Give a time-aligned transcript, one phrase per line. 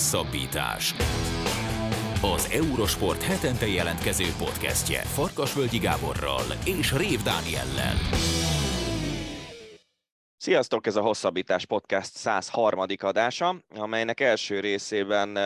[0.00, 0.94] Hosszabbítás.
[2.22, 7.94] Az Eurosport hetente jelentkező podcastje Farkasvölgyi Gáborral és Rév Dániellel.
[10.36, 12.84] Sziasztok, ez a Hosszabbítás Podcast 103.
[12.96, 15.38] adása, amelynek első részében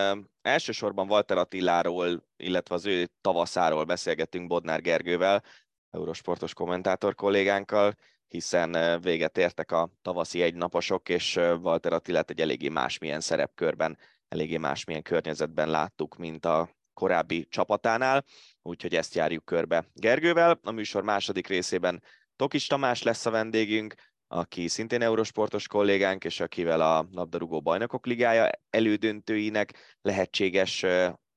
[0.43, 5.43] elsősorban Walter Attiláról, illetve az ő tavaszáról beszélgettünk Bodnár Gergővel,
[5.91, 7.95] eurosportos kommentátor kollégánkkal,
[8.29, 15.03] hiszen véget értek a tavaszi egynaposok, és Walter Attilát egy eléggé másmilyen szerepkörben, eléggé másmilyen
[15.03, 18.25] környezetben láttuk, mint a korábbi csapatánál,
[18.63, 20.59] úgyhogy ezt járjuk körbe Gergővel.
[20.63, 22.03] A műsor második részében
[22.37, 23.95] Tokis Tamás lesz a vendégünk,
[24.29, 30.85] aki szintén eurosportos kollégánk, és akivel a labdarúgó bajnokok ligája elődöntőinek lehetséges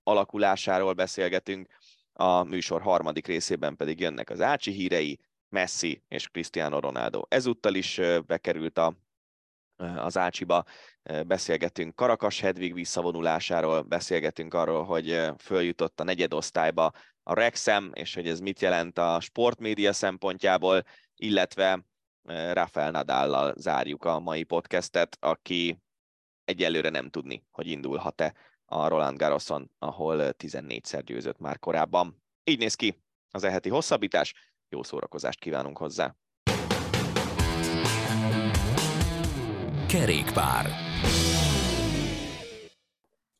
[0.03, 1.67] alakulásáról beszélgetünk.
[2.13, 7.21] A műsor harmadik részében pedig jönnek az Ácsi hírei, Messi és Cristiano Ronaldo.
[7.27, 8.95] Ezúttal is bekerült a,
[9.77, 10.63] az Ácsiba,
[11.27, 16.91] beszélgetünk Karakas Hedvig visszavonulásáról, beszélgetünk arról, hogy följutott a negyedosztályba
[17.23, 20.83] a Rexem, és hogy ez mit jelent a sportmédia szempontjából,
[21.15, 21.85] illetve
[22.53, 25.79] Rafael Nadállal zárjuk a mai podcastet, aki
[26.45, 28.33] egyelőre nem tudni, hogy indulhat-e
[28.65, 32.23] a Roland Garroson, ahol 14-szer győzött már korábban.
[32.43, 34.33] Így néz ki az eheti hosszabbítás,
[34.69, 36.15] jó szórakozást kívánunk hozzá!
[39.87, 40.65] Kerékpár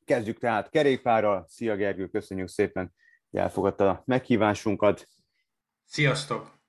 [0.05, 1.45] Kezdjük tehát kerékpárral.
[1.47, 2.93] Szia Gergő, köszönjük szépen,
[3.29, 5.07] hogy elfogadta a meghívásunkat.
[5.83, 6.59] Sziasztok!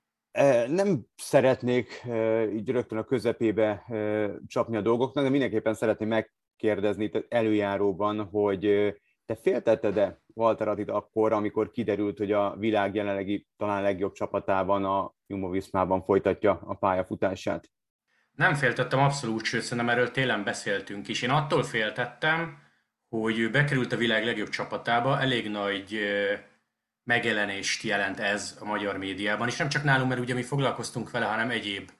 [0.69, 2.07] Nem szeretnék
[2.53, 3.85] így rögtön a közepébe
[4.47, 8.95] csapni a dolgoknak, de mindenképpen szeretném megkérdezni itt előjáróban, hogy
[9.27, 15.15] te féltetted-e Walter Attit akkor, amikor kiderült, hogy a világ jelenlegi talán legjobb csapatában, a
[15.27, 17.71] Jumbo Viszmában folytatja a pályafutását?
[18.39, 21.23] Nem féltettem abszolút, sőt, szerintem erről télen beszéltünk is.
[21.23, 22.59] Én attól féltettem,
[23.09, 25.99] hogy ő bekerült a világ legjobb csapatába, elég nagy
[27.05, 31.25] megjelenést jelent ez a magyar médiában, és nem csak nálunk, mert ugye mi foglalkoztunk vele,
[31.25, 31.91] hanem egyéb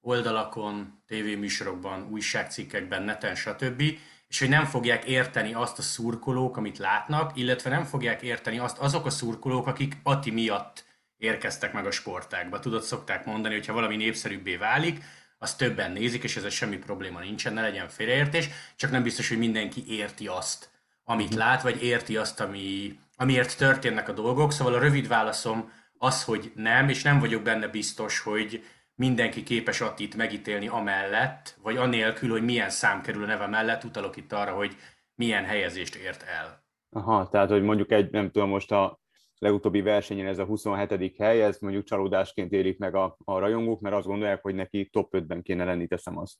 [0.00, 3.82] oldalakon, tévéműsorokban, újságcikkekben, neten, stb.
[4.28, 8.78] És hogy nem fogják érteni azt a szurkolók, amit látnak, illetve nem fogják érteni azt
[8.78, 10.84] azok a szurkolók, akik Ati miatt
[11.16, 12.58] érkeztek meg a sportákba.
[12.58, 15.04] Tudod, szokták mondani, hogy ha valami népszerűbbé válik,
[15.46, 19.38] az többen nézik, és ez semmi probléma nincsen, ne legyen félreértés, csak nem biztos, hogy
[19.38, 20.70] mindenki érti azt,
[21.04, 24.52] amit lát, vagy érti azt, ami, amiért történnek a dolgok.
[24.52, 28.64] Szóval a rövid válaszom az, hogy nem, és nem vagyok benne biztos, hogy
[28.94, 34.16] mindenki képes Attit megítélni amellett, vagy anélkül, hogy milyen szám kerül a neve mellett, utalok
[34.16, 34.76] itt arra, hogy
[35.14, 36.64] milyen helyezést ért el.
[36.90, 39.00] Aha, tehát hogy mondjuk egy, nem tudom, most a
[39.38, 41.16] legutóbbi versenyen ez a 27.
[41.16, 45.14] hely, ez mondjuk csalódásként érik meg a, a rajongók, mert azt gondolják, hogy neki top
[45.16, 46.36] 5-ben kéne lenni, teszem azt.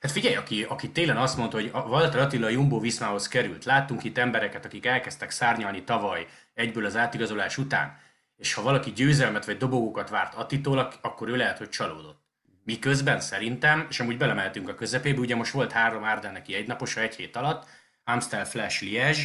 [0.00, 4.18] Hát figyelj, aki, aki télen azt mondta, hogy Walter Attila Jumbo Viszmához került, láttunk itt
[4.18, 7.96] embereket, akik elkezdtek szárnyalni tavaly egyből az átigazolás után,
[8.36, 12.24] és ha valaki győzelmet vagy dobogókat várt Attitól, akkor ő lehet, hogy csalódott.
[12.64, 17.36] Miközben szerintem, és amúgy belemeltünk a közepébe, ugye most volt három Ardenneki egynapos egy hét
[17.36, 17.66] alatt,
[18.04, 19.22] Amstel Flash Liège,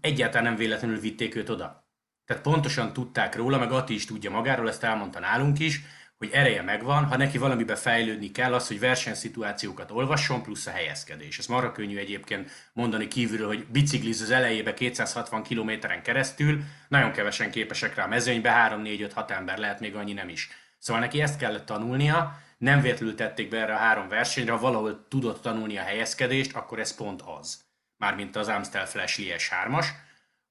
[0.00, 1.85] egyáltalán nem véletlenül vitték őt oda.
[2.26, 5.80] Tehát pontosan tudták róla, meg Atti is tudja magáról, ezt elmondta nálunk is,
[6.18, 11.38] hogy ereje megvan, ha neki valamibe fejlődni kell, az, hogy versenyszituációkat olvasson, plusz a helyezkedés.
[11.38, 17.50] Ez marra könnyű egyébként mondani kívülről, hogy bicikliz az elejébe 260 kilométeren keresztül, nagyon kevesen
[17.50, 20.48] képesek rá a mezőnybe, 3-4-5-6 ember lehet, még annyi nem is.
[20.78, 25.06] Szóval neki ezt kellett tanulnia, nem véletlenül tették be erre a három versenyre, ha valahol
[25.08, 27.64] tudott tanulni a helyezkedést, akkor ez pont az.
[27.96, 29.86] Mármint az Amstel Flash Lies 3-as.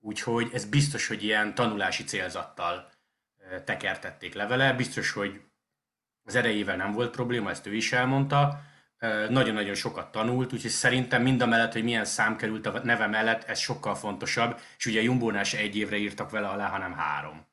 [0.06, 2.90] Úgyhogy ez biztos, hogy ilyen tanulási célzattal
[3.64, 4.74] tekertették levele.
[4.74, 5.42] Biztos, hogy
[6.24, 8.60] az erejével nem volt probléma, ezt ő is elmondta.
[9.30, 13.44] Nagyon-nagyon sokat tanult, úgyhogy szerintem mind a mellett, hogy milyen szám került a neve mellett,
[13.44, 17.48] ez sokkal fontosabb, és ugye a Jumbónál se egy évre írtak vele alá, hanem három.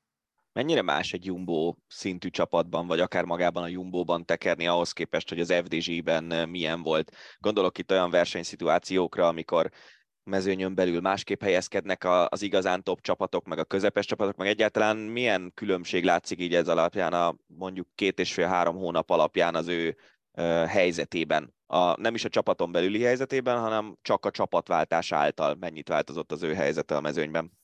[0.52, 5.40] Mennyire más egy Jumbo szintű csapatban, vagy akár magában a Jumbóban tekerni ahhoz képest, hogy
[5.40, 7.16] az FDZ-ben milyen volt?
[7.38, 9.70] Gondolok itt olyan versenyszituációkra, amikor
[10.24, 15.52] mezőnyön belül másképp helyezkednek az igazán top csapatok, meg a közepes csapatok, meg egyáltalán milyen
[15.54, 19.96] különbség látszik így ez alapján a mondjuk két és fél-három hónap alapján az ő
[20.66, 21.54] helyzetében?
[21.66, 26.42] A, nem is a csapaton belüli helyzetében, hanem csak a csapatváltás által mennyit változott az
[26.42, 27.60] ő helyzete a mezőnyben?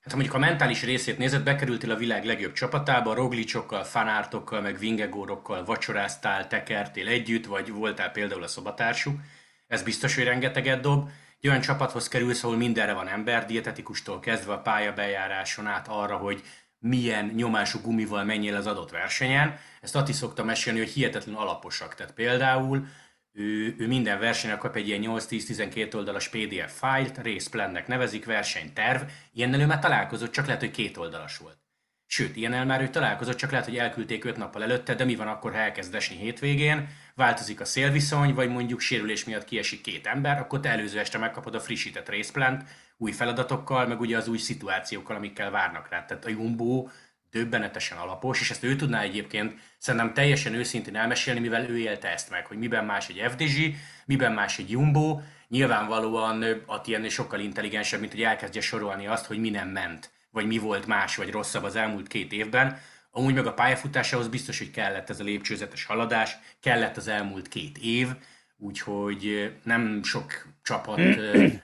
[0.00, 5.64] Hát mondjuk a mentális részét nézed, bekerültél a világ legjobb csapatába, Roglicsokkal, fanártokkal, meg Vingegórokkal
[5.64, 9.20] vacsoráztál, tekertél együtt, vagy voltál például a szobatársuk.
[9.66, 11.08] Ez biztos, hogy rengeteget dob
[11.40, 16.42] egy olyan csapathoz kerülsz, ahol mindenre van ember, dietetikustól kezdve a pályabejáráson át arra, hogy
[16.78, 19.58] milyen nyomású gumival menjél az adott versenyen.
[19.80, 21.94] Ezt Ati szokta mesélni, hogy hihetetlen alaposak.
[21.94, 22.86] Tehát például
[23.32, 29.60] ő, ő minden versenyen kap egy ilyen 8-10-12 oldalas PDF fájlt, részplannek nevezik, versenyterv, ilyennel
[29.60, 31.58] ő már találkozott, csak lehet, hogy két oldalas volt.
[32.06, 35.28] Sőt, ilyennel már ő találkozott, csak lehet, hogy elküldték öt nappal előtte, de mi van
[35.28, 40.38] akkor, ha elkezd esni hétvégén, változik a szélviszony, vagy mondjuk sérülés miatt kiesik két ember,
[40.38, 42.64] akkor te előző este megkapod a frissített részplant,
[42.96, 46.04] új feladatokkal, meg ugye az új szituációkkal, amikkel várnak rá.
[46.04, 46.88] Tehát a Jumbo
[47.30, 52.30] döbbenetesen alapos, és ezt ő tudná egyébként szerintem teljesen őszintén elmesélni, mivel ő élte ezt
[52.30, 53.74] meg, hogy miben más egy FDG,
[54.06, 59.38] miben más egy Jumbo, nyilvánvalóan Ati ennél sokkal intelligensebb, mint hogy elkezdje sorolni azt, hogy
[59.38, 62.78] mi nem ment, vagy mi volt más, vagy rosszabb az elmúlt két évben.
[63.16, 67.78] Amúgy meg a pályafutásához biztos, hogy kellett ez a lépcsőzetes haladás, kellett az elmúlt két
[67.78, 68.08] év,
[68.56, 71.00] úgyhogy nem sok csapat,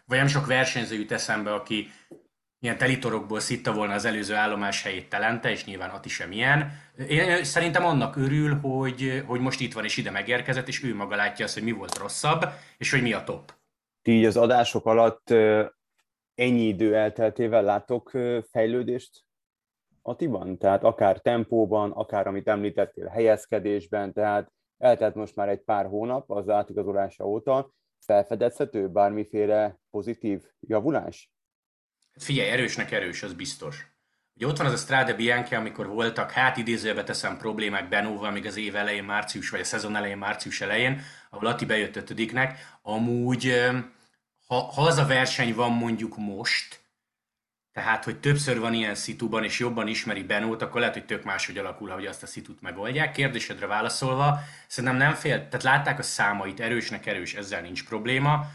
[0.06, 1.90] vagy nem sok versenyző jut eszembe, aki
[2.60, 6.72] ilyen telitorokból szitta volna az előző állomás helyét telente, és nyilván Ati sem ilyen.
[7.08, 11.16] Én szerintem annak örül, hogy, hogy most itt van és ide megérkezett, és ő maga
[11.16, 12.44] látja azt, hogy mi volt rosszabb,
[12.78, 13.54] és hogy mi a top.
[14.02, 15.30] Ti így az adások alatt
[16.34, 18.10] ennyi idő elteltével látok
[18.50, 19.24] fejlődést
[20.02, 20.58] Atiban?
[20.58, 26.48] Tehát akár tempóban, akár amit említettél, helyezkedésben, tehát eltelt most már egy pár hónap az
[26.48, 27.72] átigazolása óta,
[28.04, 31.30] felfedezhető bármiféle pozitív javulás?
[32.12, 33.92] Figyelj, erősnek erős, az biztos.
[34.34, 38.46] Ugye ott van az a Strade Bianchi, amikor voltak, hát idézőbe teszem problémák Benóval, még
[38.46, 41.00] az év elején, március, vagy a szezon elején, március elején,
[41.30, 42.58] ahol Ati bejött ötödiknek.
[42.82, 43.52] Amúgy,
[44.46, 46.81] ha, ha az a verseny van mondjuk most,
[47.72, 51.58] tehát, hogy többször van ilyen szituban, és jobban ismeri Benót, akkor lehet, hogy tök máshogy
[51.58, 53.12] alakul, hogy azt a szitut megoldják.
[53.12, 58.46] Kérdésedre válaszolva, szerintem nem fél, tehát látták a számait, erősnek erős, ezzel nincs probléma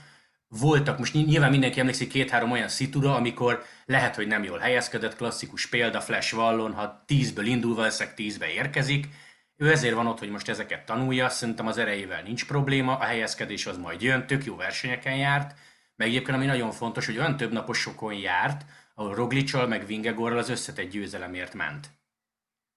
[0.49, 5.67] voltak, most nyilván mindenki emlékszik két-három olyan szitúra, amikor lehet, hogy nem jól helyezkedett, klasszikus
[5.67, 9.07] példa Flash Wallon, ha tízből indul, valószínűleg tízbe érkezik.
[9.55, 13.65] Ő ezért van ott, hogy most ezeket tanulja, szerintem az erejével nincs probléma, a helyezkedés
[13.65, 15.55] az majd jön, tök jó versenyeken járt,
[15.95, 18.65] meg egyébként ami nagyon fontos, hogy olyan több naposokon járt,
[18.99, 21.89] ahol Roglicsal meg Vingegorral az összetett győzelemért ment.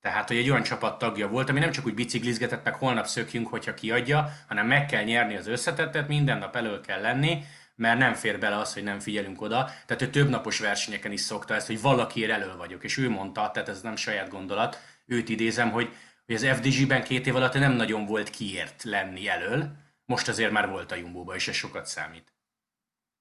[0.00, 3.48] Tehát, hogy egy olyan csapat tagja volt, ami nem csak úgy biciklizgetett, meg holnap szökjünk,
[3.48, 7.42] hogyha kiadja, hanem meg kell nyerni az összetettet, minden nap elő kell lenni,
[7.74, 9.64] mert nem fér bele az, hogy nem figyelünk oda.
[9.86, 13.50] Tehát ő több napos versenyeken is szokta ezt, hogy valakiért elő vagyok, és ő mondta,
[13.50, 15.88] tehát ez nem saját gondolat, őt idézem, hogy,
[16.26, 19.70] hogy az FDG-ben két év alatt nem nagyon volt kiért lenni elől,
[20.04, 22.34] most azért már volt a Jumbo-ba, és ez sokat számít.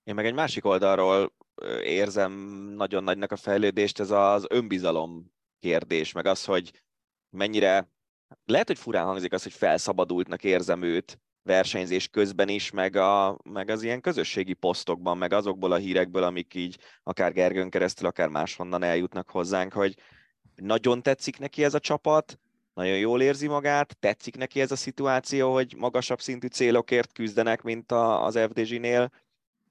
[0.04, 1.32] Én meg egy másik oldalról
[1.84, 2.32] érzem
[2.76, 6.72] nagyon nagynak a fejlődést, ez az önbizalom kérdés, meg az, hogy
[7.30, 7.90] mennyire,
[8.46, 13.70] lehet, hogy furán hangzik az, hogy felszabadultnak érzem őt versenyzés közben is, meg, a, meg
[13.70, 18.84] az ilyen közösségi posztokban, meg azokból a hírekből, amik így akár Gergőn keresztül, akár máshonnan
[18.84, 19.96] eljutnak hozzánk, hogy
[20.56, 22.40] nagyon tetszik neki ez a csapat,
[22.74, 27.92] nagyon jól érzi magát, tetszik neki ez a szituáció, hogy magasabb szintű célokért küzdenek, mint
[27.92, 29.12] a, az FDG-nél,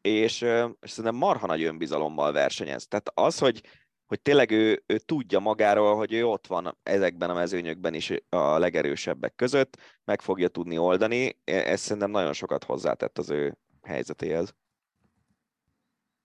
[0.00, 0.42] és,
[0.80, 2.86] és szerintem marha nagy önbizalommal versenyez.
[2.86, 3.60] Tehát az, hogy
[4.08, 8.58] hogy tényleg ő, ő tudja magáról, hogy ő ott van ezekben a mezőnyökben is a
[8.58, 11.36] legerősebbek között, meg fogja tudni oldani.
[11.44, 14.54] E, ez szerintem nagyon sokat hozzátett az ő helyzetéhez.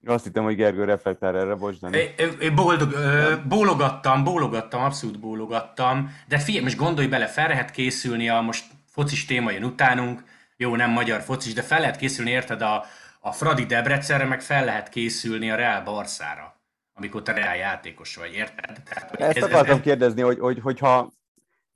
[0.05, 1.93] Azt hittem, hogy Gergő reflektál erre, bocs, nem.
[1.93, 8.29] Én, boldog, ö, bólogattam, bólogattam, abszolút bólogattam, de figyelj, most gondolj bele, fel lehet készülni
[8.29, 10.23] a most focis téma jön utánunk,
[10.57, 12.85] jó, nem magyar focis, de fel lehet készülni, érted, a,
[13.25, 16.53] a Fradi Debrecenre, meg fel lehet készülni a Real Barszára
[16.93, 18.83] amikor te reál játékos vagy, érted?
[18.83, 21.11] Tehát, Ezt ez, akartam ez, kérdezni, hogy, hogy, hogyha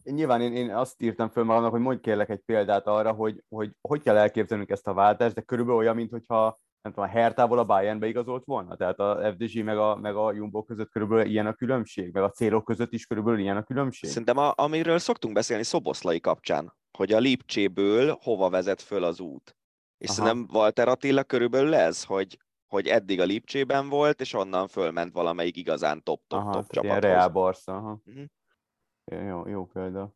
[0.03, 3.71] nyilván én, én azt írtam föl magamnak, hogy mondj kérlek egy példát arra, hogy hogy,
[3.81, 7.65] hogy kell elképzelnünk ezt a váltást, de körülbelül olyan, mintha nem tudom, a Hertából a
[7.65, 8.75] Bayernbe igazolt volna?
[8.75, 12.13] Tehát a FDG meg a, meg a Jumbo között körülbelül ilyen a különbség?
[12.13, 14.09] Meg a célok között is körülbelül ilyen a különbség?
[14.09, 19.56] Szerintem a, amiről szoktunk beszélni Szoboszlai kapcsán, hogy a Lipcséből hova vezet föl az út.
[19.97, 20.17] És Aha.
[20.17, 22.37] szerintem Walter Attila körülbelül ez, hogy
[22.67, 26.99] hogy eddig a Lipcsében volt, és onnan fölment valamelyik igazán top-top-top csapathoz.
[26.99, 28.01] Real Barca, aha.
[28.05, 29.27] Uh-huh.
[29.27, 30.15] Jó, jó példa.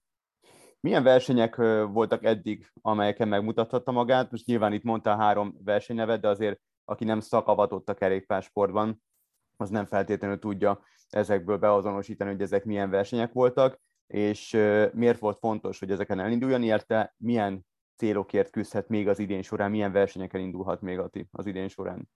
[0.79, 1.55] Milyen versenyek
[1.91, 4.31] voltak eddig, amelyeken megmutathatta magát?
[4.31, 9.03] Most nyilván itt mondta három versenynevet, de azért aki nem szakavatott a kerékpársportban,
[9.57, 14.51] az nem feltétlenül tudja ezekből beazonosítani, hogy ezek milyen versenyek voltak, és
[14.93, 17.65] miért volt fontos, hogy ezeken elinduljon, illetve milyen
[18.01, 20.99] célokért küzdhet még az idén során, milyen versenyeken indulhat még
[21.31, 22.09] az idén során?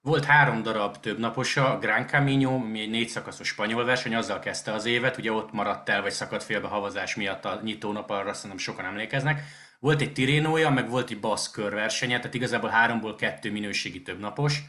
[0.00, 4.38] Volt három darab több naposa, a Gran Camino, ami egy négy szakaszos spanyol verseny, azzal
[4.38, 8.32] kezdte az évet, ugye ott maradt el, vagy szakadt félbe havazás miatt a nyitónap, arra
[8.32, 9.42] szerintem sokan emlékeznek.
[9.80, 14.62] Volt egy Tirénója, meg volt egy Basz körversenye, tehát igazából háromból kettő minőségi több napos.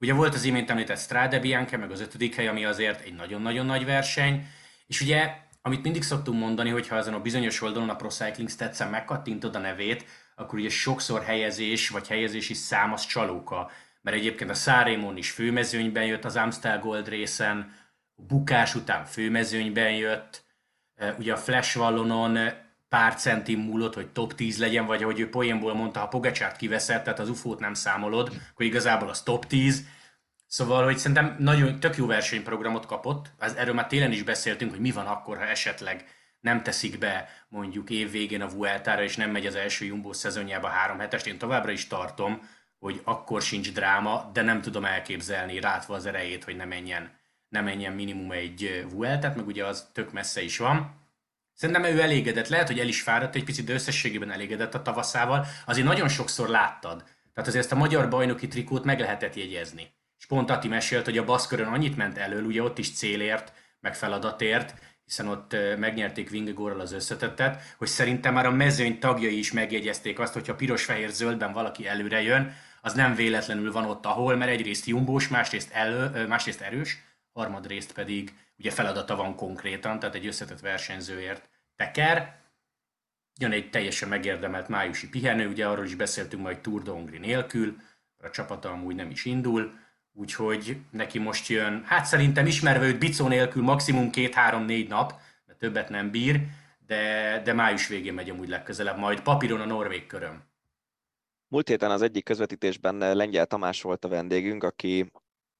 [0.00, 3.66] Ugye volt az imént említett Strade Bianca, meg az ötödik hely, ami azért egy nagyon-nagyon
[3.66, 4.46] nagy verseny.
[4.86, 8.48] És ugye, amit mindig szoktunk mondani, hogy ha ezen a bizonyos oldalon a Pro Cycling
[8.48, 10.04] Stats-en megkattintod a nevét,
[10.36, 13.70] akkor ugye sokszor helyezés vagy helyezési szám az csalóka.
[14.00, 17.72] Mert egyébként a Szárémon is főmezőnyben jött az Amstel Gold részen,
[18.16, 20.44] a bukás után főmezőnyben jött,
[21.18, 22.38] ugye a Flash Vallonon
[22.88, 27.02] pár centi múlott, hogy top 10 legyen, vagy ahogy ő poénból mondta, ha Pogacsárt kiveszed,
[27.02, 29.86] tehát az UFO-t nem számolod, akkor igazából az top 10.
[30.48, 34.90] Szóval, hogy szerintem nagyon tök jó versenyprogramot kapott, erről már télen is beszéltünk, hogy mi
[34.90, 36.04] van akkor, ha esetleg
[36.40, 40.68] nem teszik be mondjuk év végén a Vueltára, és nem megy az első Jumbo szezonjába
[40.68, 41.26] három hetest.
[41.26, 46.44] Én továbbra is tartom, hogy akkor sincs dráma, de nem tudom elképzelni rátva az erejét,
[46.44, 47.10] hogy ne menjen,
[47.48, 51.06] ne menjen minimum egy Vueltát, meg ugye az tök messze is van.
[51.54, 55.46] Szerintem ő elégedett, lehet, hogy el is fáradt egy picit, de összességében elégedett a tavaszával.
[55.66, 56.98] Azért nagyon sokszor láttad.
[57.34, 59.96] Tehát azért ezt a magyar bajnoki trikót meg lehetett jegyezni.
[60.28, 64.74] Pont Ati mesélt, hogy a baszkörön annyit ment elől, ugye ott is célért, meg feladatért,
[65.04, 70.32] hiszen ott megnyerték Vingegorral az összetettet, hogy szerintem már a mezőny tagjai is megjegyezték azt,
[70.32, 75.72] hogyha piros-fehér-zöldben valaki előre jön, az nem véletlenül van ott, ahol, mert egyrészt jumbós, másrészt,
[75.72, 76.98] elő, másrészt erős,
[77.32, 82.40] harmadrészt pedig ugye feladata van konkrétan, tehát egy összetett versenyzőért teker.
[83.40, 87.76] Jön egy teljesen megérdemelt májusi pihenő, ugye arról is beszéltünk majd Tour de Hongri nélkül,
[88.22, 89.72] a csapata amúgy nem is indul,
[90.18, 95.14] úgyhogy neki most jön, hát szerintem ismerve őt bicó nélkül maximum két-három-négy nap,
[95.46, 96.40] mert többet nem bír,
[96.86, 99.20] de, de május végén megy amúgy legközelebb, majd.
[99.20, 100.42] Papíron a Norvég köröm.
[101.48, 105.10] Múlt héten az egyik közvetítésben Lengyel Tamás volt a vendégünk, aki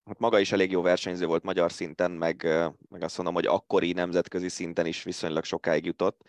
[0.05, 2.43] hát maga is elég jó versenyző volt magyar szinten, meg,
[2.89, 6.21] meg azt mondom, hogy akkori nemzetközi szinten is viszonylag sokáig jutott,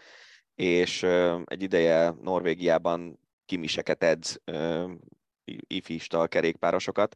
[0.56, 1.04] és
[1.46, 4.42] egy ideje Norvégiában kimiseket edz,
[5.68, 7.16] ifista kerékpárosokat,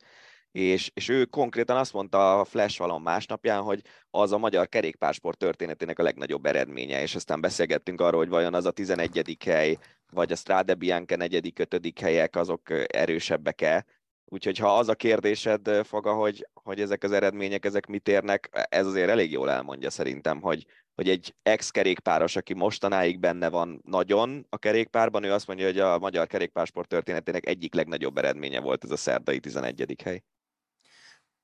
[0.54, 5.38] és, és ő konkrétan azt mondta a Flash valon másnapján, hogy az a magyar kerékpársport
[5.38, 9.38] történetének a legnagyobb eredménye, és aztán beszélgettünk arról, hogy vajon az a 11.
[9.46, 9.78] hely,
[10.12, 11.54] vagy a Strade Bianca 4.
[11.70, 12.00] 5.
[12.00, 13.86] helyek, azok erősebbek-e,
[14.34, 18.86] Úgyhogy ha az a kérdésed, Faga, hogy, hogy ezek az eredmények, ezek mit érnek, ez
[18.86, 24.58] azért elég jól elmondja szerintem, hogy, hogy egy ex-kerékpáros, aki mostanáig benne van nagyon a
[24.58, 28.98] kerékpárban, ő azt mondja, hogy a magyar kerékpársport történetének egyik legnagyobb eredménye volt ez a
[28.98, 29.96] szerdai 11.
[30.04, 30.24] hely.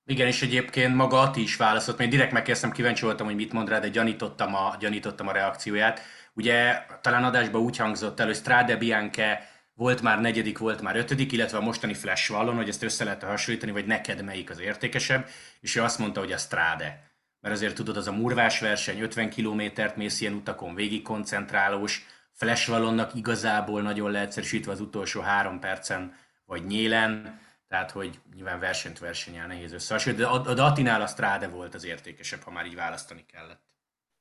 [0.09, 3.69] Igen, és egyébként maga Ati is válaszolt, mert direkt megkezdtem, kíváncsi voltam, hogy mit mond
[3.69, 6.01] rá, de gyanítottam a, gyanítottam a reakcióját.
[6.33, 9.39] Ugye talán adásban úgy hangzott el, hogy Strade Bianca
[9.73, 13.23] volt már negyedik, volt már ötödik, illetve a mostani Flash Wallon, hogy ezt össze lehet
[13.23, 15.27] hasonlítani, vagy neked melyik az értékesebb,
[15.59, 17.11] és ő azt mondta, hogy a Strade.
[17.39, 22.69] Mert azért tudod, az a murvás verseny, 50 kilométert mész ilyen utakon, végig koncentrálós, Flash
[22.69, 27.39] Wallonnak igazából nagyon leegyszerűsítve az utolsó három percen, vagy nyélen,
[27.69, 32.41] tehát, hogy nyilván versenyt versenyel nehéz összehasonlítani, de a Datinál a Strade volt az értékesebb,
[32.41, 33.61] ha már így választani kellett.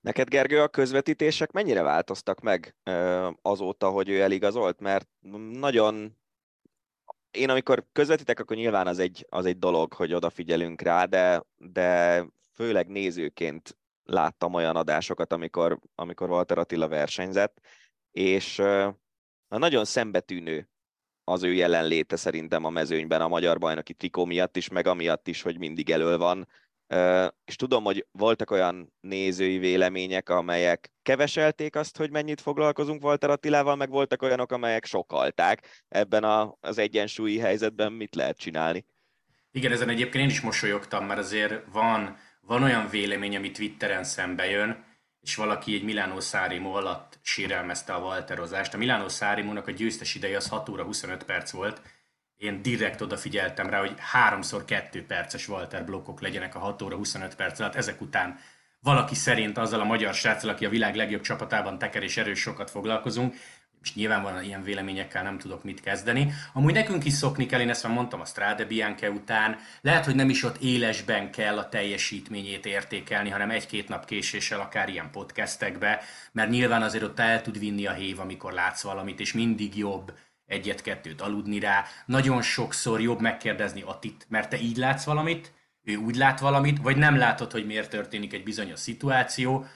[0.01, 2.77] Neked, Gergő, a közvetítések mennyire változtak meg
[3.43, 4.81] azóta, hogy ő eligazolt?
[4.81, 5.09] Mert
[5.51, 6.17] nagyon...
[7.31, 12.25] Én amikor közvetítek, akkor nyilván az egy, az egy dolog, hogy odafigyelünk rá, de, de
[12.55, 17.61] főleg nézőként láttam olyan adásokat, amikor, amikor Walter Attila versenyzett,
[18.11, 18.63] és
[19.49, 20.69] nagyon szembetűnő
[21.29, 25.43] az ő jelenléte szerintem a mezőnyben a magyar bajnoki trikó miatt is, meg amiatt is,
[25.43, 26.47] hogy mindig elől van
[27.45, 33.77] és tudom, hogy voltak olyan nézői vélemények, amelyek keveselték azt, hogy mennyit foglalkozunk Walter Attilával,
[33.77, 35.85] meg voltak olyanok, amelyek sokalták.
[35.89, 36.25] Ebben
[36.61, 38.85] az egyensúlyi helyzetben mit lehet csinálni?
[39.51, 44.51] Igen, ezen egyébként én is mosolyogtam, mert azért van, van olyan vélemény, ami Twitteren szembe
[44.51, 44.85] jön,
[45.21, 48.75] és valaki egy Milánó Szárimo alatt sérelmezte a Walterozást.
[48.75, 51.81] A Milánó Szárimónak a győztes ideje az 6 óra 25 perc volt,
[52.37, 57.35] én direkt odafigyeltem rá, hogy háromszor kettő perces Walter blokkok legyenek a 6 óra 25
[57.35, 57.75] perc alatt.
[57.75, 58.39] Ezek után
[58.81, 62.71] valaki szerint azzal a magyar sráccal, aki a világ legjobb csapatában teker és erős sokat
[62.71, 63.35] foglalkozunk,
[63.83, 66.33] és nyilvánvalóan ilyen véleményekkel nem tudok mit kezdeni.
[66.53, 70.15] Amúgy nekünk is szokni kell, én ezt már mondtam a Strade Bianca után, lehet, hogy
[70.15, 76.01] nem is ott élesben kell a teljesítményét értékelni, hanem egy-két nap késéssel akár ilyen podcastekbe,
[76.33, 80.13] mert nyilván azért ott el tud vinni a hév, amikor látsz valamit, és mindig jobb
[80.47, 81.85] egyet-kettőt aludni rá.
[82.07, 85.53] Nagyon sokszor jobb megkérdezni Atit, mert te így látsz valamit,
[85.89, 89.67] ő úgy lát valamit, vagy nem látod, hogy miért történik egy bizonyos szituáció.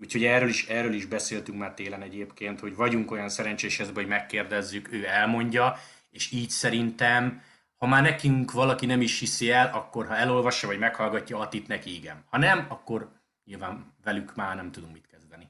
[0.00, 4.92] Úgyhogy erről is, erről is beszéltünk már télen egyébként, hogy vagyunk olyan szerencsés hogy megkérdezzük,
[4.92, 5.74] ő elmondja,
[6.10, 7.42] és így szerintem,
[7.76, 11.94] ha már nekünk valaki nem is hiszi el, akkor ha elolvassa vagy meghallgatja Atit, neki
[11.94, 12.24] igen.
[12.26, 13.12] Ha nem, akkor
[13.44, 15.48] nyilván velük már nem tudunk mit kezdeni.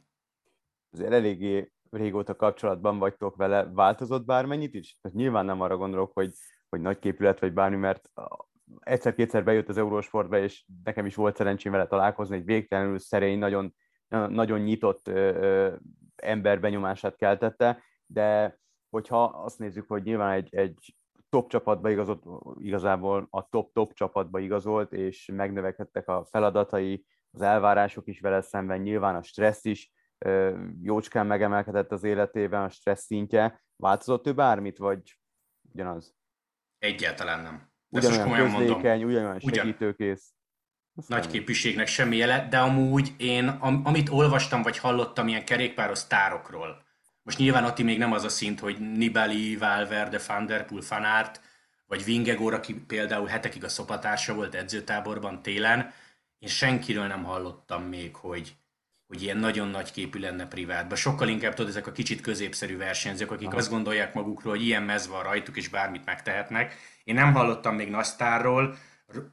[0.91, 4.99] Azért eléggé régóta kapcsolatban vagytok vele, változott bármennyit is?
[5.03, 6.33] Tehát nyilván nem arra gondolok, hogy,
[6.69, 8.11] hogy nagy képület vagy bármi, mert
[8.81, 13.75] egyszer-kétszer bejött az Eurósportba, és nekem is volt szerencsém vele találkozni, egy végtelenül szerény, nagyon,
[14.09, 15.75] nagyon nyitott ö, ö,
[16.17, 18.59] ember benyomását keltette, de
[18.91, 20.97] hogyha azt nézzük, hogy nyilván egy, egy
[21.29, 22.23] top csapatba igazolt,
[22.59, 29.15] igazából a top-top csapatba igazolt, és megnövekedtek a feladatai, az elvárások is vele szemben, nyilván
[29.15, 29.93] a stressz is
[30.83, 33.63] jócskán megemelkedett az életében, a stressz szintje.
[33.77, 35.19] Változott ő bármit, vagy
[35.73, 36.17] ugyanaz?
[36.79, 37.71] Egyáltalán nem.
[37.89, 39.09] De ugyanolyan közlékeny, mondom.
[39.09, 40.35] ugyanolyan segítőkész.
[40.99, 41.19] Aztán...
[41.19, 46.87] Nagy képűségnek semmi jele, de amúgy én, am, amit olvastam vagy hallottam ilyen kerékpáros sztárokról,
[47.23, 51.41] most nyilván Ati még nem az a szint, hogy Nibali, Valverde, Van Der Poel, Fanart,
[51.87, 55.93] vagy Vingegor, aki például hetekig a szopatársa volt edzőtáborban télen,
[56.39, 58.57] én senkiről nem hallottam még, hogy,
[59.07, 60.97] hogy ilyen nagyon nagy képű lenne privátban.
[60.97, 63.57] Sokkal inkább tudod, ezek a kicsit középszerű versenyzők, akik Aha.
[63.57, 66.77] azt gondolják magukról, hogy ilyen mez van rajtuk, és bármit megtehetnek.
[67.05, 68.77] Én nem hallottam még nagy sztárról,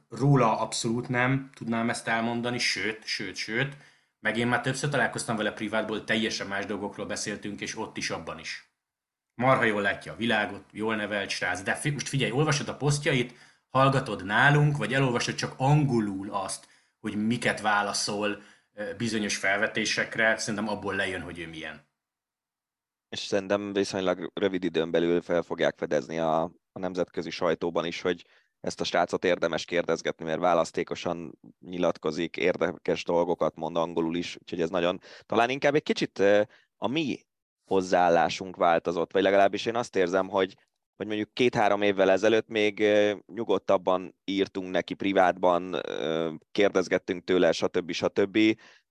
[0.08, 3.76] róla abszolút nem tudnám ezt elmondani, sőt, sőt, sőt,
[4.20, 8.38] meg én már többször találkoztam vele privátból, teljesen más dolgokról beszéltünk, és ott is, abban
[8.38, 8.70] is.
[9.34, 13.34] Marha jól látja a világot, jól nevelt srác, de most figyelj, olvasod a posztjait,
[13.68, 16.68] hallgatod nálunk, vagy elolvasod csak angolul azt,
[17.00, 18.42] hogy miket válaszol
[18.96, 21.84] bizonyos felvetésekre, szerintem abból lejön, hogy ő milyen.
[23.08, 26.42] És szerintem viszonylag rövid időn belül fel fogják fedezni a,
[26.72, 28.26] a nemzetközi sajtóban is, hogy
[28.60, 34.70] ezt a srácot érdemes kérdezgetni, mert választékosan nyilatkozik, érdekes dolgokat mond angolul is, úgyhogy ez
[34.70, 36.18] nagyon, talán inkább egy kicsit
[36.76, 37.26] a mi
[37.64, 40.54] hozzáállásunk változott, vagy legalábbis én azt érzem, hogy,
[40.96, 42.84] hogy mondjuk két-három évvel ezelőtt még
[43.26, 45.80] nyugodtabban írtunk neki privátban,
[46.52, 47.92] kérdezgettünk tőle, stb.
[47.92, 48.38] stb.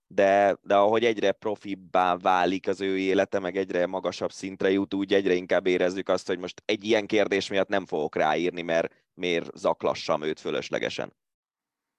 [0.08, 5.14] De, de ahogy egyre profibbá válik az ő élete, meg egyre magasabb szintre jut, úgy
[5.14, 9.56] egyre inkább érezzük azt, hogy most egy ilyen kérdés miatt nem fogok ráírni, mert miért
[9.56, 11.12] zaklassam őt fölöslegesen.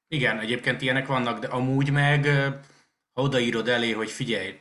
[0.08, 2.26] Igen, egyébként ilyenek vannak, de amúgy meg,
[3.14, 4.60] ha odaírod elé, hogy figyelj,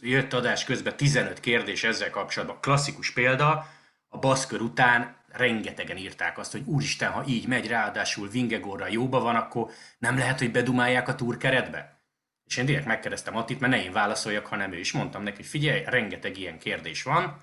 [0.00, 3.66] jött adás közben 15 kérdés ezzel kapcsolatban, klasszikus példa,
[4.08, 9.36] a baszkör után rengetegen írták azt, hogy úristen, ha így megy, ráadásul Vingegorra jóba van,
[9.36, 11.98] akkor nem lehet, hogy bedumálják a túr keretbe?
[12.44, 14.92] És én direkt megkérdeztem Attit, mert ne én válaszoljak, hanem ő is.
[14.92, 17.40] Mondtam neki, hogy figyelj, rengeteg ilyen kérdés van,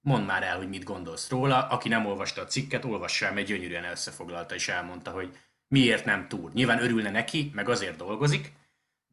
[0.00, 1.66] mondd már el, hogy mit gondolsz róla.
[1.66, 5.36] Aki nem olvasta a cikket, olvassa el, mert gyönyörűen összefoglalta és elmondta, hogy
[5.68, 6.52] miért nem túr.
[6.52, 8.52] Nyilván örülne neki, meg azért dolgozik,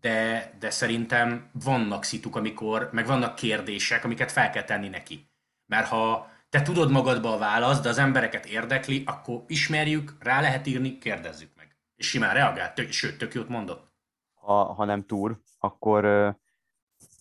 [0.01, 5.29] de, de szerintem vannak szituk, amikor, meg vannak kérdések, amiket fel kell tenni neki.
[5.65, 10.67] Mert ha te tudod magadba a választ, de az embereket érdekli, akkor ismerjük, rá lehet
[10.67, 11.77] írni, kérdezzük meg.
[11.95, 13.91] És simán reagált, tök, sőt, tök jót mondott.
[14.33, 16.05] Ha, ha nem túr, akkor,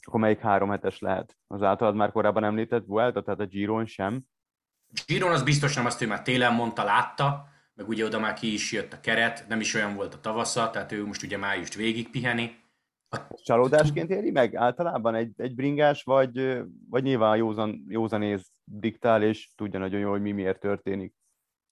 [0.06, 1.36] akkor melyik három hetes lehet?
[1.46, 4.22] Az általad már korábban említett Vuelta, tehát a Giron sem?
[5.06, 8.52] Giron az biztos nem azt, hogy már télen mondta, látta, meg ugye oda már ki
[8.52, 11.74] is jött a keret, nem is olyan volt a tavasza, tehát ő most ugye májust
[11.74, 12.64] végig piheni.
[13.08, 13.16] A...
[13.42, 19.78] Csalódásként éri meg általában egy, egy bringás, vagy, vagy nyilván józan, józanéz diktál, és tudja
[19.78, 21.14] nagyon jól, hogy mi miért történik.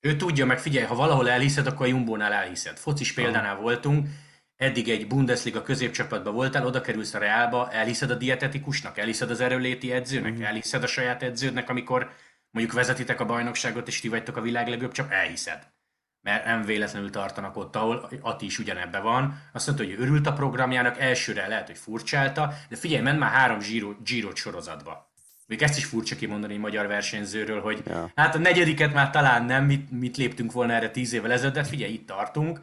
[0.00, 2.76] Ő tudja, meg figyelj, ha valahol elhiszed, akkor a Jumbónál elhiszed.
[2.76, 4.08] Focis példánál voltunk,
[4.56, 9.92] eddig egy Bundesliga középcsapatban voltál, oda kerülsz a Reálba, elhiszed a dietetikusnak, elhiszed az erőléti
[9.92, 10.42] edzőnek, mm.
[10.42, 12.10] elhiszed a saját edződnek, amikor
[12.50, 15.72] mondjuk vezetitek a bajnokságot, és ti vagytok a világ legjobb, csak elhiszed.
[16.20, 19.40] Mert nem véletlenül tartanak ott, ahol Ati is ugyanebben van.
[19.52, 23.58] Azt mondta, hogy örült a programjának, elsőre lehet, hogy furcsálta, de figyelj, ment már három
[23.58, 25.12] Giro, Giro sorozatba.
[25.46, 28.12] Még ezt is furcsa kimondani egy magyar versenyzőről, hogy ja.
[28.14, 31.64] hát a negyediket már talán nem, mit, mit léptünk volna erre tíz évvel ezelőtt, de
[31.64, 32.60] figyelj, itt tartunk,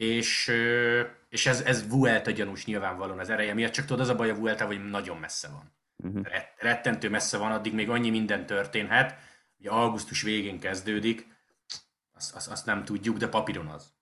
[0.00, 0.52] és,
[1.28, 4.34] és ez, ez Vuelta gyanús nyilvánvalóan az ereje miatt, csak tudod, az a baj a
[4.34, 5.72] Vuelta, hogy nagyon messze van.
[5.96, 6.26] Uh-huh.
[6.58, 9.18] Rettentő messze van, addig még annyi minden történhet,
[9.58, 11.26] ugye augusztus végén kezdődik,
[12.12, 13.92] azt, azt, azt nem tudjuk, de papíron az.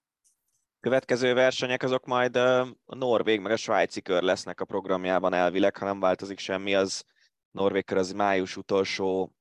[0.81, 5.85] Következő versenyek azok majd a Norvég meg a svájci kör lesznek a programjában elvileg, ha
[5.85, 7.05] nem változik semmi, az
[7.51, 9.33] Norvég kör az május utolsó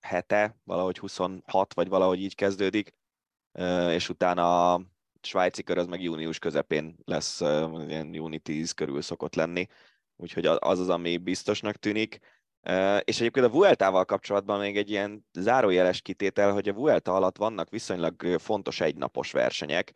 [0.00, 2.94] hete, valahogy 26 vagy valahogy így kezdődik,
[3.90, 4.80] és utána
[5.26, 7.40] svájci kör az meg június közepén lesz,
[7.86, 9.66] ilyen júni 10 körül szokott lenni,
[10.16, 12.18] úgyhogy az az, ami biztosnak tűnik.
[13.04, 17.70] És egyébként a Vueltával kapcsolatban még egy ilyen zárójeles kitétel, hogy a Vuelta alatt vannak
[17.70, 19.94] viszonylag fontos egynapos versenyek,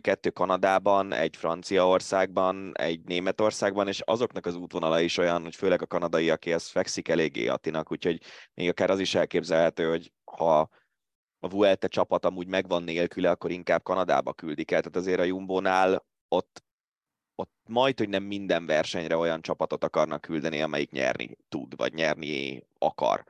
[0.00, 5.86] kettő Kanadában, egy Franciaországban, egy Németországban, és azoknak az útvonala is olyan, hogy főleg a
[5.86, 8.20] kanadai, aki az fekszik eléggé Atinak, úgyhogy
[8.54, 10.68] még akár az is elképzelhető, hogy ha
[11.40, 14.80] a Vuelte csapat amúgy megvan nélküle, akkor inkább Kanadába küldik el.
[14.80, 16.64] Tehát azért a Jumbo-nál ott,
[17.34, 22.62] ott majd, hogy nem minden versenyre olyan csapatot akarnak küldeni, amelyik nyerni tud, vagy nyerni
[22.78, 23.24] akar.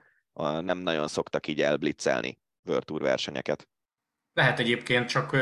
[0.60, 3.68] Nem nagyon szoktak így elblitzelni World Tour versenyeket.
[4.32, 5.36] Lehet egyébként, csak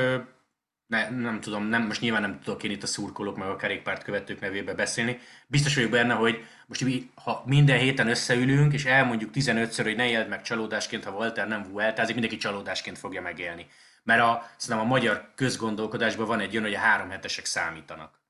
[0.87, 4.03] ne, nem tudom, nem, most nyilván nem tudok én itt a szurkolók meg a kerékpárt
[4.03, 5.19] követők nevébe beszélni.
[5.47, 10.29] Biztos vagyok benne, hogy most ha minden héten összeülünk, és elmondjuk 15-ször, hogy ne éld
[10.29, 13.67] meg csalódásként, ha Walter nem vueltázik, mindenki csalódásként fogja megélni.
[14.03, 18.21] Mert a, szerintem a magyar közgondolkodásban van egy olyan, hogy a három hetesek számítanak.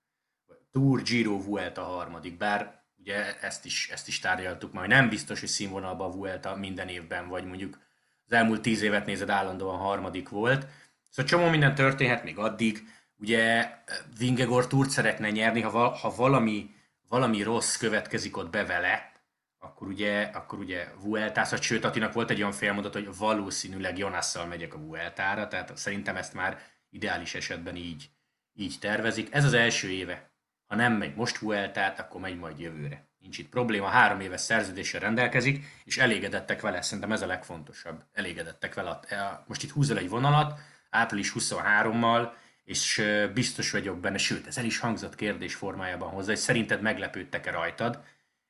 [0.73, 4.89] Tour, Giro, Vuelta a harmadik, bár ugye ezt is, ezt is tárgyaltuk majd.
[4.89, 7.79] Nem biztos, hogy színvonalban a Vuelta minden évben, vagy mondjuk
[8.27, 10.67] az elmúlt tíz évet nézed állandóan harmadik volt.
[11.15, 12.83] Szóval csomó minden történhet még addig.
[13.19, 13.71] Ugye
[14.19, 16.71] Vingegor túrt szeretne nyerni, ha, val, ha valami,
[17.09, 19.13] valami rossz következik ott be vele,
[19.59, 24.75] akkor ugye, akkor ugye Vueltázhat, sőt Atinak volt egy olyan félmondat, hogy valószínűleg Jonasszal megyek
[24.75, 26.59] a Vueltára, tehát szerintem ezt már
[26.91, 28.11] ideális esetben így,
[28.55, 29.35] így tervezik.
[29.35, 30.31] Ez az első éve.
[30.67, 33.09] Ha nem megy most Vueltát, akkor megy majd jövőre.
[33.19, 38.05] Nincs itt probléma, három éves szerződéssel rendelkezik, és elégedettek vele, szerintem ez a legfontosabb.
[38.13, 39.01] Elégedettek vele.
[39.47, 40.59] Most itt húzol egy vonalat,
[40.95, 42.31] április 23-mal,
[42.65, 43.03] és
[43.35, 48.03] biztos vagyok benne, sőt, ez el is hangzott kérdés formájában hozzá, hogy szerinted meglepődtek-e rajtad,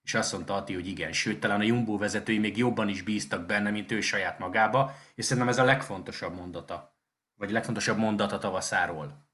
[0.03, 3.47] és azt mondta Ati, hogy igen, sőt, talán a Jumbo vezetői még jobban is bíztak
[3.47, 6.97] benne, mint ő saját magába, és szerintem ez a legfontosabb mondata,
[7.35, 9.29] vagy a legfontosabb mondata tavaszáról.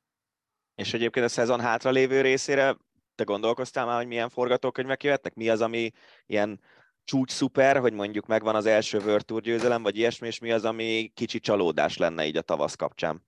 [0.74, 2.76] És egyébként a szezon hátra lévő részére
[3.14, 5.34] te gondolkoztál már, hogy milyen forgatókönyvek jöhetnek?
[5.34, 5.90] Mi az, ami
[6.26, 6.60] ilyen
[7.04, 10.64] csúcs szuper, hogy mondjuk megvan az első World Tour győzelem, vagy ilyesmi, és mi az,
[10.64, 13.26] ami kicsi csalódás lenne így a tavasz kapcsán?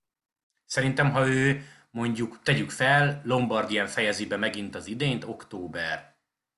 [0.65, 6.17] Szerintem, ha ő mondjuk tegyük fel, Lombardián fejezi be megint az idényt, október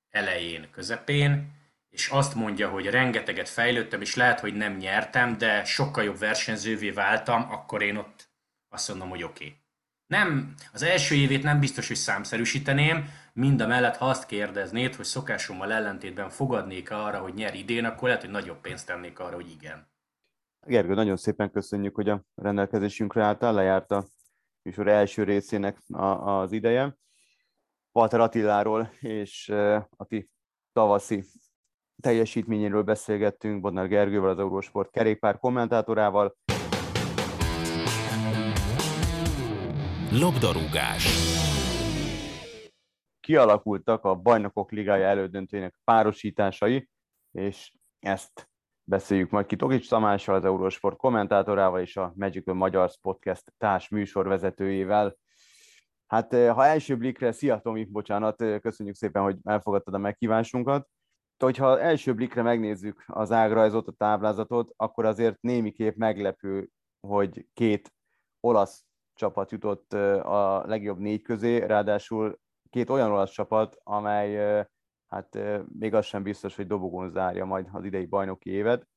[0.09, 1.53] elején, közepén,
[1.89, 6.89] és azt mondja, hogy rengeteget fejlődtem, és lehet, hogy nem nyertem, de sokkal jobb versenyzővé
[6.89, 8.29] váltam, akkor én ott
[8.69, 9.45] azt mondom, hogy oké.
[9.45, 9.57] Okay.
[10.07, 15.05] Nem, az első évét nem biztos, hogy számszerűsíteném, mind a mellett, ha azt kérdeznéd, hogy
[15.05, 19.49] szokásommal ellentétben fogadnék arra, hogy nyer idén, akkor lehet, hogy nagyobb pénzt tennék arra, hogy
[19.49, 19.87] igen.
[20.67, 24.05] Gergő, nagyon szépen köszönjük, hogy a rendelkezésünkre álltál, lejárt a
[24.61, 26.05] műsor első részének a,
[26.39, 26.97] az ideje.
[27.91, 30.29] Walter Attiláról és uh, Ati
[30.73, 31.23] tavaszi
[32.01, 36.35] teljesítményéről beszélgettünk Bodnár Gergővel, az Eurosport kerékpár kommentátorával.
[40.11, 41.24] Labdarúgás
[43.25, 46.89] Kialakultak a Bajnokok Ligája elődöntőjének párosításai,
[47.31, 48.49] és ezt
[48.83, 55.17] beszéljük majd ki Tokics Tamással, az Eurosport kommentátorával és a Magical Magyar Podcast társ műsorvezetőjével.
[56.07, 60.87] Hát ha első blikre, szia Tomi, bocsánat, köszönjük szépen, hogy elfogadtad a meghívásunkat.
[61.37, 66.69] Hogyha első blikre megnézzük az ágrajzot, a táblázatot, akkor azért némiképp meglepő,
[67.07, 67.93] hogy két
[68.39, 72.43] olasz csapat jutott a legjobb négy közé, ráadásul
[72.75, 74.65] két olyan olasz csapat, amely
[75.07, 75.37] hát
[75.79, 78.87] még az sem biztos, hogy dobogón zárja majd az idei bajnoki évet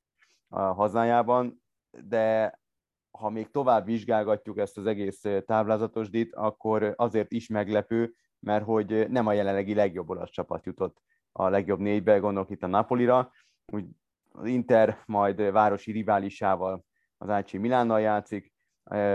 [0.48, 2.58] a hazájában, de
[3.10, 9.26] ha még tovább vizsgálgatjuk ezt az egész táblázatos akkor azért is meglepő, mert hogy nem
[9.26, 13.30] a jelenlegi legjobb olasz csapat jutott a legjobb négybe, gondolok itt a Napolira,
[13.72, 13.84] úgy
[14.32, 16.84] az Inter majd városi riválisával,
[17.18, 18.52] az AC Milánnal játszik,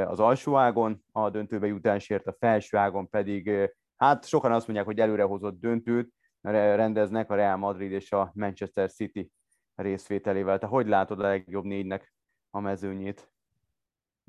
[0.05, 3.71] az alsó ágon a döntőbe jutásért, a felső ágon pedig,
[4.03, 9.31] hát sokan azt mondják, hogy előrehozott döntőt rendeznek a Real Madrid és a Manchester City
[9.75, 10.59] részvételével.
[10.59, 12.13] Te hogy látod a legjobb négynek
[12.49, 13.31] a mezőnyét?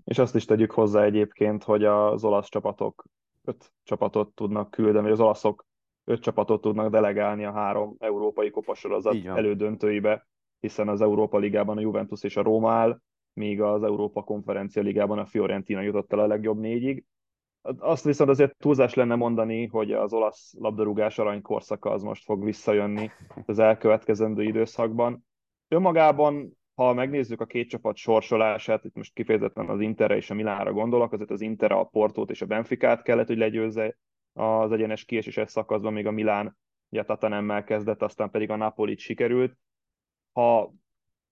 [0.04, 3.04] És azt is tegyük hozzá egyébként, hogy az olasz csapatok
[3.44, 5.66] öt csapatot tudnak küldeni, vagy az olaszok
[6.04, 10.26] öt csapatot tudnak delegálni a három európai kopasorozat elődöntőibe,
[10.60, 13.00] hiszen az Európa Ligában a Juventus és a Róma áll,
[13.32, 17.04] míg az Európa Konferencia Ligában a Fiorentina jutott el a legjobb négyig.
[17.78, 23.10] Azt viszont azért túlzás lenne mondani, hogy az olasz labdarúgás aranykorszaka az most fog visszajönni
[23.46, 25.26] az elkövetkezendő időszakban.
[25.68, 30.72] Önmagában, ha megnézzük a két csapat sorsolását, itt most kifejezetten az Interre és a Milánra
[30.72, 33.96] gondolok, azért az Inter a Portót és a Benficát kellett, hogy legyőzze
[34.32, 36.56] az egyenes kieséses szakaszban, még a Milán
[36.88, 39.56] ugye a Tatanemmel kezdett, aztán pedig a Napolit sikerült.
[40.32, 40.72] Ha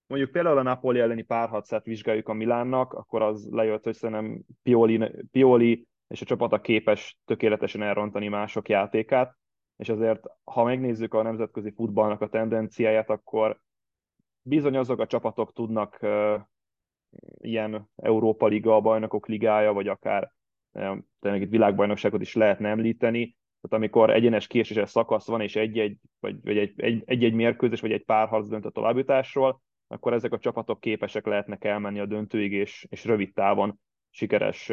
[0.06, 5.10] mondjuk például a Napoli elleni párharcát vizsgáljuk a Milánnak, akkor az lejött, hogy szerintem Pioli,
[5.30, 9.36] Pioli és a csapata képes tökéletesen elrontani mások játékát,
[9.76, 13.60] és azért, ha megnézzük a nemzetközi futballnak a tendenciáját, akkor
[14.42, 16.06] bizony azok a csapatok tudnak
[17.38, 20.32] ilyen Európa Liga, Bajnokok Ligája, vagy akár
[20.72, 25.98] uh, tényleg itt világbajnokságot is lehetne említeni, tehát amikor egyenes kieséses szakasz van, és egy-egy,
[26.20, 30.38] vagy, vagy egy, egy, egy-egy mérkőzés, vagy egy párharc dönt a továbbjutásról, akkor ezek a
[30.38, 34.72] csapatok képesek lehetnek elmenni a döntőig, és, és rövid távon sikeres,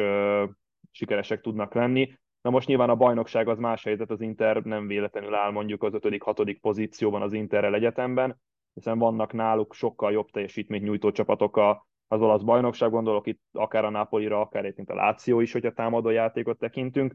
[0.90, 2.18] sikeresek tudnak lenni.
[2.42, 5.92] Na most nyilván a bajnokság az más helyzet, az Inter nem véletlenül áll mondjuk az
[5.92, 6.56] 5.-6.
[6.60, 8.40] pozícióban az Interrel egyetemben,
[8.74, 13.84] hiszen vannak náluk sokkal jobb teljesítményt nyújtó csapatok a az olasz bajnokság, gondolok itt akár
[13.84, 17.14] a Napolira, akár itt a Láció is, hogyha támadó játékot tekintünk.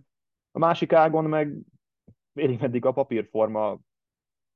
[0.52, 1.54] A másik ágon meg
[2.34, 3.80] félig meddig a papírforma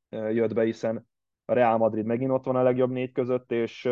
[0.09, 1.07] jött be, hiszen
[1.45, 3.89] a Real Madrid megint ott van a legjobb négy között, és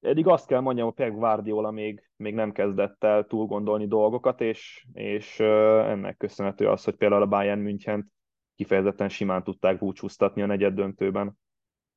[0.00, 4.40] eddig azt kell mondjam, hogy Pep Guardiola még, még nem kezdett el túl gondolni dolgokat,
[4.40, 8.12] és, és ennek köszönhető az, hogy például a Bayern München
[8.56, 11.38] kifejezetten simán tudták búcsúztatni a negyed döntőben.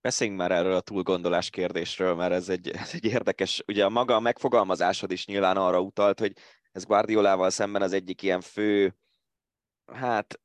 [0.02, 4.16] Beszéljünk már erről a túlgondolás kérdésről, mert ez egy, ez egy érdekes, ugye a maga
[4.16, 6.34] a megfogalmazásod is nyilván arra utalt, hogy
[6.72, 8.96] ez Guardiolával szemben az egyik ilyen fő,
[9.94, 10.40] hát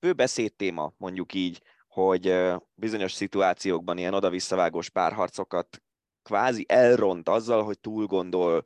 [0.00, 2.34] fő beszédtéma, mondjuk így, hogy
[2.74, 5.82] bizonyos szituációkban ilyen oda-visszavágós párharcokat
[6.24, 8.64] kvázi elront azzal, hogy túl gondol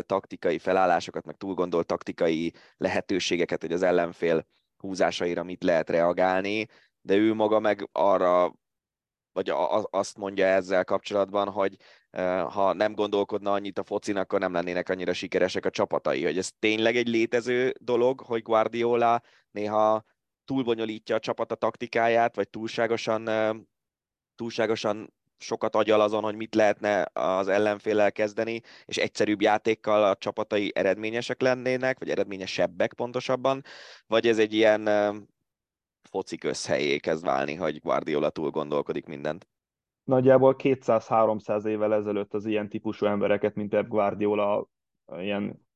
[0.00, 6.66] taktikai felállásokat, meg túl gondol taktikai lehetőségeket, hogy az ellenfél húzásaira mit lehet reagálni,
[7.00, 8.54] de ő maga meg arra,
[9.32, 9.52] vagy
[9.90, 11.76] azt mondja ezzel kapcsolatban, hogy
[12.48, 16.24] ha nem gondolkodna annyit a focinak, akkor nem lennének annyira sikeresek a csapatai.
[16.24, 20.04] Hogy ez tényleg egy létező dolog, hogy Guardiola néha
[20.44, 23.30] túlbonyolítja a csapat a taktikáját, vagy túlságosan,
[24.34, 30.72] túlságosan sokat agyal azon, hogy mit lehetne az ellenfélel kezdeni, és egyszerűbb játékkal a csapatai
[30.74, 33.62] eredményesek lennének, vagy eredményesebbek pontosabban,
[34.06, 34.88] vagy ez egy ilyen
[36.10, 39.46] foci közhelyé kezd válni, hogy Guardiola túl gondolkodik mindent.
[40.04, 44.66] Nagyjából 200-300 évvel ezelőtt az ilyen típusú embereket, mint Pep Guardiola,
[45.18, 45.66] ilyen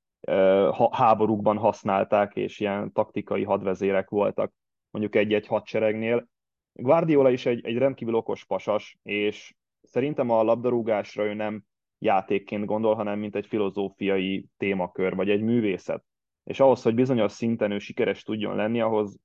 [0.91, 4.53] háborúkban használták, és ilyen taktikai hadvezérek voltak
[4.91, 6.29] mondjuk egy-egy hadseregnél.
[6.77, 11.65] Guardiola is egy, egy rendkívül okos pasas, és szerintem a labdarúgásra ő nem
[11.99, 16.05] játékként gondol, hanem mint egy filozófiai témakör, vagy egy művészet.
[16.45, 19.19] És ahhoz, hogy bizonyos szinten ő sikeres tudjon lenni, ahhoz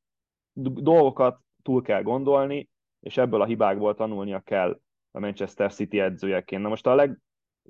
[0.53, 4.79] dolgokat túl kell gondolni, és ebből a hibákból tanulnia kell
[5.11, 6.61] a Manchester City edzőjeként.
[6.61, 7.19] Na most a leg,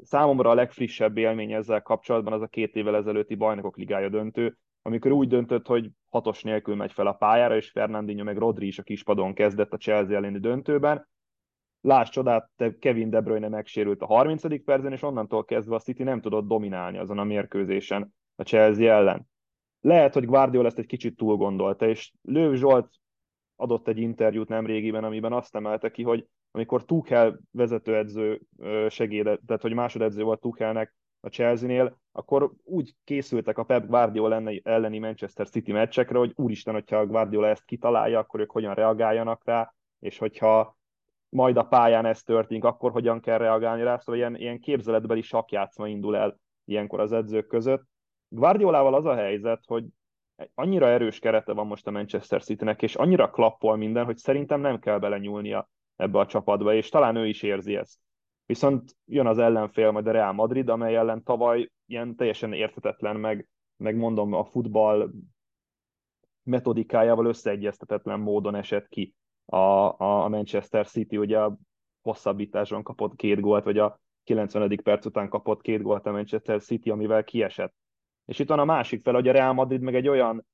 [0.02, 5.12] számomra a legfrissebb élmény ezzel kapcsolatban az a két évvel ezelőtti bajnokok ligája döntő, amikor
[5.12, 8.84] úgy döntött, hogy hatos nélkül megy fel a pályára, és Fernandinho meg Rodri is a
[8.84, 11.08] kispadon kezdett a Chelsea elleni döntőben.
[11.82, 14.64] Láss csodát, Kevin De Bruyne megsérült a 30.
[14.64, 19.28] percen, és onnantól kezdve a City nem tudott dominálni azon a mérkőzésen a Chelsea ellen.
[19.80, 22.90] Lehet, hogy Guardiola ezt egy kicsit túl gondolta, és Lőv Zsolt
[23.56, 28.42] adott egy interjút nem régiben, amiben azt emelte ki, hogy amikor Tuchel vezetőedző
[28.90, 35.00] segédet, tehát hogy másodedző volt Tuchelnek a Chelsea-nél, akkor úgy készültek a Pep Guardiola elleni
[35.00, 39.74] Manchester City meccsekre, hogy úristen, hogyha a Guardiola ezt kitalálja, akkor ők hogyan reagáljanak rá,
[40.00, 40.78] és hogyha
[41.30, 45.88] majd a pályán ez történik, akkor hogyan kell reagálni rá, szóval ilyen, ilyen képzeletbeli sakjátszma
[45.88, 47.84] indul el ilyenkor az edzők között.
[48.28, 49.86] Guardiolával az a helyzet, hogy
[50.54, 54.80] annyira erős kerete van most a Manchester Citynek, és annyira klappol minden, hogy szerintem nem
[54.80, 58.00] kell belenyúlnia ebbe a csapatba, és talán ő is érzi ezt.
[58.52, 63.48] Viszont jön az ellenfél, majd a Real Madrid, amely ellen tavaly ilyen teljesen érthetetlen, meg,
[63.78, 65.12] meg mondom a futball
[66.44, 69.58] metodikájával összeegyeztetetlen módon esett ki a,
[70.02, 71.58] a Manchester City, ugye a
[72.02, 74.80] hosszabbításon kapott két gólt, vagy a 90.
[74.84, 77.74] perc után kapott két gólt a Manchester City, amivel kiesett.
[78.26, 80.46] És itt van a másik fel, hogy a Real Madrid meg egy olyan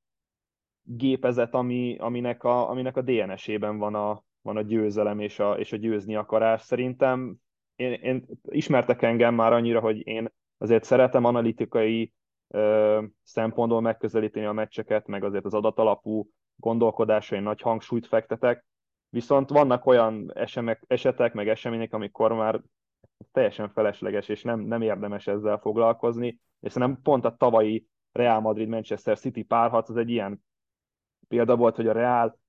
[0.81, 5.71] gépezet, ami, aminek, a, aminek a DNS-ében van a, van a győzelem és a, és
[5.71, 6.61] a győzni akarás.
[6.61, 7.45] Szerintem
[7.77, 12.13] én, én ismertek engem már annyira, hogy én azért szeretem analitikai
[12.47, 18.65] ö, szempontból megközelíteni a meccseket, meg azért az adatalapú gondolkodásra én nagy hangsúlyt fektetek,
[19.09, 22.61] viszont vannak olyan esemek, esetek, meg események, amikor már
[23.31, 29.19] teljesen felesleges, és nem, nem érdemes ezzel foglalkozni, és szerintem pont a tavalyi Real Madrid-Manchester
[29.19, 30.43] City párharc az egy ilyen
[31.27, 32.39] példa volt, hogy a Real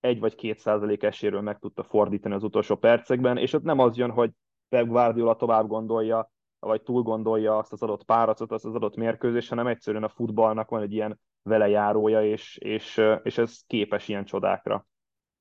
[0.00, 3.96] egy vagy két százalék eséről meg tudta fordítani az utolsó percekben, és ott nem az
[3.96, 4.30] jön, hogy
[4.68, 9.48] Pep Guardiola tovább gondolja, vagy túl gondolja azt az adott páracot, azt az adott mérkőzést,
[9.48, 14.86] hanem egyszerűen a futballnak van egy ilyen velejárója, és, és, és ez képes ilyen csodákra.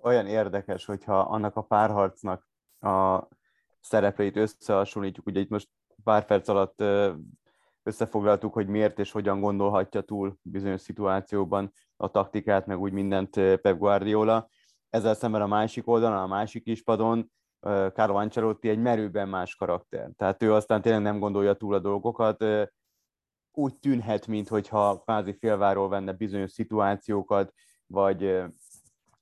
[0.02, 2.48] Olyan érdekes, hogyha annak a párharcnak
[2.80, 3.28] a
[3.80, 5.70] szerepleit összehasonlítjuk, ugye itt most
[6.04, 6.84] pár perc alatt
[7.84, 13.78] összefoglaltuk, hogy miért és hogyan gondolhatja túl bizonyos szituációban a taktikát, meg úgy mindent Pep
[13.78, 14.50] Guardiola.
[14.90, 20.12] Ezzel szemben a másik oldalon, a másik ispadon Carlo Ancelotti egy merőben más karakter.
[20.16, 22.46] Tehát ő aztán tényleg nem gondolja túl a dolgokat,
[23.52, 27.54] úgy tűnhet, mintha kvázi félváról venne bizonyos szituációkat,
[27.88, 28.44] vagy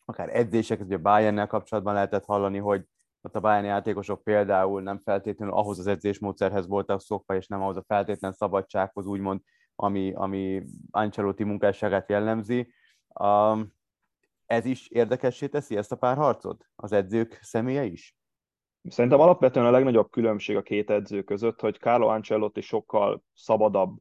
[0.05, 2.85] akár edzéseket, ugye Bayernnel kapcsolatban lehetett hallani, hogy
[3.21, 7.77] ott a Bayern játékosok például nem feltétlenül ahhoz az edzésmódszerhez voltak szokva, és nem ahhoz
[7.77, 9.41] a feltétlen szabadsághoz, úgymond,
[9.75, 12.73] ami, ami Ancelotti munkásságát jellemzi.
[13.19, 13.73] Um,
[14.45, 16.65] ez is érdekessé teszi ezt a pár harcot?
[16.75, 18.17] Az edzők személye is?
[18.87, 23.97] Szerintem alapvetően a legnagyobb különbség a két edző között, hogy Carlo Ancelotti sokkal szabadabb,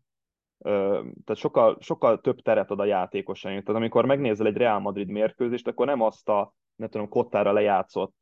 [0.59, 3.65] tehát sokkal, sokkal több teret ad a játékosainak.
[3.65, 8.15] Tehát amikor megnézel egy Real Madrid mérkőzést, akkor nem azt a, nem tudom, kottára lejátszott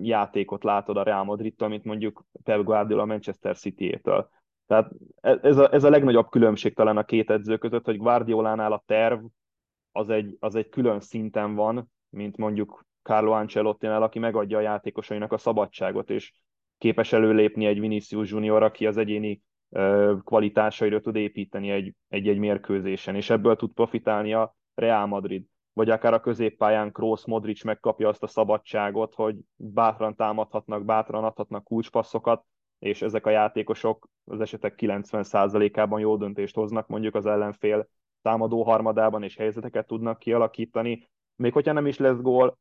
[0.00, 4.28] játékot látod a Real Madridtól, mint mondjuk Pep Guardiola a Manchester City-től.
[4.66, 8.72] Tehát e, ez a, ez a legnagyobb különbség talán a két edző között, hogy Guardiolánál
[8.72, 9.24] a terv
[9.92, 15.32] az egy, az egy külön szinten van, mint mondjuk Carlo Ancelotti-nál, aki megadja a játékosainak
[15.32, 16.32] a szabadságot, és
[16.78, 19.42] képes előlépni egy Vinicius Junior, aki az egyéni
[20.24, 25.44] kvalitásaira tud építeni egy, egy-egy mérkőzésen, és ebből tud profitálni a Real Madrid.
[25.72, 31.64] Vagy akár a középpályán Kroos, Modric megkapja azt a szabadságot, hogy bátran támadhatnak, bátran adhatnak
[31.64, 32.44] kulcspasszokat,
[32.78, 37.88] és ezek a játékosok az esetek 90%-ában jó döntést hoznak mondjuk az ellenfél
[38.22, 41.08] támadó harmadában, és helyzeteket tudnak kialakítani.
[41.36, 42.58] Még hogyha nem is lesz gól,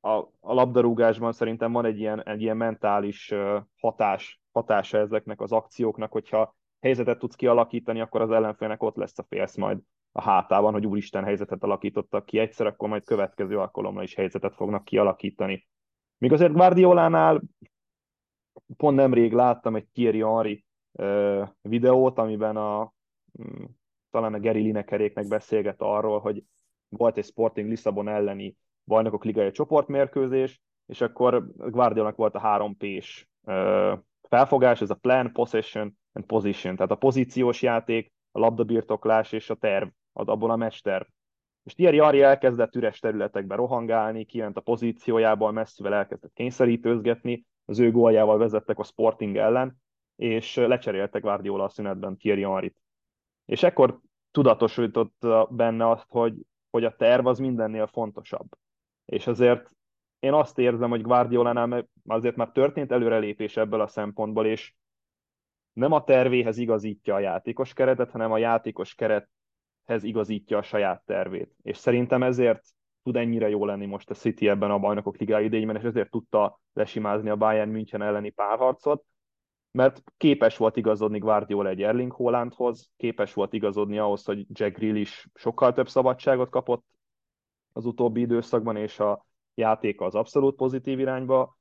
[0.00, 3.34] a, a labdarúgásban szerintem van egy ilyen, egy ilyen mentális
[3.80, 9.26] hatás, hatása ezeknek az akcióknak, hogyha helyzetet tudsz kialakítani, akkor az ellenfélnek ott lesz a
[9.28, 9.78] félsz majd
[10.12, 14.84] a hátában, hogy úristen helyzetet alakítottak ki egyszer, akkor majd következő alkalommal is helyzetet fognak
[14.84, 15.68] kialakítani.
[16.18, 17.42] Míg azért Guardiolánál
[18.76, 20.64] pont nemrég láttam egy Thierry Henry
[21.60, 22.92] videót, amiben a,
[23.42, 23.64] mm,
[24.10, 26.44] talán a Gary Linekeréknek beszélget arról, hogy
[26.88, 28.56] volt egy Sporting Lisszabon elleni
[28.88, 33.28] bajnokok ligai csoportmérkőzés, és akkor Guardiolnak volt a három P-s
[34.28, 39.54] felfogás, ez a plan, possession and position, tehát a pozíciós játék, a labdabirtoklás és a
[39.54, 41.04] terv, abból a mesterv.
[41.62, 47.90] És Thierry Ari elkezdett üres területekbe rohangálni, kiment a pozíciójából, messzivel elkezdett kényszerítőzgetni, az ő
[47.90, 49.80] góljával vezettek a Sporting ellen,
[50.16, 52.76] és lecseréltek Guardiola a szünetben Thierry Henry-t.
[53.44, 56.34] És ekkor tudatosított benne azt, hogy,
[56.70, 58.48] hogy a terv az mindennél fontosabb.
[59.08, 59.70] És azért
[60.18, 64.74] én azt érzem, hogy Guardiolánál azért már történt előrelépés ebből a szempontból, és
[65.72, 71.54] nem a tervéhez igazítja a játékos keretet, hanem a játékos kerethez igazítja a saját tervét.
[71.62, 72.64] És szerintem ezért
[73.02, 76.60] tud ennyire jó lenni most a City ebben a bajnokok ligája idényben, és ezért tudta
[76.72, 79.04] lesimázni a Bayern München elleni párharcot,
[79.70, 85.26] mert képes volt igazodni Guardiola egy Erling Haalandhoz, képes volt igazodni ahhoz, hogy Jack Grealish
[85.34, 86.84] sokkal több szabadságot kapott
[87.78, 91.56] az utóbbi időszakban, és a játéka az abszolút pozitív irányba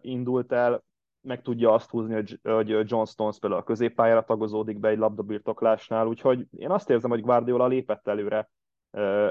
[0.00, 0.84] indult el,
[1.20, 6.46] meg tudja azt húzni, hogy John Stones például a középpályára tagozódik be egy labdabirtoklásnál, úgyhogy
[6.50, 8.50] én azt érzem, hogy Guardiola lépett előre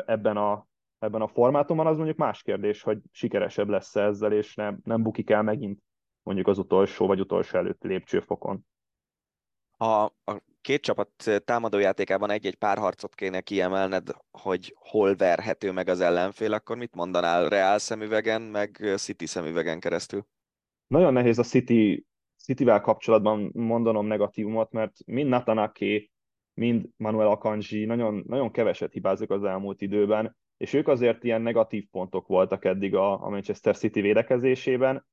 [0.06, 0.68] ebben a,
[1.00, 5.30] ebben a formátumban, az mondjuk más kérdés, hogy sikeresebb lesz ezzel, és nem, nem bukik
[5.30, 5.80] el megint
[6.24, 8.66] mondjuk az utolsó vagy utolsó előtti lépcsőfokon.
[9.78, 16.54] Ha a két csapat támadójátékában egy-egy párharcot kéne kiemelned, hogy hol verhető meg az ellenfél,
[16.54, 20.26] akkor mit mondanál Real szemüvegen, meg City szemüvegen keresztül?
[20.88, 22.06] Nagyon nehéz a City,
[22.38, 26.10] Cityvel kapcsolatban mondanom negatívumot, mert mind Natanake,
[26.54, 31.88] mind Manuel Akanji nagyon, nagyon keveset hibázik az elmúlt időben, és ők azért ilyen negatív
[31.92, 35.06] pontok voltak eddig a, a Manchester City védekezésében.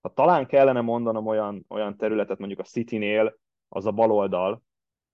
[0.00, 4.62] Ha talán kellene mondanom olyan, olyan területet mondjuk a City-nél, az a baloldal,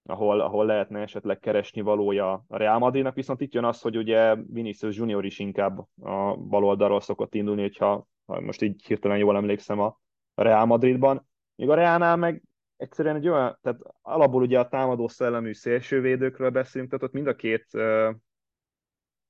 [0.08, 4.34] ahol, ahol lehetne esetleg keresni valója a Real Madridnak, viszont itt jön az, hogy ugye
[4.34, 9.80] Vinicius Junior is inkább a baloldalról szokott indulni, hogyha ha most így hirtelen jól emlékszem
[9.80, 9.98] a
[10.34, 11.28] Real Madridban.
[11.54, 12.42] Míg a Realnál meg
[12.76, 17.34] egyszerűen egy olyan, tehát alapból ugye a támadó szellemű szélsővédőkről beszélünk, tehát ott mind a
[17.34, 17.66] két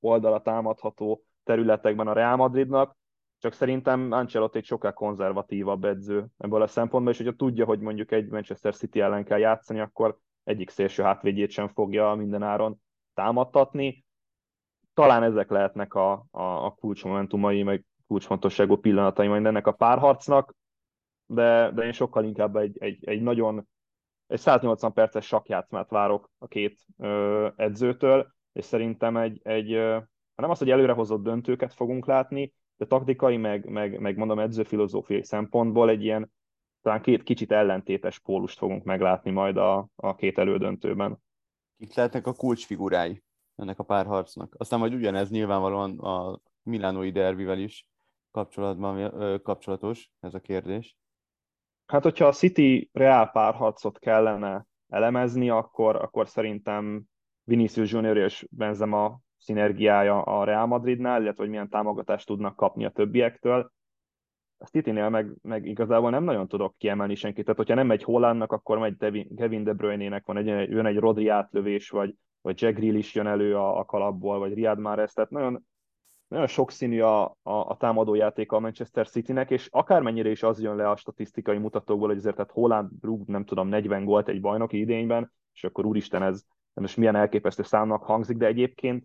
[0.01, 2.97] oldala támadható területekben a Real Madridnak,
[3.39, 8.13] csak szerintem Ancelotti egy sokkal konzervatívabb edző ebből a szempontból, és hogyha tudja, hogy mondjuk
[8.13, 12.81] egy Manchester City ellen kell játszani, akkor egyik szélső hátvédjét sem fogja minden áron
[13.15, 14.05] támadtatni.
[14.95, 20.55] Talán ezek lehetnek a, a, a kulcsmomentumai, meg kulcsfontosságú pillanatai majd ennek a párharcnak,
[21.27, 23.69] de, de én sokkal inkább egy, egy, egy nagyon
[24.27, 29.69] egy 180 perces sakjátszmát várok a két ö, edzőtől, és szerintem egy, egy
[30.35, 35.89] nem az, hogy előrehozott döntőket fogunk látni, de taktikai, meg, meg, meg mondom edzőfilozófiai szempontból
[35.89, 36.31] egy ilyen
[36.89, 41.19] talán két kicsit ellentétes pólust fogunk meglátni majd a, a két elődöntőben.
[41.79, 43.23] Kik lehetnek a kulcsfigurái
[43.57, 44.55] ennek a párharcnak?
[44.59, 47.87] Aztán majd ugyanez nyilvánvalóan a Milánói derbivel is
[48.31, 49.13] kapcsolatban,
[49.43, 50.97] kapcsolatos ez a kérdés.
[51.87, 57.03] Hát, hogyha a City Real párharcot kellene elemezni, akkor, akkor szerintem
[57.45, 62.91] Vinicius Junior és Benzema szinergiája a Real Madridnál, illetve hogy milyen támogatást tudnak kapni a
[62.91, 63.73] többiektől
[64.59, 67.45] a City-nél meg, meg igazából nem nagyon tudok kiemelni senkit.
[67.45, 68.97] Tehát, hogyha nem megy Hollandnak, akkor megy
[69.37, 73.57] Kevin De Bruyne-nek, van egy, jön egy Rodri átlövés, vagy, vagy Jack Grealish jön elő
[73.57, 75.67] a, a kalapból, vagy Riyad Mahrez, tehát nagyon
[76.29, 80.91] nagyon sokszínű a, a, a támadójátéka a Manchester Citynek, és akármennyire is az jön le
[80.91, 85.33] a statisztikai mutatókból, hogy azért tehát Holland rúg, nem tudom, 40 gólt egy bajnoki idényben,
[85.53, 86.43] és akkor úristen, ez
[86.75, 89.05] most milyen elképesztő számnak hangzik, de egyébként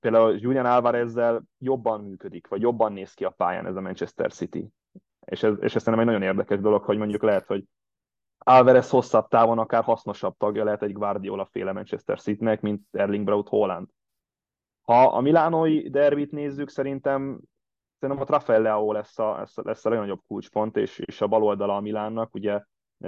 [0.00, 4.68] például Julian Alvarezzel jobban működik, vagy jobban néz ki a pályán ez a Manchester City.
[5.26, 7.64] És ez, és ez szerintem egy nagyon érdekes dolog, hogy mondjuk lehet, hogy
[8.38, 13.48] Alvarez hosszabb távon akár hasznosabb tagja lehet egy Guardiola féle Manchester Citynek, mint Erling Braut
[13.48, 13.88] Holland.
[14.82, 17.40] Ha a milánói derbit nézzük, szerintem
[18.00, 21.76] szerintem a Rafael Leao lesz a, lesz a legnagyobb kulcspont, és, és a bal oldala
[21.76, 22.62] a Milánnak, ugye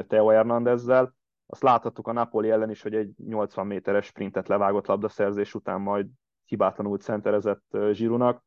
[0.07, 1.15] Teo Hernandezzel.
[1.47, 6.07] Azt láthattuk a Napoli ellen is, hogy egy 80 méteres sprintet levágott labdaszerzés után majd
[6.53, 8.45] hibátlanul centerezett Zsirunak.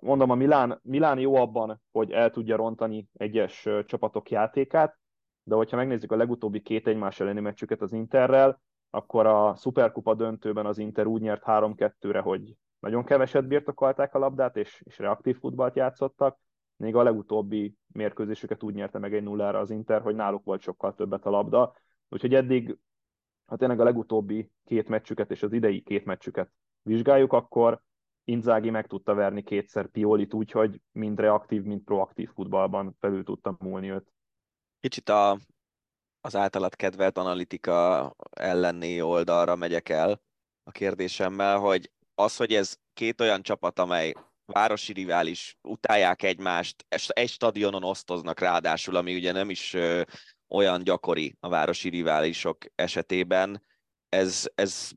[0.00, 4.98] Mondom, a Milán, Milán jó abban, hogy el tudja rontani egyes csapatok játékát,
[5.42, 8.60] de hogyha megnézzük a legutóbbi két egymás elleni meccsüket az Interrel,
[8.90, 14.56] akkor a Superkupa döntőben az Inter úgy nyert 3-2-re, hogy nagyon keveset birtokolták a labdát,
[14.56, 16.38] és, és reaktív futballt játszottak,
[16.76, 20.94] még a legutóbbi mérkőzésüket úgy nyerte meg egy nullára az Inter, hogy náluk volt sokkal
[20.94, 21.74] többet a labda.
[22.08, 22.78] Úgyhogy eddig,
[23.46, 26.50] ha tényleg a legutóbbi két meccsüket és az idei két meccsüket
[26.82, 27.82] vizsgáljuk, akkor
[28.24, 33.56] Inzági meg tudta verni kétszer Piolit úgy, hogy mind reaktív, mind proaktív futballban felül tudta
[33.58, 34.12] múlni őt.
[34.80, 35.38] Kicsit a,
[36.20, 40.22] az általad kedvelt analitika ellenné oldalra megyek el
[40.62, 44.12] a kérdésemmel, hogy az, hogy ez két olyan csapat, amely
[44.44, 49.76] városi rivális, utálják egymást, egy stadionon osztoznak ráadásul, ami ugye nem is
[50.48, 53.62] olyan gyakori a városi riválisok esetében,
[54.12, 54.90] ez, ez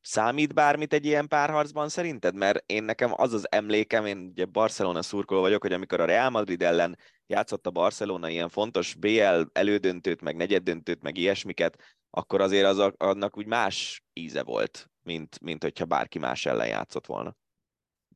[0.00, 2.34] számít bármit egy ilyen párharcban szerinted?
[2.34, 6.30] Mert én nekem az az emlékem, én ugye Barcelona szurkoló vagyok, hogy amikor a Real
[6.30, 11.78] Madrid ellen játszott a Barcelona ilyen fontos BL elődöntőt, meg negyeddöntőt, meg ilyesmiket,
[12.10, 17.06] akkor azért az, annak úgy más íze volt, mint, mint hogyha bárki más ellen játszott
[17.06, 17.36] volna.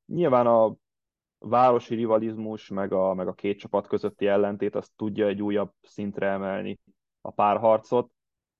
[0.06, 0.74] Nyilván a
[1.38, 6.26] városi rivalizmus, meg a, meg a két csapat közötti ellentét, azt tudja egy újabb szintre
[6.26, 6.78] emelni
[7.20, 8.10] a párharcot,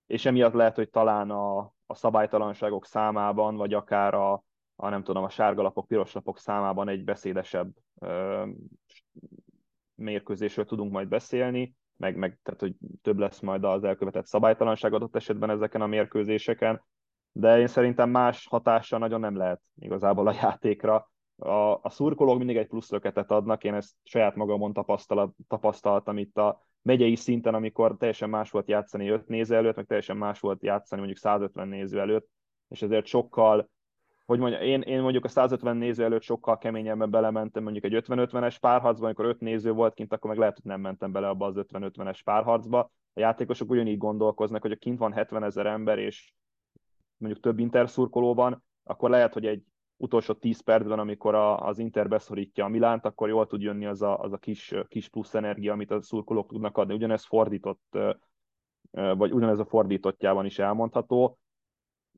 [0.09, 4.43] és emiatt lehet, hogy talán a, a szabálytalanságok számában, vagy akár a,
[4.75, 8.45] a nem tudom, a sárgalapok, piros lapok számában egy beszédesebb ö,
[9.95, 15.15] mérkőzésről tudunk majd beszélni, meg, meg tehát, hogy több lesz majd az elkövetett szabálytalanság adott
[15.15, 16.83] esetben ezeken a mérkőzéseken,
[17.31, 21.11] de én szerintem más hatása nagyon nem lehet igazából a játékra.
[21.35, 24.73] A, a szurkolók mindig egy plusz löketet adnak, én ezt saját magamon
[25.47, 30.17] tapasztaltam itt a megyei szinten, amikor teljesen más volt játszani 5 néző előtt, meg teljesen
[30.17, 32.29] más volt játszani mondjuk 150 néző előtt,
[32.67, 33.69] és ezért sokkal
[34.29, 38.57] hogy mondja, én, én mondjuk a 150 néző előtt sokkal keményebben belementem mondjuk egy 50-50-es
[38.59, 41.55] párharcba, amikor 5 néző volt kint, akkor meg lehet, hogy nem mentem bele abba az
[41.57, 42.79] 50-50-es párharcba.
[43.13, 46.33] A játékosok ugyanígy gondolkoznak, hogy a kint van 70 ezer ember, és
[47.17, 49.63] mondjuk több interszurkolóban, akkor lehet, hogy egy
[49.99, 54.01] utolsó 10 percben, amikor a, az Inter beszorítja a Milánt, akkor jól tud jönni az
[54.01, 56.93] a, az a kis, kis plusz energia, amit a szurkolók tudnak adni.
[56.93, 57.97] Ugyanez fordított,
[58.91, 61.37] vagy ugyanez a fordítottjában is elmondható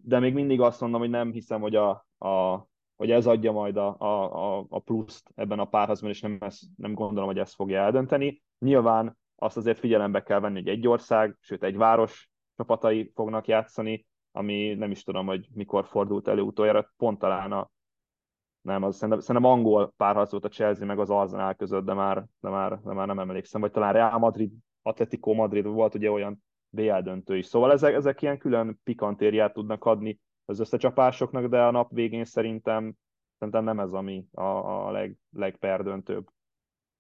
[0.04, 2.66] de még mindig azt mondom, hogy nem hiszem, hogy, a, a,
[2.96, 6.94] hogy ez adja majd a, a, a pluszt ebben a párhazban, és nem, ez, nem
[6.94, 8.42] gondolom, hogy ezt fogja eldönteni.
[8.60, 14.06] Nyilván azt azért figyelembe kell venni, hogy egy ország, sőt egy város csapatai fognak játszani,
[14.32, 17.70] ami nem is tudom, hogy mikor fordult elő utoljára, pont talán a
[18.62, 22.26] nem, az szerintem, szerintem angol párharc volt a Chelsea meg az Arsenal között, de már,
[22.40, 24.52] de már, de már nem emlékszem, vagy talán Real Madrid,
[24.82, 27.46] Atletico Madrid volt ugye olyan BL döntő is.
[27.46, 32.94] Szóval ezek, ezek ilyen külön pikantériát tudnak adni az összecsapásoknak, de a nap végén szerintem,
[33.38, 34.42] szerintem nem ez, ami a,
[34.88, 36.30] a leg, legperdöntőbb.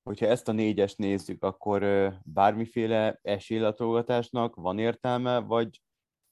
[0.03, 1.83] Hogyha ezt a négyest nézzük, akkor
[2.23, 5.81] bármiféle esélylatolgatásnak van értelme, vagy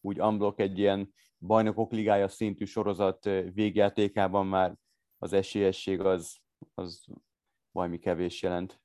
[0.01, 3.23] úgy unblock egy ilyen bajnokok ligája szintű sorozat
[3.53, 4.75] végjátékában már
[5.17, 6.37] az esélyesség az,
[6.73, 7.05] az
[7.71, 8.81] valami kevés jelent.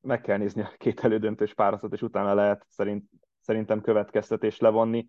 [0.00, 5.08] Meg kell nézni a két elődöntős páratot, és utána lehet szerint szerintem következtetés levonni.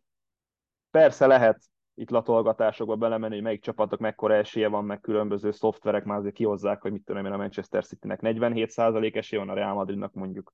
[0.91, 1.63] Persze lehet
[1.93, 6.81] itt latolgatásokba belemenni, hogy melyik csapatok mekkora esélye van, meg különböző szoftverek már azért kihozzák,
[6.81, 10.53] hogy mit tudom én, a Manchester City-nek 47% esélye van, a Real Madridnak mondjuk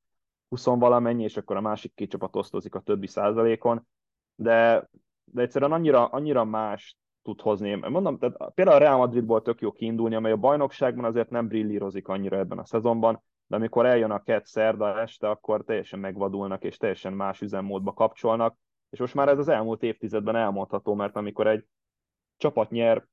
[0.50, 3.88] 20 valamennyi, és akkor a másik két csapat osztozik a többi százalékon,
[4.42, 4.90] de,
[5.24, 7.76] de egyszerűen annyira, annyira más tud hozni.
[7.76, 12.08] Mondom, tehát például a Real Madridból tök jó kiindulni, amely a bajnokságban azért nem brillírozik
[12.08, 16.78] annyira ebben a szezonban, de amikor eljön a kett szerda este, akkor teljesen megvadulnak, és
[16.78, 18.58] teljesen más üzemmódba kapcsolnak,
[18.90, 21.66] és most már ez az elmúlt évtizedben elmondható, mert amikor egy
[22.38, 23.06] csapat nyer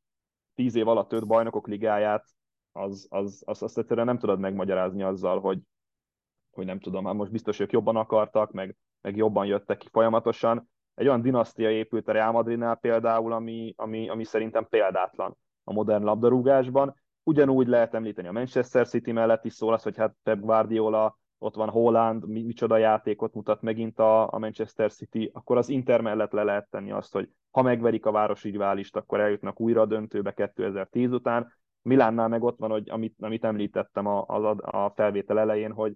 [0.55, 2.25] tíz év alatt öt bajnokok ligáját,
[2.73, 5.59] az, az, az, azt egyszerűen nem tudod megmagyarázni azzal, hogy,
[6.51, 10.69] hogy nem tudom, hát most biztos ők jobban akartak, meg, meg jobban jöttek ki folyamatosan.
[10.99, 16.05] Egy olyan dinasztia épült a Real Madridnál például, ami, ami, ami szerintem példátlan a modern
[16.05, 21.19] labdarúgásban, ugyanúgy lehet említeni a Manchester City mellett is szól az, hogy hát Pep Guardiola,
[21.39, 26.01] ott van Holland, mi, micsoda játékot mutat megint a, a Manchester City, akkor az Inter
[26.01, 29.87] mellett le lehet tenni azt, hogy ha megverik a városi riválist, akkor eljutnak újra a
[29.87, 31.53] döntőbe 2010 után.
[31.83, 35.93] Milánnál meg ott van, hogy amit, amit említettem a, a, a felvétel elején, hogy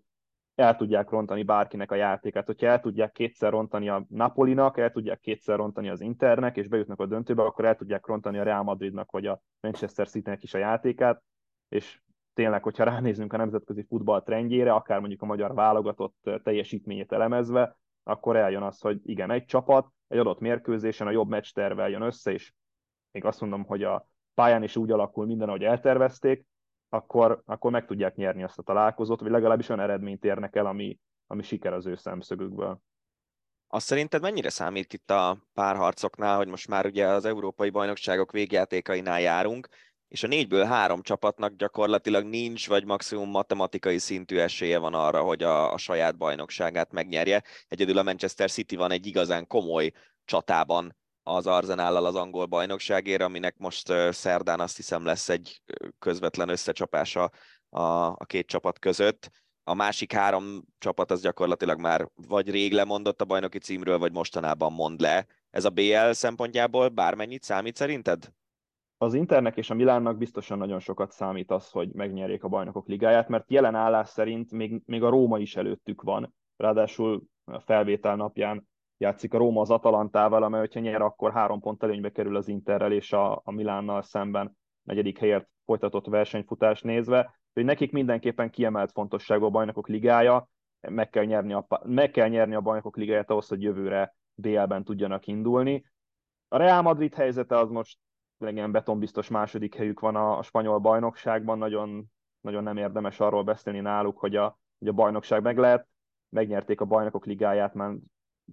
[0.55, 2.47] el tudják rontani bárkinek a játékát.
[2.47, 7.01] Hogyha el tudják kétszer rontani a Napolinak, el tudják kétszer rontani az Internek, és bejutnak
[7.01, 10.59] a döntőbe, akkor el tudják rontani a Real Madridnak vagy a Manchester City-nek is a
[10.59, 11.23] játékát,
[11.69, 12.01] és
[12.35, 18.37] tényleg, hogyha ránézünk a nemzetközi futball trendjére, akár mondjuk a magyar válogatott teljesítményét elemezve, akkor
[18.37, 22.33] eljön az, hogy igen, egy csapat egy adott mérkőzésen a jobb meccs tervel jön össze,
[22.33, 22.53] és
[23.11, 26.47] még azt mondom, hogy a pályán is úgy alakul minden, ahogy eltervezték,
[26.93, 30.99] akkor, akkor meg tudják nyerni azt a találkozót, vagy legalábbis olyan eredményt érnek el, ami,
[31.27, 32.81] ami siker az ő szemszögükből.
[33.67, 39.21] Azt szerinted mennyire számít itt a párharcoknál, hogy most már ugye az európai bajnokságok végjátékainál
[39.21, 39.69] járunk,
[40.09, 45.43] és a négyből három csapatnak gyakorlatilag nincs, vagy maximum matematikai szintű esélye van arra, hogy
[45.43, 47.43] a, a saját bajnokságát megnyerje.
[47.69, 49.93] Egyedül a Manchester City van egy igazán komoly
[50.25, 55.63] csatában az Arzenállal az angol bajnokságért, aminek most szerdán azt hiszem lesz egy
[55.99, 57.31] közvetlen összecsapása
[57.69, 59.31] a, a két csapat között.
[59.65, 64.73] A másik három csapat az gyakorlatilag már vagy rég lemondott a bajnoki címről, vagy mostanában
[64.73, 65.27] mond le.
[65.51, 68.33] Ez a BL szempontjából bármennyit számít szerinted?
[68.99, 73.29] Az Internek és a Milánnak biztosan nagyon sokat számít az, hogy megnyerjék a bajnokok ligáját,
[73.29, 76.35] mert jelen állás szerint még, még a Róma is előttük van.
[76.57, 78.69] Ráadásul a felvétel napján
[79.03, 82.93] játszik a Róma az Atalantával, amely, hogyha nyer, akkor három pont előnybe kerül az Interrel
[82.93, 89.45] és a, a Milánnal szemben negyedik helyért folytatott versenyfutás nézve, hogy nekik mindenképpen kiemelt fontosságú
[89.45, 90.49] a bajnokok ligája,
[90.81, 95.27] meg kell nyerni a, meg kell nyerni a bajnokok ligáját ahhoz, hogy jövőre BL-ben tudjanak
[95.27, 95.85] indulni.
[96.49, 97.99] A Real Madrid helyzete az most
[98.39, 102.05] ilyen betonbiztos második helyük van a, a spanyol bajnokságban, nagyon,
[102.41, 105.87] nagyon nem érdemes arról beszélni náluk, hogy a, hogy a bajnokság meg lehet.
[106.29, 107.95] Megnyerték a bajnokok ligáját már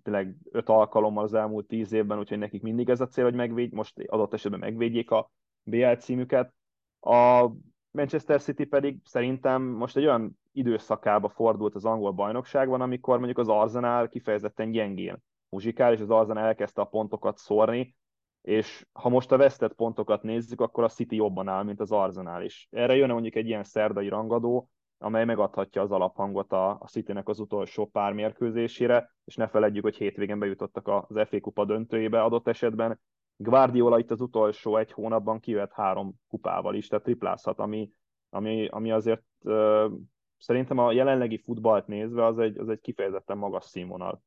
[0.04, 3.76] tényleg öt alkalommal az elmúlt tíz évben, úgyhogy nekik mindig ez a cél, hogy megvédj,
[3.76, 5.32] most adott esetben megvédjék a
[5.64, 6.54] BL címüket.
[7.00, 7.50] A
[7.92, 13.48] Manchester City pedig szerintem most egy olyan időszakába fordult az angol bajnokságban, amikor mondjuk az
[13.48, 15.18] Arsenal kifejezetten gyengén
[15.50, 17.96] muzsikál, és az Arsenal elkezdte a pontokat szórni,
[18.42, 22.44] és ha most a vesztett pontokat nézzük, akkor a City jobban áll, mint az Arsenal
[22.44, 22.68] is.
[22.72, 24.70] Erre jön mondjuk egy ilyen szerdai rangadó,
[25.00, 29.98] amely megadhatja az alaphangot a, a Citynek az utolsó pár mérkőzésére, és ne feledjük, hogy
[29.98, 33.00] hétvégén bejutottak az FA kupa döntőjébe adott esetben.
[33.36, 37.92] Guardiola itt az utolsó egy hónapban kivet három kupával is, tehát triplázhat, ami,
[38.30, 39.92] ami, ami azért uh,
[40.38, 44.24] szerintem a jelenlegi futballt nézve az egy, az egy kifejezetten magas színvonal.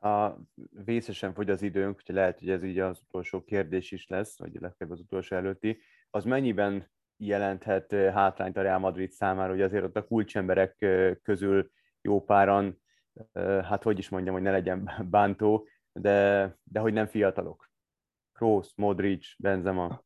[0.00, 0.30] A
[0.84, 4.60] vészesen fogy az időnk, úgyhogy lehet, hogy ez így az utolsó kérdés is lesz, vagy
[4.60, 5.78] legfeljebb az utolsó előtti.
[6.10, 6.90] Az mennyiben
[7.26, 10.86] jelenthet hátrányt a Real Madrid számára, hogy azért ott a kulcsemberek
[11.22, 11.70] közül
[12.00, 12.82] jó páran,
[13.62, 17.70] hát hogy is mondjam, hogy ne legyen bántó, de, de hogy nem fiatalok.
[18.32, 20.02] Kroos, Modric, Benzema.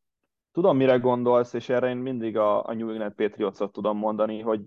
[0.52, 4.64] Tudom, mire gondolsz, és erre én mindig a, a New England Patriots-ot tudom mondani, hogy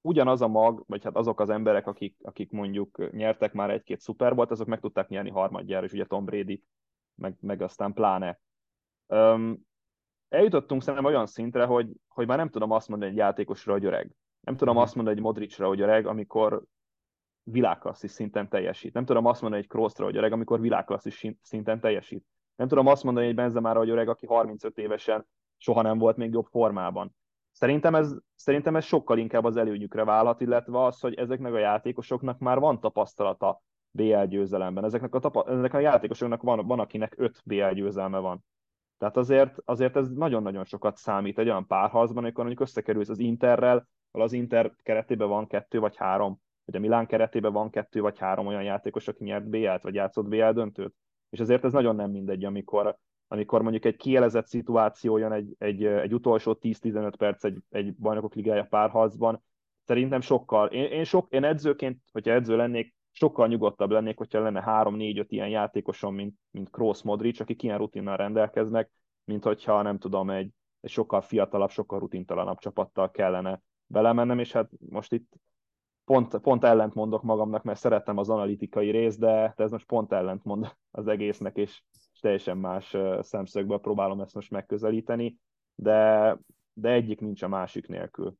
[0.00, 4.50] ugyanaz a mag, vagy hát azok az emberek, akik, akik mondjuk nyertek már egy-két szuperbolt,
[4.50, 6.62] azok meg tudták nyerni harmadjára, és ugye Tom Brady,
[7.14, 8.40] meg, meg aztán pláne.
[9.06, 9.66] Um,
[10.32, 14.10] eljutottunk szerintem olyan szintre, hogy, hogy már nem tudom azt mondani egy játékosra, hogy öreg.
[14.40, 14.82] Nem tudom mhm.
[14.82, 16.62] azt mondani egy Modricra, hogy öreg, amikor
[17.42, 18.92] világklasszis szinten teljesít.
[18.92, 22.24] Nem tudom azt mondani egy Kroosra, hogy öreg, amikor világklasszis szinten teljesít.
[22.56, 25.26] Nem tudom azt mondani egy Benzemára, hogy öreg, aki 35 évesen
[25.56, 27.14] soha nem volt még jobb formában.
[27.50, 32.38] Szerintem ez, szerintem ez sokkal inkább az előnyükre válhat, illetve az, hogy ezeknek a játékosoknak
[32.38, 34.84] már van tapasztalata BL győzelemben.
[34.84, 38.44] Ezeknek a, tapa- ezeknek a játékosoknak van, van, akinek 5 BL győzelme van.
[39.02, 43.88] Tehát azért, azért ez nagyon-nagyon sokat számít egy olyan párharcban, amikor mondjuk összekerülsz az Interrel,
[44.10, 48.18] ahol az Inter keretében van kettő vagy három, vagy a Milán keretében van kettő vagy
[48.18, 50.94] három olyan játékos, aki nyert BL-t, vagy játszott BL döntőt.
[51.30, 52.96] És azért ez nagyon nem mindegy, amikor,
[53.28, 58.34] amikor mondjuk egy kielezett szituáció jön egy, egy, egy utolsó 10-15 perc egy, egy bajnokok
[58.34, 59.42] ligája párharcban,
[59.84, 64.64] szerintem sokkal, én, én, sok, én edzőként, hogyha edző lennék, sokkal nyugodtabb lennék, hogyha lenne
[64.66, 68.90] 3-4-5 ilyen játékosom, mint, mint Kroos Modric, akik ilyen rutinnal rendelkeznek,
[69.24, 70.50] mint hogyha nem tudom, egy,
[70.80, 75.32] egy sokkal fiatalabb, sokkal rutintalanabb csapattal kellene belemennem, és hát most itt
[76.04, 80.12] pont, pont ellent mondok magamnak, mert szerettem az analitikai részt, de, de ez most pont
[80.12, 81.82] ellent mond az egésznek, és
[82.20, 85.36] teljesen más szemszögből próbálom ezt most megközelíteni,
[85.74, 86.36] de,
[86.72, 88.34] de egyik nincs a másik nélkül.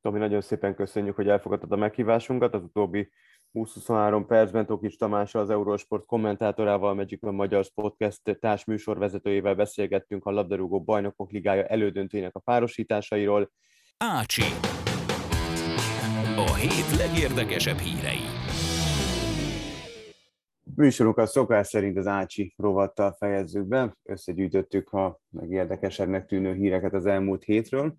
[0.00, 2.54] Tomi, nagyon szépen köszönjük, hogy elfogadtad a meghívásunkat.
[2.54, 3.10] Az utóbbi
[3.56, 10.30] 20-23 percben Tokis Tamás az Eurosport kommentátorával, Magic a Magyar Podcast társ műsorvezetőjével beszélgettünk a
[10.30, 13.50] labdarúgó bajnokok ligája elődöntőjének a párosításairól.
[13.96, 14.42] Ácsi.
[16.36, 18.24] A hét legérdekesebb hírei.
[20.74, 23.96] Műsorunkat szokás szerint az Ácsi rovattal fejezzük be.
[24.02, 27.96] Összegyűjtöttük a legérdekesebbnek tűnő híreket az elmúlt hétről.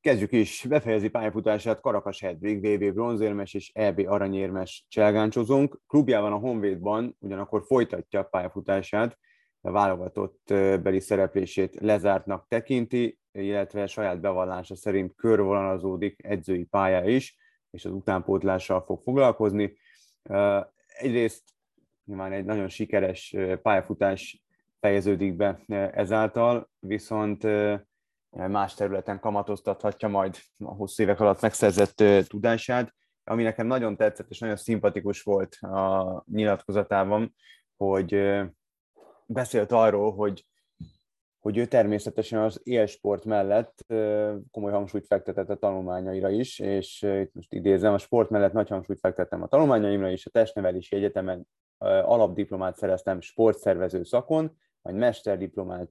[0.00, 5.80] Kezdjük is, befejezi pályafutását Karakas Hedvig, VB bronzérmes és EB aranyérmes cselgáncsozónk.
[5.86, 9.18] Klubjában a Honvédban ugyanakkor folytatja pályafutását,
[9.60, 10.42] a válogatott
[10.82, 17.36] beli szereplését lezártnak tekinti, illetve saját bevallása szerint körvonalazódik edzői pálya is,
[17.70, 19.76] és az utánpótlással fog foglalkozni.
[20.86, 21.42] Egyrészt
[22.04, 24.44] nyilván egy nagyon sikeres pályafutás
[24.80, 25.60] fejeződik be
[25.94, 27.46] ezáltal, viszont
[28.30, 32.94] más területen kamatoztathatja majd a hosszú évek alatt megszerzett tudását.
[33.24, 37.34] Ami nekem nagyon tetszett és nagyon szimpatikus volt a nyilatkozatában,
[37.76, 38.40] hogy
[39.26, 40.46] beszélt arról, hogy,
[41.38, 43.84] hogy ő természetesen az élsport mellett
[44.50, 49.00] komoly hangsúlyt fektetett a tanulmányaira is, és itt most idézem, a sport mellett nagy hangsúlyt
[49.00, 51.48] fektettem a tanulmányaimra is, a testnevelési egyetemen
[52.04, 55.90] alapdiplomát szereztem sportszervező szakon, majd mesterdiplomát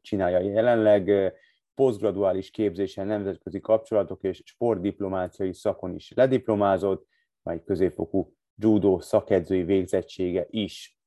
[0.00, 1.32] csinálja jelenleg,
[1.78, 7.06] posztgraduális képzésen nemzetközi kapcsolatok és sportdiplomáciai szakon is lediplomázott,
[7.42, 10.98] majd középfokú judo szakedzői végzettsége is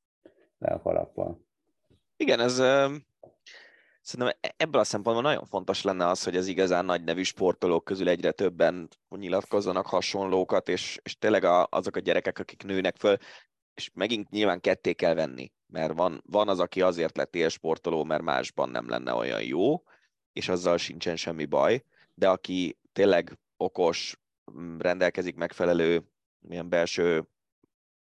[0.57, 0.81] le.
[2.17, 2.53] Igen, ez
[4.01, 7.83] szerintem e-, ebből a szempontból nagyon fontos lenne az, hogy az igazán nagy nevű sportolók
[7.83, 13.17] közül egyre többen nyilatkozzanak hasonlókat, és, és tényleg a, azok a gyerekek, akik nőnek föl,
[13.73, 18.23] és megint nyilván ketté kell venni, mert van, van az, aki azért lett élsportoló, mert
[18.23, 19.83] másban nem lenne olyan jó,
[20.33, 24.19] és azzal sincsen semmi baj, de aki tényleg okos,
[24.77, 26.03] rendelkezik megfelelő
[26.39, 27.27] milyen belső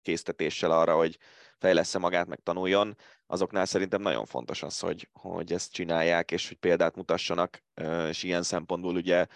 [0.02, 1.18] késztetéssel arra, hogy
[1.58, 2.96] fejlesz magát, meg tanuljon,
[3.26, 7.62] azoknál szerintem nagyon fontos az, hogy, hogy ezt csinálják, és hogy példát mutassanak,
[8.08, 9.26] és ilyen szempontból ugye,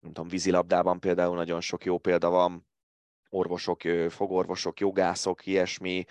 [0.00, 2.66] nem tudom, vízilabdában például nagyon sok jó példa van,
[3.28, 6.04] orvosok, fogorvosok, jogászok, ilyesmi,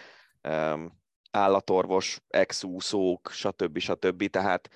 [1.32, 3.78] állatorvos, exúszók, stb.
[3.78, 4.30] stb.
[4.30, 4.70] Tehát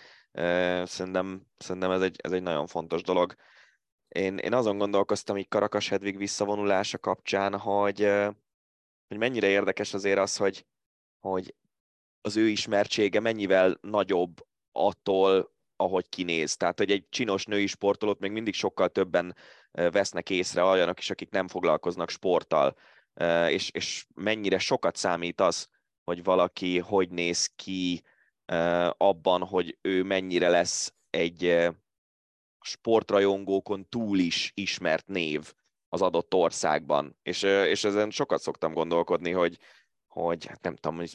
[0.83, 3.35] Szerintem, szerintem ez, egy, ez egy nagyon fontos dolog.
[4.07, 7.99] Én, én azon gondolkoztam így Karakas Hedvig visszavonulása kapcsán, hogy,
[9.07, 10.65] hogy mennyire érdekes azért az, hogy,
[11.19, 11.55] hogy
[12.21, 16.57] az ő ismertsége mennyivel nagyobb attól, ahogy kinéz.
[16.57, 19.35] Tehát, hogy egy csinos női sportolót még mindig sokkal többen
[19.71, 22.75] vesznek észre olyanok is, akik nem foglalkoznak sporttal.
[23.49, 25.67] És, és mennyire sokat számít az,
[26.03, 28.03] hogy valaki hogy néz ki,
[28.97, 31.69] abban, hogy ő mennyire lesz egy
[32.61, 35.53] sportrajongókon túl is ismert név
[35.89, 37.17] az adott országban.
[37.23, 39.57] És, és ezen sokat szoktam gondolkodni, hogy,
[40.07, 41.05] hogy hát nem tudom,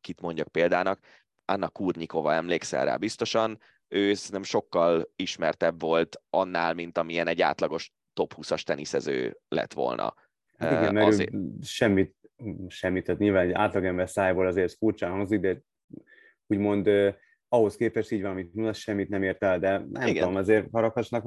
[0.00, 1.00] kit mondjak példának,
[1.44, 7.92] Anna Kurnikova emlékszel rá biztosan, ő nem sokkal ismertebb volt annál, mint amilyen egy átlagos
[8.12, 10.14] top 20-as teniszező lett volna.
[10.58, 11.32] Hát igen, mert azért...
[11.62, 12.14] semmit,
[12.68, 15.62] semmit, tehát nyilván egy átlagember szájból azért furcsán hangzik, de
[16.50, 17.14] úgymond uh,
[17.48, 20.22] ahhoz képest így van, amit az semmit nem ért el, de nem Igen.
[20.22, 21.24] tudom, azért Harakasnak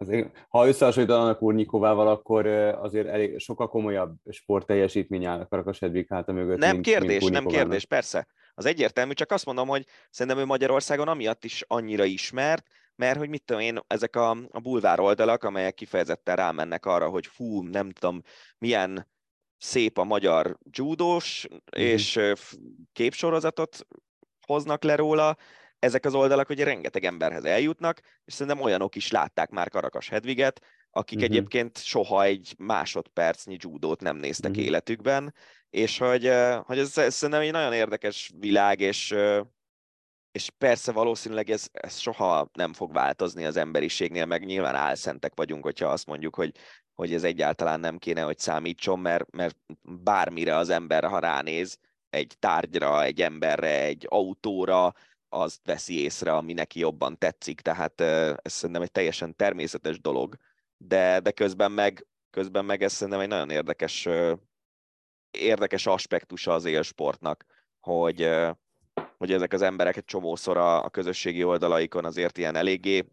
[0.00, 6.06] azért, ha összehasonlítanak Urnyikovával, akkor azért elég sokkal komolyabb sport teljesítmény áll a Karakas Edvig
[6.08, 6.58] háta mögött.
[6.58, 8.26] Nem mint, kérdés, mint nem kérdés, persze.
[8.54, 13.28] Az egyértelmű, csak azt mondom, hogy szerintem ő Magyarországon amiatt is annyira ismert, mert hogy
[13.28, 17.90] mit tudom én, ezek a, a bulvár oldalak, amelyek kifejezetten rámennek arra, hogy fú, nem
[17.90, 18.22] tudom,
[18.58, 19.08] milyen
[19.56, 21.82] szép a magyar judós, mm.
[21.82, 22.20] és
[22.92, 23.86] képsorozatot
[24.48, 25.36] hoznak le róla,
[25.78, 30.60] ezek az oldalak hogy rengeteg emberhez eljutnak, és szerintem olyanok is látták már Karakas Hedviget,
[30.90, 31.34] akik uh-huh.
[31.34, 34.66] egyébként soha egy másodpercnyi judót nem néztek uh-huh.
[34.66, 35.34] életükben,
[35.70, 36.32] és hogy,
[36.62, 39.14] hogy ez, ez szerintem egy nagyon érdekes világ, és,
[40.30, 45.64] és persze valószínűleg ez, ez soha nem fog változni az emberiségnél, meg nyilván álszentek vagyunk,
[45.64, 46.52] hogyha azt mondjuk, hogy,
[46.94, 51.78] hogy ez egyáltalán nem kéne, hogy számítson, mert, mert bármire az ember, ha ránéz,
[52.10, 54.94] egy tárgyra, egy emberre, egy autóra,
[55.28, 60.36] azt veszi észre, ami neki jobban tetszik, tehát ez szerintem egy teljesen természetes dolog,
[60.76, 64.08] de, de közben meg, közben meg ez szerintem egy nagyon érdekes,
[65.30, 67.44] érdekes aspektusa az élsportnak,
[67.80, 68.30] hogy,
[69.16, 73.04] hogy ezek az emberek egy csomószor a, a közösségi oldalaikon azért ilyen eléggé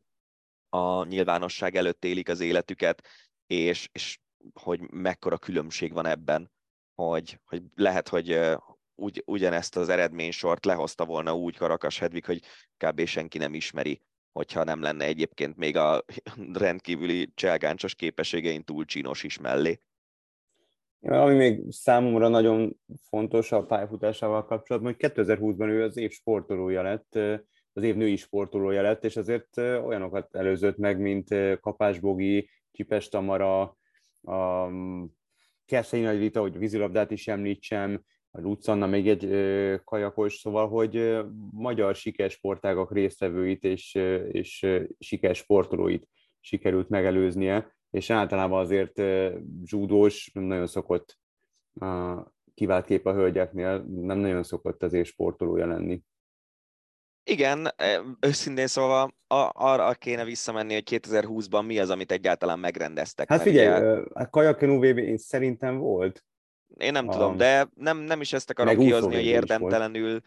[0.69, 3.07] a nyilvánosság előtt élik az életüket,
[3.47, 4.19] és, és
[4.53, 6.51] hogy mekkora különbség van ebben,
[6.95, 8.39] hogy, hogy lehet, hogy,
[8.95, 12.41] ugy, ugyanezt az eredménysort lehozta volna úgy Karakas Hedvig, hogy
[12.77, 13.05] kb.
[13.05, 16.03] senki nem ismeri, hogyha nem lenne egyébként még a
[16.53, 19.79] rendkívüli cselgáncsos képességein túl csinos is mellé.
[21.01, 22.79] Ami még számomra nagyon
[23.09, 27.15] fontos a pályafutásával kapcsolatban, hogy 2020-ban ő az év sportolója lett,
[27.73, 33.77] az év női sportolója lett, és azért olyanokat előzött meg, mint Kapás Bogi, Csipes Tamara,
[34.21, 34.69] a
[35.65, 38.03] Keszei Nagy Rita, hogy vízilabdát is említsem,
[38.35, 39.29] a Lucanna még egy
[39.83, 41.19] kajakos, szóval, hogy
[41.51, 43.93] magyar sikersportágak résztvevőit és,
[44.31, 44.67] és
[44.99, 46.07] sikersportolóit
[46.39, 49.01] sikerült megelőznie, és általában azért
[49.63, 51.17] zsúdós nagyon szokott
[52.53, 56.01] kivált kép a hölgyeknél, nem nagyon szokott azért sportolója lenni.
[57.23, 57.73] Igen,
[58.19, 59.15] őszintén szóval
[59.51, 63.29] arra kéne visszamenni, hogy 2020-ban mi az, amit egyáltalán megrendeztek.
[63.29, 66.23] Hát figyelj, a Kajaken VB én szerintem volt.
[66.77, 67.11] Én nem a...
[67.11, 70.21] tudom, de nem, nem is ezt akarom kihozni, hogy érdemtelenül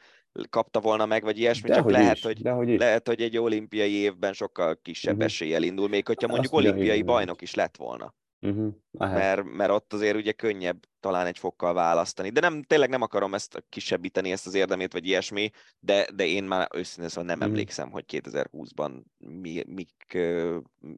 [0.49, 3.92] kapta volna meg, vagy ilyesmi, de csak lehet, is, hogy, hogy lehet, hogy egy olimpiai
[3.92, 5.26] évben sokkal kisebb uh-huh.
[5.26, 8.14] eséllyel indul, még hogyha mondjuk Azt olimpiai bajnok is lett volna.
[8.40, 8.74] Uh-huh.
[8.90, 12.30] Mert, mert ott azért ugye könnyebb talán egy fokkal választani.
[12.30, 16.44] De nem, tényleg nem akarom ezt kisebbíteni, ezt az érdemét, vagy ilyesmi, de, de én
[16.44, 17.53] már őszintén szóval nem uh-huh.
[17.53, 20.18] emlékszem, hogy 2020-ban mi, mik,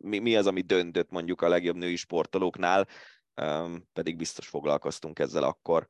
[0.01, 2.87] mi, mi az, ami döntött mondjuk a legjobb női sportolóknál,
[3.93, 5.87] pedig biztos foglalkoztunk ezzel akkor.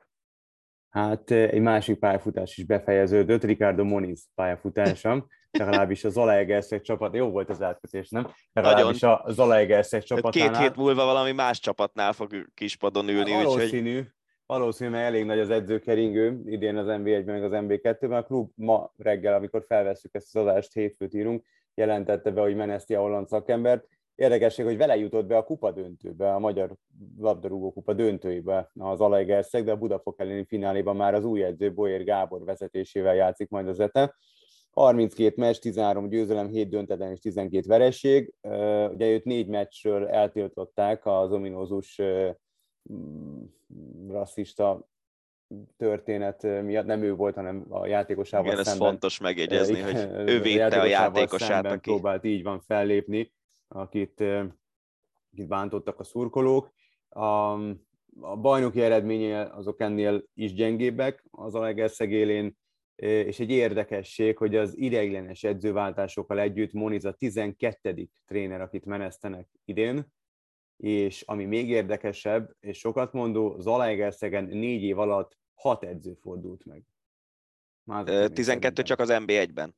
[0.89, 5.27] Hát egy másik pályafutás is befejeződött, Ricardo Moniz pályafutása,
[5.59, 8.27] legalábbis az Zalaegerszeg csapat, jó volt az átkötés, nem?
[8.53, 9.19] Legalábbis Nagyon.
[9.23, 10.51] a Zalaegerszeg csapatánál.
[10.51, 14.11] Két hét múlva valami más csapatnál fog kispadon ülni, hát, valószínű, úgyhogy...
[14.45, 18.17] Valószínű, mert elég nagy az edzőkeringő idén az NB1-ben, meg az NB2-ben.
[18.17, 22.95] A klub ma reggel, amikor felvesszük ezt az adást, hétfőt írunk, jelentette be, hogy meneszti
[22.95, 23.87] a holland szakembert.
[24.15, 26.75] Érdekesség, hogy vele jutott be a kupa döntőbe, a magyar
[27.17, 32.03] labdarúgó kupa döntőibe az Alajgerszeg, de a Budafok elleni fináléban már az új edző Boyer
[32.03, 34.15] Gábor vezetésével játszik majd az ete.
[34.71, 38.33] 32 meccs, 13 győzelem, 7 döntetlen és 12 vereség.
[38.91, 42.01] Ugye őt négy meccsről eltiltották az ominózus
[44.07, 44.89] rasszista
[45.77, 48.81] történet miatt nem ő volt, hanem a játékosával Igen, szemben.
[48.81, 49.95] ez fontos megjegyezni, hogy
[50.29, 51.89] ő védte a játékosát, aki...
[51.89, 53.31] próbált így van fellépni
[53.71, 54.21] akit,
[55.31, 56.73] akit bántottak a szurkolók.
[57.09, 57.21] A,
[58.19, 62.59] a bajnoki eredménye azok ennél is gyengébbek az Alegerszeg élén,
[63.01, 68.09] és egy érdekesség, hogy az ideiglenes edzőváltásokkal együtt Moniz a 12.
[68.25, 70.05] tréner, akit menesztenek idén,
[70.77, 76.83] és ami még érdekesebb, és sokat mondó, Zalaegerszegen négy év alatt hat edző fordult meg.
[77.83, 79.75] Már 12 csak az NB1-ben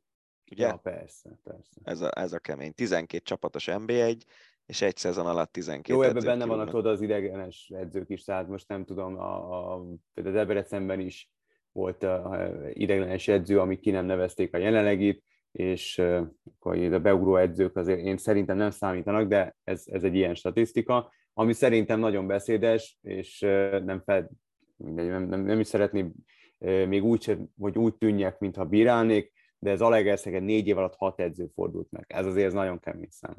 [0.52, 0.68] ugye?
[0.68, 1.82] Ja, persze, persze.
[1.84, 2.74] Ez a, ez a kemény.
[2.74, 4.22] 12 csapatos NB1,
[4.66, 8.48] és egy szezon alatt 12 Jó, ebben benne vannak oda az idegenes edzők is, tehát
[8.48, 9.84] most nem tudom, a, a,
[10.14, 11.32] például Debrecenben is
[11.72, 17.00] volt a, a idegenes edző, amik ki nem nevezték a jelenlegit, és uh, akkor a
[17.00, 22.00] beugró edzők azért én szerintem nem számítanak, de ez, ez egy ilyen statisztika, ami szerintem
[22.00, 24.30] nagyon beszédes, és uh, nem, fel,
[24.78, 26.14] nem, nem, nem is szeretném
[26.58, 29.33] uh, még úgy, hogy úgy tűnjek, mintha bírálnék,
[29.64, 32.06] de ez Alegerszegen négy év alatt hat edző fordult meg.
[32.08, 33.36] Ez azért ez nagyon kemény szám.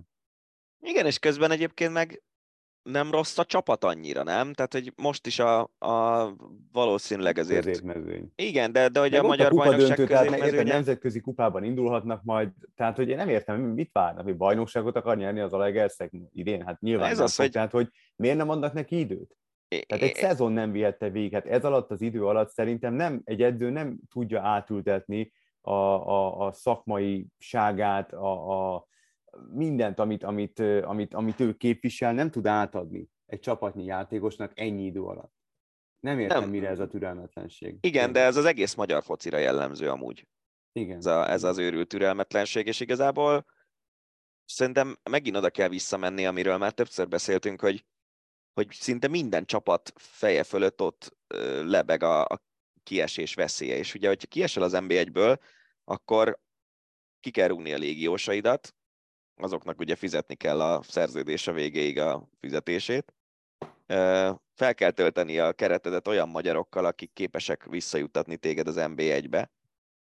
[0.81, 2.23] Igen, és közben egyébként meg
[2.83, 4.53] nem rossz a csapat annyira, nem?
[4.53, 6.29] Tehát, hogy most is a, a
[6.73, 7.65] valószínűleg azért...
[7.65, 8.33] Középmezőny.
[8.37, 12.51] Igen, de, de hogy a magyar a bajnokság döntő, tehát érted, nemzetközi kupában indulhatnak majd,
[12.75, 16.81] tehát hogy én nem értem, mit várnak, hogy bajnokságot akar nyerni az Alegerszeg idén, hát
[16.81, 17.53] nyilván ez nem az, fog, hogy...
[17.53, 19.37] tehát hogy miért nem adnak neki időt?
[19.87, 23.43] Tehát egy szezon nem vihette végig, hát ez alatt az idő alatt szerintem nem, egy
[23.43, 25.33] edző nem tudja átültetni
[25.67, 28.87] a, a, a szakmai ságát, a, a
[29.49, 35.03] mindent, amit, amit, amit, amit ő képvisel, nem tud átadni egy csapatnyi játékosnak ennyi idő
[35.03, 35.33] alatt.
[36.01, 36.51] Nem értem, nem.
[36.51, 37.77] mire ez a türelmetlenség.
[37.81, 40.29] Igen, de ez az egész magyar focira jellemző amúgy.
[40.73, 40.97] Igen.
[40.97, 43.45] Ez, a, ez az őrült türelmetlenség, és igazából
[44.45, 47.85] szerintem megint oda kell visszamenni, amiről már többször beszéltünk, hogy,
[48.53, 51.17] hogy szinte minden csapat feje fölött ott
[51.65, 52.43] lebeg a, a
[52.85, 53.77] kiesés veszélye.
[53.77, 55.39] És ugye, hogyha kiesel az NB1-ből,
[55.85, 56.39] akkor
[57.21, 58.75] ki kell rúgni a légiósaidat,
[59.37, 63.15] azoknak ugye fizetni kell a szerződése végéig a fizetését.
[64.55, 69.51] Fel kell tölteni a keretedet olyan magyarokkal, akik képesek visszajutatni téged az NB1-be.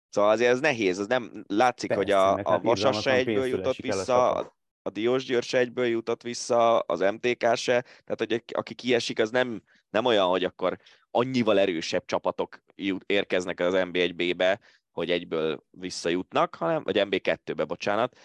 [0.10, 3.46] Szóval azért ez nehéz, az nem látszik, Persze, hogy a, a hát Vasas se egyből
[3.46, 8.44] jutott vissza, a, a Diós Győr se egyből jutott vissza, az MTK se, tehát hogy
[8.48, 10.78] aki kiesik, az nem, nem olyan, hogy akkor
[11.12, 12.64] annyival erősebb csapatok
[13.06, 14.60] érkeznek az NB1B-be,
[14.92, 18.18] hogy egyből visszajutnak, hanem, vagy MB2-be, bocsánat,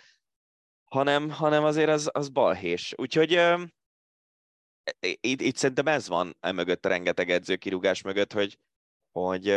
[0.84, 2.95] hanem, hanem azért az, az balhés.
[2.97, 3.41] Úgyhogy
[5.01, 8.59] itt, itt szerintem ez van e mögött a rengeteg edzőkirúgás mögött, hogy,
[9.11, 9.57] hogy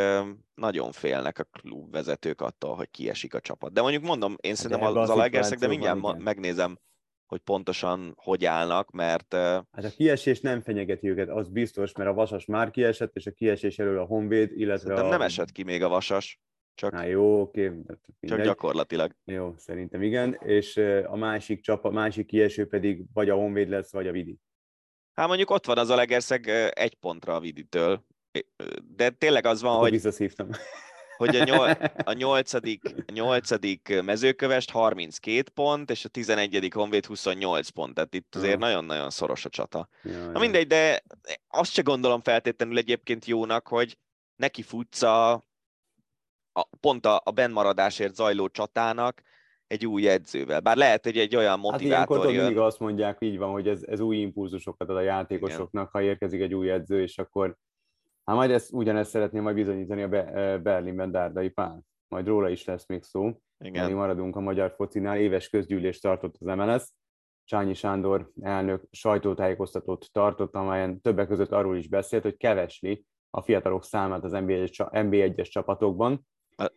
[0.53, 3.73] nagyon félnek a klubvezetők attól, hogy kiesik a csapat.
[3.73, 6.21] De mondjuk mondom, én hát szerintem az Alegerszeg, de mindjárt igen.
[6.21, 6.79] megnézem
[7.29, 9.33] hogy pontosan hogy állnak, mert...
[9.33, 13.31] Hát a kiesés nem fenyegeti őket, az biztos, mert a Vasas már kiesett, és a
[13.31, 15.09] kiesés elől a Honvéd, illetve a...
[15.09, 16.39] nem esett ki még a Vasas.
[16.73, 17.71] Csak, Há, jó, oké.
[18.21, 19.15] Csak gyakorlatilag.
[19.25, 20.33] Jó, szerintem igen.
[20.33, 24.37] És a másik csapa, másik kieső pedig vagy a Honvéd lesz, vagy a Vidi.
[25.13, 28.05] Hát mondjuk ott van az a Legerszeg egy pontra a Viditől.
[28.95, 29.91] De tényleg az van, Akkor hogy...
[29.91, 30.49] Visszaszívtam
[31.19, 31.69] hogy a, nyol,
[32.11, 36.69] a nyolcadik, a nyolcadik mezőkövest 32 pont, és a 11.
[36.73, 39.87] honvéd 28 pont, tehát itt azért nagyon-nagyon szoros a csata.
[40.03, 41.03] Ja, Na mindegy, de
[41.47, 43.97] azt se gondolom feltétlenül egyébként jónak, hogy
[44.35, 45.31] neki futsz a,
[46.51, 49.21] a pont a, a benmaradásért zajló csatának
[49.67, 50.59] egy új edzővel.
[50.59, 52.43] Bár lehet, hogy egy olyan motivátor hát jön.
[52.43, 55.89] mindig azt mondják, így van, hogy ez, ez új impulzusokat ad a játékosoknak, Igen.
[55.91, 57.57] ha érkezik egy új edző, és akkor
[58.29, 60.07] Hát majd ezt, ugyanezt szeretném majd bizonyítani a
[60.59, 61.81] Berlinben Dárdai Pál.
[62.07, 63.41] Majd róla is lesz még szó.
[63.57, 63.85] Igen.
[63.85, 65.17] Még maradunk a magyar focinál.
[65.17, 66.83] Éves közgyűlést tartott az MLS.
[67.43, 73.83] Csányi Sándor elnök sajtótájékoztatót tartott, amelyen többek között arról is beszélt, hogy kevesli a fiatalok
[73.83, 76.27] számát az NB1-es csapatokban,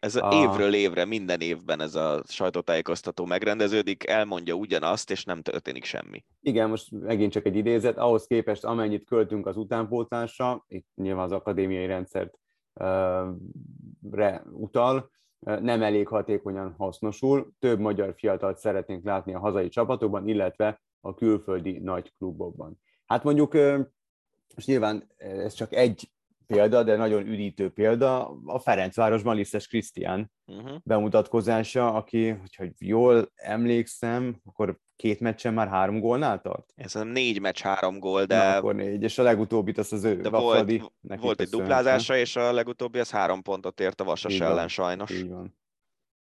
[0.01, 0.29] ez a...
[0.33, 6.25] évről évre, minden évben ez a sajtótájékoztató megrendeződik, elmondja ugyanazt, és nem történik semmi.
[6.41, 11.33] Igen, most megint csak egy idézet, ahhoz képest amennyit költünk az utánpótlásra, itt nyilván az
[11.33, 12.39] akadémiai rendszert
[14.11, 20.81] re utal, nem elég hatékonyan hasznosul, több magyar fiatalt szeretnénk látni a hazai csapatokban, illetve
[21.01, 22.81] a külföldi nagy klubokban.
[23.07, 23.53] Hát mondjuk,
[24.55, 26.11] most nyilván ez csak egy
[26.47, 30.77] példa, de nagyon üdítő példa, a Ferencvárosban Lisztes Krisztián uh-huh.
[30.85, 36.73] bemutatkozása, aki, hogyha jól emlékszem, akkor két meccsen már három gólnál tart?
[36.75, 38.37] Ez a négy meccs három gól, de...
[38.37, 42.37] Na, akkor négy, és a legutóbbit az az ő, de volt, volt egy duplázása, és
[42.37, 45.11] a legutóbbi az három pontot ért a Vasas így ellen, van, sajnos.
[45.11, 45.59] Így van.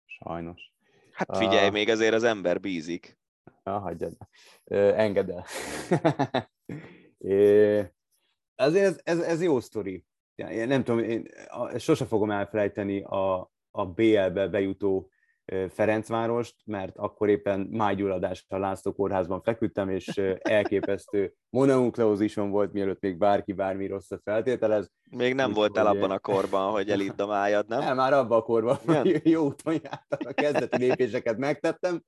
[0.05, 0.73] Sajnos.
[1.11, 3.17] Hát figyelj, uh, még azért az ember bízik.
[3.63, 4.13] Ja, hagyjad.
[4.63, 5.45] Uh, engedd el.
[7.17, 7.93] é,
[8.55, 11.27] azért ez, ez, ez jó sztori én nem tudom, én
[11.77, 15.09] sose fogom elfelejteni a, a BL-be bejutó
[15.69, 23.53] Ferencvárost, mert akkor éppen májgyulladással László kórházban feküdtem, és elképesztő mononukleuzisom volt, mielőtt még bárki
[23.53, 24.91] bármi rosszat feltételez.
[25.09, 27.79] Még nem Úgy, voltál abban a korban, hogy elidd a májad, nem?
[27.79, 29.21] Nem, már abban a korban Igen.
[29.23, 32.03] jó úton jártam, a kezdeti lépéseket megtettem,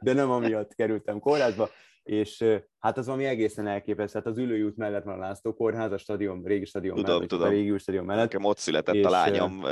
[0.00, 1.68] de nem amiatt kerültem kórházba
[2.02, 2.44] és
[2.78, 4.18] hát az valami egészen elképesztő.
[4.18, 7.46] Hát az ülőjút mellett van a László kórház, a stadion, régi stadion tudom, mellett, tudom.
[7.46, 8.22] a régi stadion mellett.
[8.22, 9.62] Nekem ott született és, a lányom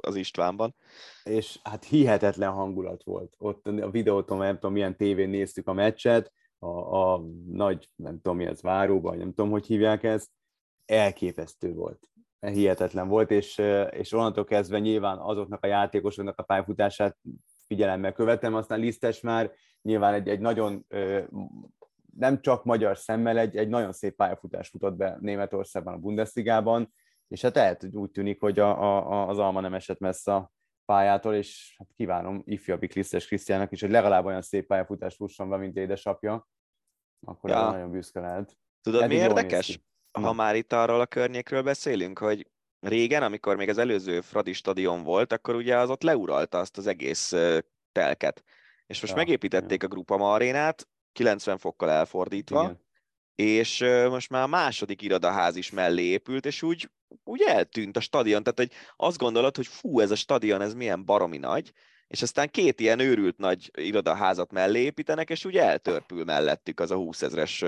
[0.00, 0.74] az Istvánban.
[1.24, 3.34] És hát hihetetlen hangulat volt.
[3.38, 8.36] Ott a videóton, nem tudom, milyen tévén néztük a meccset, a, a nagy, nem tudom
[8.36, 10.28] mi ez, váróban, nem tudom, hogy hívják ezt,
[10.86, 12.08] elképesztő volt.
[12.40, 17.16] Hihetetlen volt, és, és onnantól kezdve nyilván azoknak a játékosoknak a pályafutását
[17.66, 20.86] figyelemmel követem, aztán Lisztes már nyilván egy, egy nagyon
[22.20, 26.92] nem csak magyar szemmel, egy, egy nagyon szép pályafutás futott be Németországban, a Bundesligában,
[27.28, 30.52] és hát lehet, hogy úgy tűnik, hogy a, a, az Alma nem esett messze a
[30.84, 35.56] pályától, és hát kívánom ifjabbik Lisztes Krisztiának is, hogy legalább olyan szép pályafutást fusson be,
[35.56, 36.48] mint édesapja,
[37.26, 37.70] akkor ja.
[37.70, 38.56] nagyon büszke lehet.
[38.82, 39.80] Tudod, Eddig mi érdekes?
[40.12, 40.32] Ha Na.
[40.32, 42.50] már itt arról a környékről beszélünk, hogy
[42.80, 46.86] régen, amikor még az előző Fradi stadion volt, akkor ugye az ott leuralta azt az
[46.86, 47.34] egész
[47.92, 48.42] telket.
[48.86, 49.88] És most ja, megépítették ja.
[49.88, 50.88] a Grupama arénát,
[51.20, 52.80] 90 fokkal elfordítva, Igen.
[53.34, 56.90] és most már a második irodaház is mellé épült, és úgy,
[57.24, 58.42] úgy eltűnt a stadion.
[58.42, 61.72] Tehát, hogy azt gondolod, hogy fú, ez a stadion, ez milyen baromi nagy,
[62.06, 66.96] és aztán két ilyen őrült nagy irodaházat mellé építenek, és úgy eltörpül mellettük az a
[66.96, 67.64] 20 ezres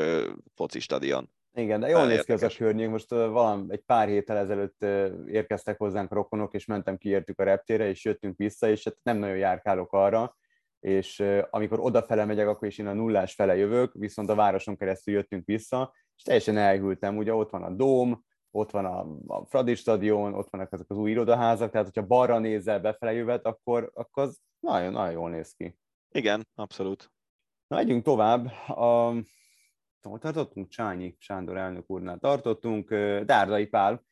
[0.54, 1.30] foci stadion.
[1.54, 2.88] Igen, de jól néz ki az a környék.
[2.88, 4.84] Most valami, egy pár héttel ezelőtt
[5.26, 9.16] érkeztek hozzánk rokonok, és mentem ki értük a reptére, és jöttünk vissza, és hát nem
[9.16, 10.36] nagyon járkálok arra,
[10.82, 15.14] és amikor odafele megyek, akkor is én a nullás fele jövök, viszont a városon keresztül
[15.14, 19.74] jöttünk vissza, és teljesen elhűltem, ugye ott van a Dóm, ott van a, a Fradi
[19.74, 24.22] stadion, ott vannak ezek az új irodaházak, tehát hogyha balra nézel befele jövet, akkor, akkor
[24.22, 25.78] az nagyon, nagyon jól néz ki.
[26.10, 27.12] Igen, abszolút.
[27.66, 28.46] Na, megyünk tovább.
[28.68, 29.14] A,
[30.02, 30.68] hol tartottunk?
[30.68, 32.94] Csányi Sándor elnök úrnál tartottunk.
[33.24, 34.02] Dárdai Pál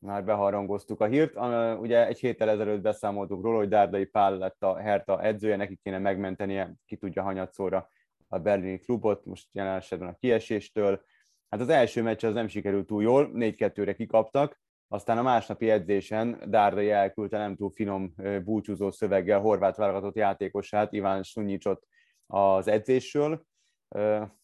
[0.00, 1.36] már beharangoztuk a hírt.
[1.80, 5.98] Ugye egy héttel ezelőtt beszámoltuk róla, hogy Dárdai Pál lett a Herta edzője, neki kéne
[5.98, 7.88] megmentenie, ki tudja hanyatszóra
[8.28, 11.02] a berlini klubot, most jelen esetben a kieséstől.
[11.48, 16.42] Hát az első meccs az nem sikerült túl jól, 4-2-re kikaptak, aztán a másnapi edzésen
[16.46, 21.86] Dárdai elküldte nem túl finom búcsúzó szöveggel horvát válogatott játékosát, Iván Sunyicsot
[22.26, 23.46] az edzésről.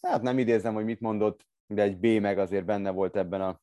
[0.00, 3.60] Hát nem idézem, hogy mit mondott, de egy B meg azért benne volt ebben a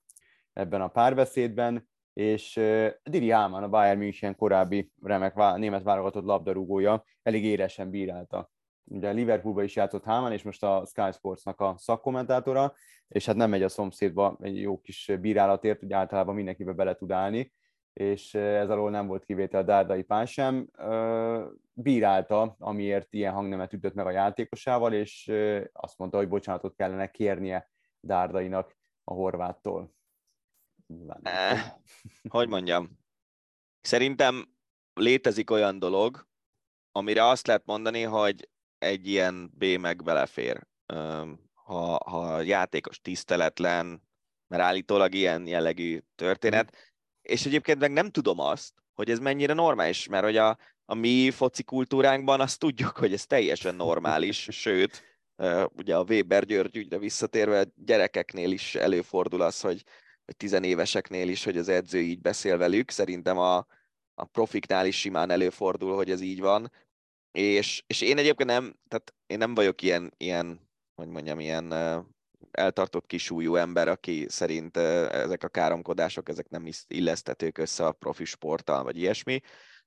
[0.54, 2.62] ebben a párbeszédben, és
[3.04, 8.52] Diri Hálman, a Bayern München korábbi remek német válogatott labdarúgója elég éresen bírálta
[8.86, 12.74] ugye Liverpoolba is játszott Hálman, és most a Sky Sportsnak a szakkommentátora,
[13.08, 17.12] és hát nem megy a szomszédba egy jó kis bírálatért, hogy általában mindenkibe bele tud
[17.12, 17.54] állni,
[17.94, 20.70] és ez alól nem volt kivétel a Dárdai Pán sem.
[21.74, 25.32] Bírálta, amiért ilyen hangnemet ütött meg a játékosával, és
[25.72, 29.94] azt mondta, hogy bocsánatot kellene kérnie Dárdainak a horváttól.
[31.22, 31.72] Eh,
[32.30, 33.00] hogy mondjam?
[33.82, 34.56] Szerintem
[34.94, 36.28] létezik olyan dolog,
[36.92, 40.68] amire azt lehet mondani, hogy egy ilyen B meg belefér.
[41.54, 44.04] Ha, ha játékos tiszteletlen,
[44.48, 50.08] mert állítólag ilyen jellegű történet, és egyébként meg nem tudom azt, hogy ez mennyire normális,
[50.08, 55.04] mert hogy a, a mi foci kultúránkban azt tudjuk, hogy ez teljesen normális, sőt,
[55.76, 59.84] ugye a Weber György ügyre visszatérve gyerekeknél is előfordul az, hogy,
[60.26, 62.90] hogy tizenéveseknél is, hogy az edző így beszél velük.
[62.90, 63.58] Szerintem a,
[64.14, 66.72] a profiknál is simán előfordul, hogy ez így van.
[67.32, 71.74] És, és én egyébként nem, tehát én nem vagyok ilyen, ilyen hogy mondjam, ilyen
[72.52, 78.84] eltartott kisújú ember, aki szerint ezek a káromkodások, ezek nem illesztetők össze a profi sporttal,
[78.84, 79.42] vagy ilyesmi,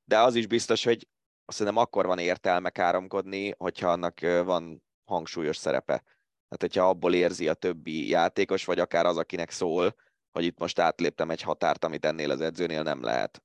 [0.05, 1.09] de az is biztos, hogy
[1.47, 6.03] hiszem akkor van értelme káromkodni, hogyha annak van hangsúlyos szerepe.
[6.49, 9.95] Tehát, hogyha abból érzi a többi játékos, vagy akár az, akinek szól,
[10.37, 13.43] hogy itt most átléptem egy határt, amit ennél az edzőnél nem lehet.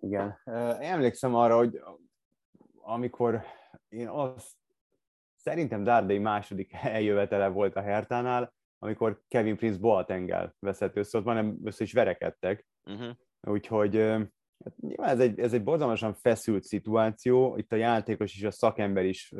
[0.00, 0.40] Igen.
[0.80, 1.80] Emlékszem arra, hogy
[2.82, 3.42] amikor
[3.88, 4.56] én azt
[5.36, 11.58] szerintem Dárdai második eljövetele volt a Hertánál, amikor Kevin Prince Boatengel veszett össze, ott nem
[11.64, 12.66] össze is verekedtek.
[12.84, 13.16] Uh-huh.
[13.40, 13.96] Úgyhogy
[14.64, 19.04] hát nyilván ez egy, ez egy borzalmasan feszült szituáció, itt a játékos és a szakember
[19.04, 19.32] is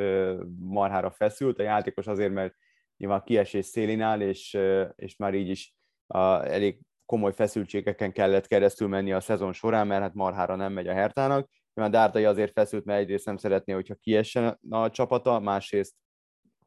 [0.59, 2.55] marhára feszült, a játékos azért, mert
[2.97, 4.59] nyilván kiesés szélén áll, és,
[4.97, 5.75] és már így is
[6.11, 10.89] a, elég komoly feszültségeken kellett keresztül menni a szezon során, mert hát marhára nem megy
[10.89, 15.95] a Hertának, mert Dárdai azért feszült, mert egyrészt nem szeretné, hogyha kiessen a csapata, másrészt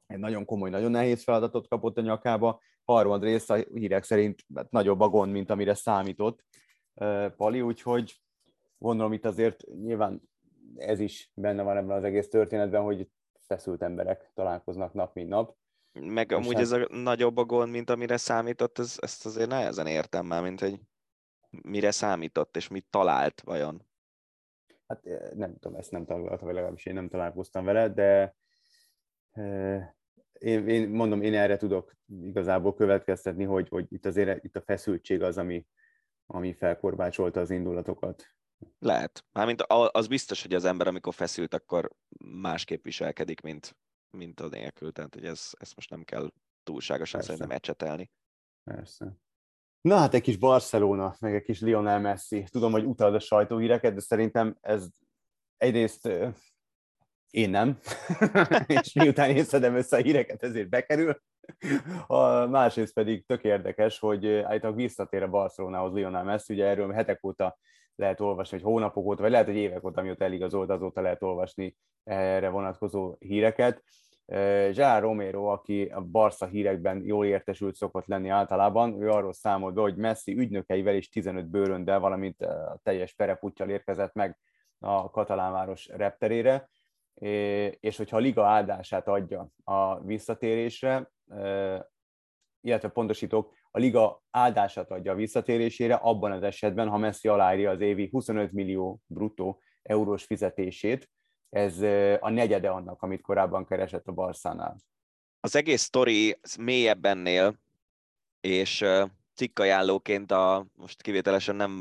[0.08, 5.00] egy nagyon komoly, nagyon nehéz feladatot kapott a nyakába, harmadrészt a hírek szerint hát nagyobb
[5.00, 6.44] a gond, mint amire számított
[7.38, 8.22] Pali, úgyhogy
[8.78, 10.22] gondolom itt azért nyilván
[10.76, 15.56] ez is benne van ebben az egész történetben, hogy feszült emberek találkoznak nap, mint nap.
[15.94, 16.62] Meg és amúgy hát...
[16.62, 20.60] ez a nagyobb a gond, mint amire számított, ez, ezt azért nehezen értem már, mint
[20.60, 20.80] hogy
[21.50, 23.86] mire számított, és mit talált vajon
[24.94, 28.36] hát eh, nem tudom, ezt nem találkoztam, vagy legalábbis én nem találkoztam vele, de
[29.32, 29.90] eh,
[30.34, 35.22] én, én mondom, én erre tudok igazából következtetni, hogy, hogy itt azért itt a feszültség
[35.22, 35.66] az, ami,
[36.26, 38.26] ami felkorbácsolta az indulatokat.
[38.80, 39.26] Lehet.
[39.32, 41.92] Mármint az biztos, hogy az ember, amikor feszült, akkor
[42.42, 43.76] másképp viselkedik, mint,
[44.18, 44.92] mint a nélkül.
[44.92, 46.32] Tehát, hogy ez, ezt most nem kell
[46.64, 47.36] túlságosan Persze.
[47.36, 48.12] szerintem ecsetelni.
[48.64, 49.18] Persze.
[49.82, 52.44] Na hát egy kis Barcelona, meg egy kis Lionel Messi.
[52.52, 54.88] Tudom, hogy utalod a sajtóhíreket, de szerintem ez
[55.58, 56.10] egyrészt
[57.30, 57.80] én nem,
[58.68, 61.22] és miután én szedem össze a híreket, ezért bekerül.
[62.08, 67.24] A másrészt pedig tök érdekes, hogy állítólag visszatér a Barcelonához Lionel Messi, ugye erről hetek
[67.26, 67.58] óta
[67.96, 71.76] lehet olvasni, vagy hónapok óta, vagy lehet, hogy évek óta, amióta eligazolt, azóta lehet olvasni
[72.04, 73.84] erre vonatkozó híreket.
[74.26, 79.82] Gerard Romero, aki a Barca hírekben jól értesült szokott lenni általában, ő arról számolt be,
[79.82, 84.38] hogy Messi ügynökeivel és 15 bőröndel, valamint a teljes pereputtyal érkezett meg
[84.80, 86.70] a katalánváros repterére,
[87.80, 91.12] és hogyha a liga áldását adja a visszatérésre,
[92.62, 97.82] illetve pontosítok, a liga áldását adja a visszatérésére, abban az esetben, ha Messi aláírja az
[97.82, 101.10] évi 25 millió bruttó eurós fizetését,
[101.50, 101.82] ez
[102.20, 104.78] a negyede annak, amit korábban keresett a Barszánál.
[105.40, 107.60] Az egész sztori mélyebb ennél,
[108.42, 108.86] és
[109.36, 111.72] cikkajánlóként a, most kivételesen nem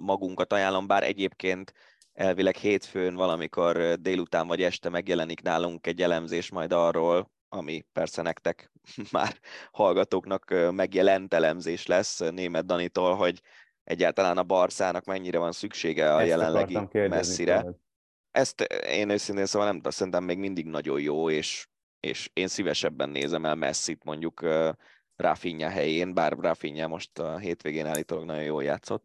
[0.00, 1.72] magunkat ajánlom, bár egyébként
[2.12, 8.72] elvileg hétfőn valamikor délután vagy este megjelenik nálunk egy elemzés majd arról, ami persze nektek
[9.10, 9.38] már
[9.70, 13.40] hallgatóknak megjelent elemzés lesz német Danitól, hogy
[13.84, 16.78] egyáltalán a Barszának mennyire van szüksége a Ezt jelenlegi
[17.08, 17.60] messzire.
[17.60, 17.76] Tőled
[18.30, 21.68] ezt én őszintén szóval nem szerintem még mindig nagyon jó, és,
[22.00, 24.46] és én szívesebben nézem el Messit mondjuk
[25.16, 29.04] Rafinha helyén, bár Rafinha most a hétvégén állítólag nagyon jól játszott.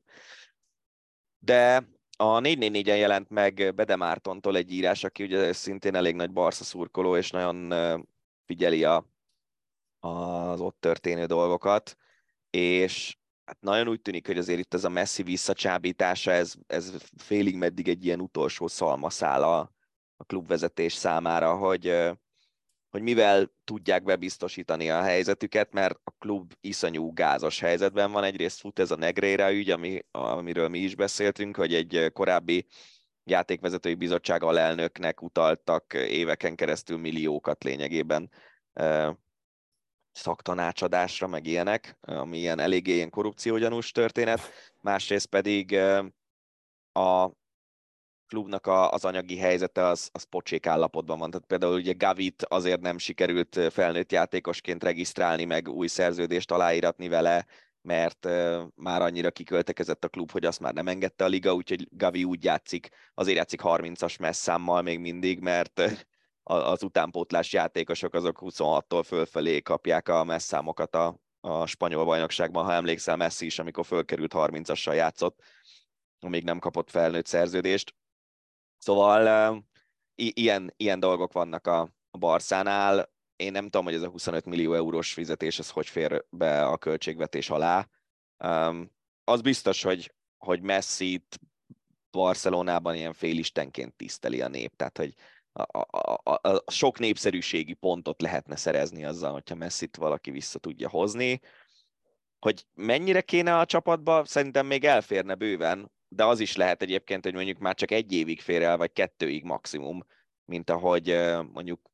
[1.39, 1.88] De
[2.18, 7.18] a 444-en jelent meg Bede Mártontól egy írás, aki ugye szintén elég nagy Barca szurkoló,
[7.18, 7.72] és nagyon
[8.46, 9.06] figyeli a,
[10.00, 11.98] az ott történő dolgokat,
[12.50, 17.56] és hát nagyon úgy tűnik, hogy azért itt ez a messzi visszacsábítása, ez, ez félig
[17.56, 19.60] meddig egy ilyen utolsó szalmaszál a,
[20.16, 21.96] a klubvezetés számára, hogy,
[22.89, 28.24] hogy mivel tudják bebiztosítani a helyzetüket, mert a klub iszonyú gázos helyzetben van.
[28.24, 32.66] Egyrészt fut ez a Negreira ügy, ami, amiről mi is beszéltünk, hogy egy korábbi
[33.24, 38.30] játékvezetői bizottság alelnöknek utaltak éveken keresztül milliókat lényegében
[40.12, 44.42] szaktanácsadásra, meg ilyenek, ami ilyen eléggé ilyen korrupciógyanús történet.
[44.80, 45.74] Másrészt pedig
[46.92, 47.32] a
[48.28, 51.32] klubnak a, az anyagi helyzete az, az pocsék állapotban van.
[51.32, 57.46] Tehát például ugye Gavit azért nem sikerült felnőtt játékosként regisztrálni, meg új szerződést aláíratni vele,
[57.84, 58.26] mert
[58.76, 62.44] már annyira kiköltekezett a klub, hogy azt már nem engedte a liga, úgyhogy Gavi úgy
[62.44, 65.82] játszik, azért játszik 30-as messzámmal még mindig, mert
[66.44, 73.16] az utánpótlás játékosok azok 26-tól fölfelé kapják a messzámokat a, a spanyol bajnokságban, ha emlékszel,
[73.16, 75.42] Messi is, amikor fölkerült 30-assal játszott,
[76.20, 77.96] még nem kapott felnőtt szerződést.
[78.78, 79.56] Szóval
[80.16, 81.82] i- ilyen, ilyen dolgok vannak a,
[82.12, 83.12] a Barszánál.
[83.36, 86.78] Én nem tudom, hogy ez a 25 millió eurós fizetés, ez hogy fér be a
[86.78, 87.88] költségvetés alá.
[88.44, 88.92] Um,
[89.24, 91.40] az biztos, hogy, hogy Messi-t
[92.12, 95.14] Barcelonában ilyen félistenként tiszteli a nép, tehát hogy
[95.54, 100.90] a, a, a, a sok népszerűségi pontot lehetne szerezni azzal, hogyha Messi-t valaki vissza tudja
[100.90, 101.42] hozni.
[102.40, 107.34] Hogy mennyire kéne a csapatba, szerintem még elférne bőven, de az is lehet egyébként, hogy
[107.34, 110.06] mondjuk már csak egy évig fér el, vagy kettőig maximum,
[110.46, 111.08] mint ahogy
[111.52, 111.92] mondjuk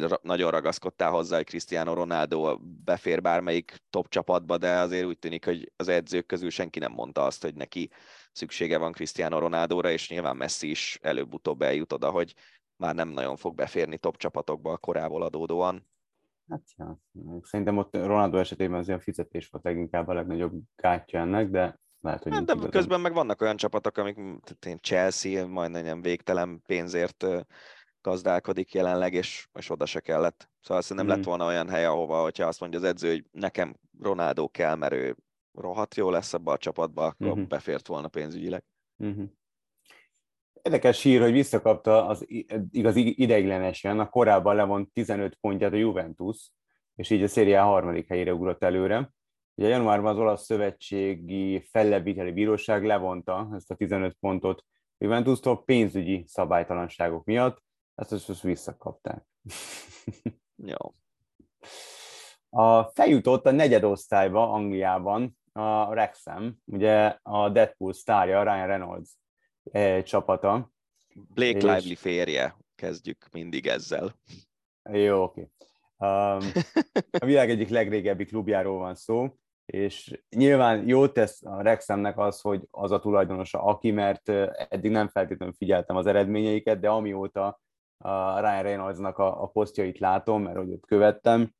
[0.00, 5.44] te nagyon ragaszkodtál hozzá, hogy Cristiano Ronaldo befér bármelyik top csapatba, de azért úgy tűnik,
[5.44, 7.90] hogy az edzők közül senki nem mondta azt, hogy neki
[8.32, 12.34] szüksége van Cristiano Ronaldóra, és nyilván Messi is előbb-utóbb eljut oda, hogy
[12.76, 15.86] már nem nagyon fog beférni top csapatokba a korából adódóan.
[16.48, 16.98] Hát ja,
[17.42, 22.22] szerintem ott Ronaldo esetében az ilyen fizetés volt leginkább a legnagyobb gátja ennek, de lehet,
[22.22, 24.18] hogy hát, de közben meg vannak olyan csapatok, amik
[24.80, 27.26] Chelsea majdnem végtelen pénzért
[28.02, 30.50] gazdálkodik jelenleg, és, és oda se kellett.
[30.60, 31.16] Szóval szerintem mm.
[31.16, 34.92] lett volna olyan hely, ahova, hogyha azt mondja az edző, hogy nekem Ronaldo kell, mert
[34.92, 35.16] ő
[35.52, 37.48] rohadt jó lesz ebbe a csapatba, akkor mm-hmm.
[37.48, 38.64] befért volna pénzügyileg.
[39.04, 39.24] Mm-hmm.
[40.62, 42.24] Érdekes hír, hogy visszakapta az
[42.70, 46.50] igaz ideiglenesen a korábban levont 15 pontját a Juventus,
[46.94, 49.12] és így a szériá harmadik helyére ugrott előre.
[49.54, 54.64] Ugye januárban az olasz szövetségi fellebbviteli bíróság levonta ezt a 15 pontot
[54.98, 57.62] Juventustól pénzügyi szabálytalanságok miatt,
[57.94, 59.26] ezt most visszakapták.
[60.72, 60.94] Jó.
[62.50, 69.10] A feljutott a negyedosztályba Angliában a Wrexham, ugye a Deadpool sztárja, Ryan Reynolds
[69.70, 70.70] e, csapata.
[71.14, 71.62] Blake és...
[71.62, 74.14] Lively férje, kezdjük mindig ezzel.
[74.90, 75.40] Jó, oké.
[75.40, 75.50] Okay.
[76.10, 76.52] Um,
[77.18, 82.62] a világ egyik legrégebbi klubjáról van szó, és nyilván jó tesz a Rexemnek az, hogy
[82.70, 84.28] az a tulajdonosa aki, mert
[84.68, 87.60] eddig nem feltétlenül figyeltem az eredményeiket, de amióta
[88.02, 91.54] a Ryan Reynoldsnak a, a posztjait látom, mert hogy ott követtem,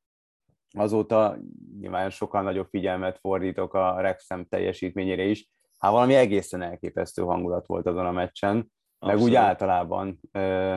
[0.70, 1.38] azóta
[1.80, 5.48] nyilván sokkal nagyobb figyelmet fordítok a Rexem teljesítményére is.
[5.78, 9.22] Hát valami egészen elképesztő hangulat volt azon a meccsen, Abszolút.
[9.22, 10.76] meg úgy általában ö,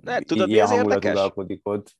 [0.00, 1.96] ne, tudod, ilyen mi hangulat uralkodik ott.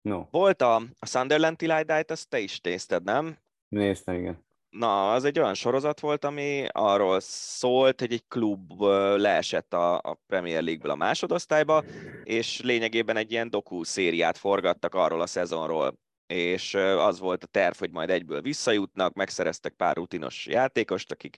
[0.00, 0.24] No.
[0.30, 3.38] Volt a, a Sunderland Till I ezt te is nézted, nem?
[3.68, 4.44] Néztem, igen.
[4.78, 8.80] Na, az egy olyan sorozat volt, ami arról szólt, hogy egy klub
[9.16, 11.84] leesett a, a Premier League-ből a másodosztályba,
[12.24, 15.98] és lényegében egy ilyen doku szériát forgattak arról a szezonról.
[16.26, 21.36] És az volt a terv, hogy majd egyből visszajutnak, megszereztek pár rutinos játékost, akik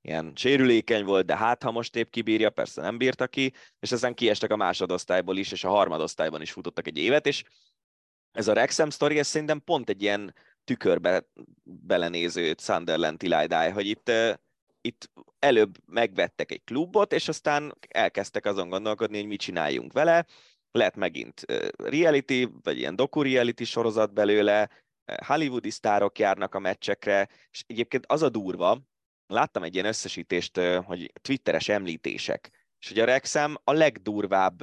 [0.00, 4.14] ilyen sérülékeny volt, de hát ha most épp kibírja, persze nem bírta ki, és ezen
[4.14, 7.44] kiestek a másodosztályból is, és a harmadosztályban is futottak egy évet, és
[8.32, 10.34] ez a Rexham sztori, ez szerintem pont egy ilyen
[10.68, 11.24] tükörbe
[11.62, 14.10] belenéző Sunderland Tilidai, hogy itt,
[14.80, 20.26] itt előbb megvettek egy klubot, és aztán elkezdtek azon gondolkodni, hogy mit csináljunk vele.
[20.70, 21.44] Lehet megint
[21.76, 24.70] reality, vagy ilyen doku-reality sorozat belőle,
[25.26, 28.80] hollywoodi sztárok járnak a meccsekre, és egyébként az a durva,
[29.26, 32.50] láttam egy ilyen összesítést, hogy twitteres említések,
[32.80, 34.62] és hogy a Rexham a legdurvább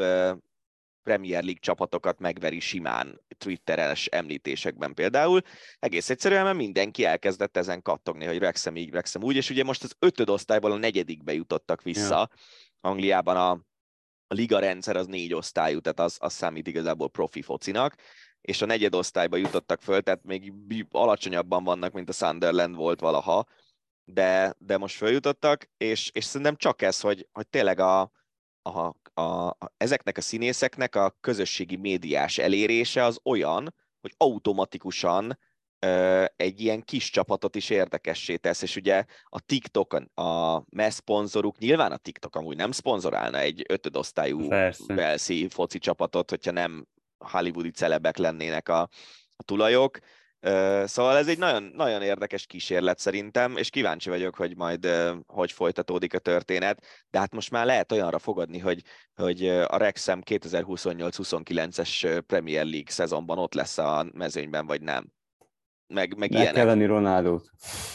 [1.05, 5.41] Premier League csapatokat megveri simán Twitteres említésekben például.
[5.79, 9.83] Egész egyszerűen, mert mindenki elkezdett ezen kattogni, hogy Wrexham így, Wrexham úgy, és ugye most
[9.83, 12.15] az ötöd osztályból a negyedikbe jutottak vissza.
[12.15, 12.29] Ja.
[12.89, 13.49] Angliában a,
[14.27, 17.95] a liga rendszer az négy osztályú, tehát az, az számít igazából profi focinak,
[18.41, 20.53] és a negyed osztályba jutottak föl, tehát még
[20.89, 23.45] alacsonyabban vannak, mint a Sunderland volt valaha,
[24.03, 28.11] de, de most följutottak, és, és szerintem csak ez, hogy, hogy tényleg a,
[28.61, 35.39] a, a, ezeknek a színészeknek a közösségi médiás elérése az olyan, hogy automatikusan
[35.79, 41.57] ö, egy ilyen kis csapatot is érdekessé tesz, és ugye a TikTok, a MESZ szponzoruk,
[41.57, 44.47] nyilván a TikTok amúgy nem szponzorálna egy ötödosztályú
[44.87, 46.87] Velszi foci csapatot, hogyha nem
[47.17, 48.81] hollywoodi celebek lennének a,
[49.35, 49.99] a tulajok,
[50.85, 54.87] Szóval ez egy nagyon, nagyon érdekes kísérlet szerintem, és kíváncsi vagyok, hogy majd
[55.27, 58.81] hogy folytatódik a történet, de hát most már lehet olyanra fogadni, hogy,
[59.15, 65.13] hogy a Rexham 2028-29-es Premier League szezonban ott lesz a mezőnyben, vagy nem.
[65.87, 67.49] Meg, meg, meg kell venni Ronaldót.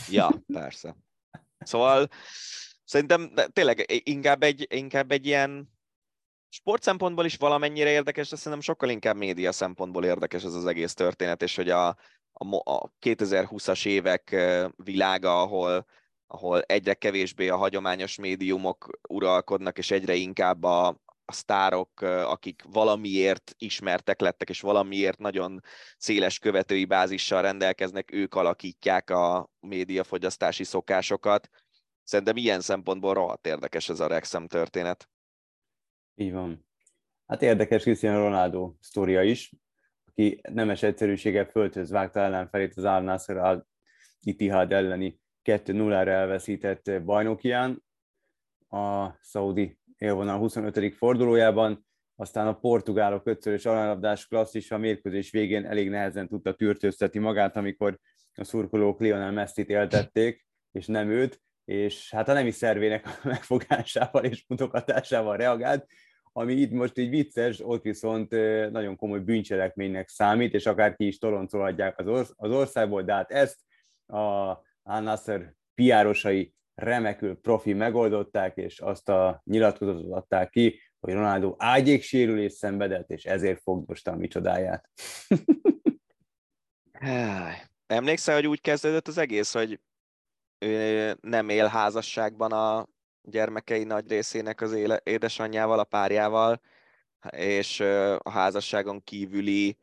[0.09, 0.97] Ja, persze.
[1.59, 2.09] Szóval
[2.85, 5.71] szerintem tényleg inkább egy, inkább egy ilyen
[6.49, 10.95] sport szempontból is valamennyire érdekes, de szerintem sokkal inkább média szempontból érdekes ez az egész
[10.95, 11.97] történet, és hogy a,
[12.41, 14.37] a, a 2020-as évek
[14.77, 15.87] világa, ahol,
[16.27, 20.87] ahol egyre kevésbé a hagyományos médiumok uralkodnak, és egyre inkább a,
[21.25, 25.61] a sztárok, akik valamiért ismertek lettek, és valamiért nagyon
[25.97, 31.49] széles követői bázissal rendelkeznek, ők alakítják a médiafogyasztási szokásokat.
[32.03, 35.09] Szerintem ilyen szempontból rohadt érdekes ez a Rexem történet.
[36.15, 36.67] Így van.
[37.27, 39.53] Hát érdekes Cristiano Ronaldo sztoria is,
[40.21, 43.67] aki nemes egyszerűséggel földhöz vágta ellenfelét az Al Nasser al
[44.21, 47.85] Itihad elleni 2-0-ra elveszített bajnokián
[48.69, 50.95] a szaudi élvonal 25.
[50.95, 51.87] fordulójában,
[52.17, 57.99] aztán a portugálok ötszörös aranyabdás klasszis a mérkőzés végén elég nehezen tudta tűrtőztetni magát, amikor
[58.35, 64.25] a szurkolók Lionel Messi-t éltették, és nem őt, és hát a nemi szervének a megfogásával
[64.25, 65.87] és mutogatásával reagált,
[66.33, 68.31] ami itt most így vicces, ott viszont
[68.71, 73.31] nagyon komoly bűncselekménynek számít, és akár ki is toloncolhatják az, orsz- az országból, de hát
[73.31, 73.59] ezt
[74.07, 74.19] a
[74.83, 82.53] Al Nasser piárosai remekül profi megoldották, és azt a nyilatkozatot adták ki, hogy Ronaldo ágyéksérülés
[82.53, 84.89] szenvedett, és ezért fogdosta a micsodáját.
[87.87, 89.81] Emlékszel, hogy úgy kezdődött az egész, hogy
[90.59, 92.87] ő nem él házasságban a
[93.23, 96.61] gyermekei nagy részének az éle, édesanyjával, a párjával,
[97.31, 97.81] és
[98.19, 99.79] a házasságon kívüli,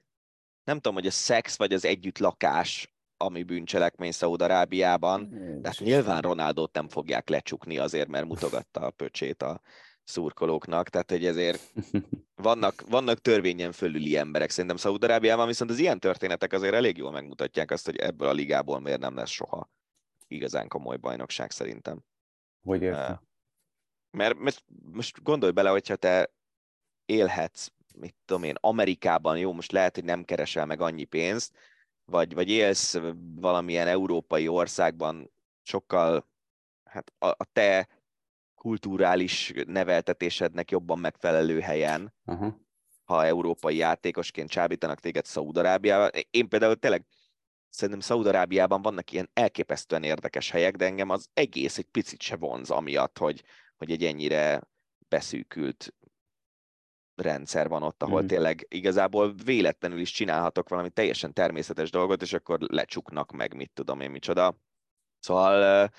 [0.64, 5.30] nem tudom, hogy a szex vagy az együttlakás, ami bűncselekmény Szaúd-Arábiában,
[5.62, 9.62] de hát nyilván Ronaldot nem fogják lecsukni azért, mert mutogatta a pöcsét a
[10.04, 11.74] szurkolóknak, tehát hogy ezért
[12.36, 17.72] vannak, vannak törvényen fölüli emberek szerintem Szaúd-Arábiában, viszont az ilyen történetek azért elég jól megmutatják
[17.72, 19.70] azt, hogy ebből a ligából miért nem lesz soha
[20.28, 22.04] igazán komoly bajnokság szerintem.
[22.62, 23.27] Hogy értem?
[24.12, 26.32] Mert, mert most gondolj bele, hogyha te
[27.06, 31.58] élhetsz, mit tudom én, Amerikában, jó, most lehet, hogy nem keresel meg annyi pénzt,
[32.06, 33.00] vagy, vagy élsz
[33.36, 35.32] valamilyen európai országban
[35.62, 36.28] sokkal,
[36.84, 37.88] hát a, a te
[38.56, 42.54] kulturális neveltetésednek jobban megfelelő helyen, uh-huh.
[43.04, 46.10] ha európai játékosként csábítanak téged Szaúd-Arábiában.
[46.30, 47.06] Én például tényleg
[47.70, 52.70] szerintem Szaúd-Arábiában vannak ilyen elképesztően érdekes helyek, de engem az egész egy picit se vonz
[52.70, 53.44] amiatt, hogy,
[53.78, 54.62] hogy egy ennyire
[55.08, 55.94] beszűkült
[57.16, 58.26] rendszer van ott, ahol mm.
[58.26, 64.00] tényleg igazából véletlenül is csinálhatok valami teljesen természetes dolgot, és akkor lecsuknak meg, mit tudom
[64.00, 64.56] én, micsoda.
[65.20, 65.90] Szóval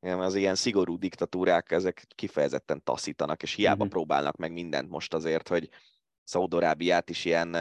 [0.00, 3.88] az ilyen szigorú diktatúrák, ezek kifejezetten taszítanak, és hiába mm.
[3.88, 5.68] próbálnak meg mindent most azért, hogy
[6.24, 7.56] Szaudorábiát is ilyen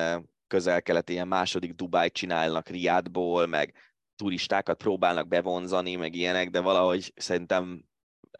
[0.47, 3.73] közel-kelet, ilyen második Dubájt csinálnak Riádból, meg
[4.15, 7.85] turistákat próbálnak bevonzani, meg ilyenek, de valahogy szerintem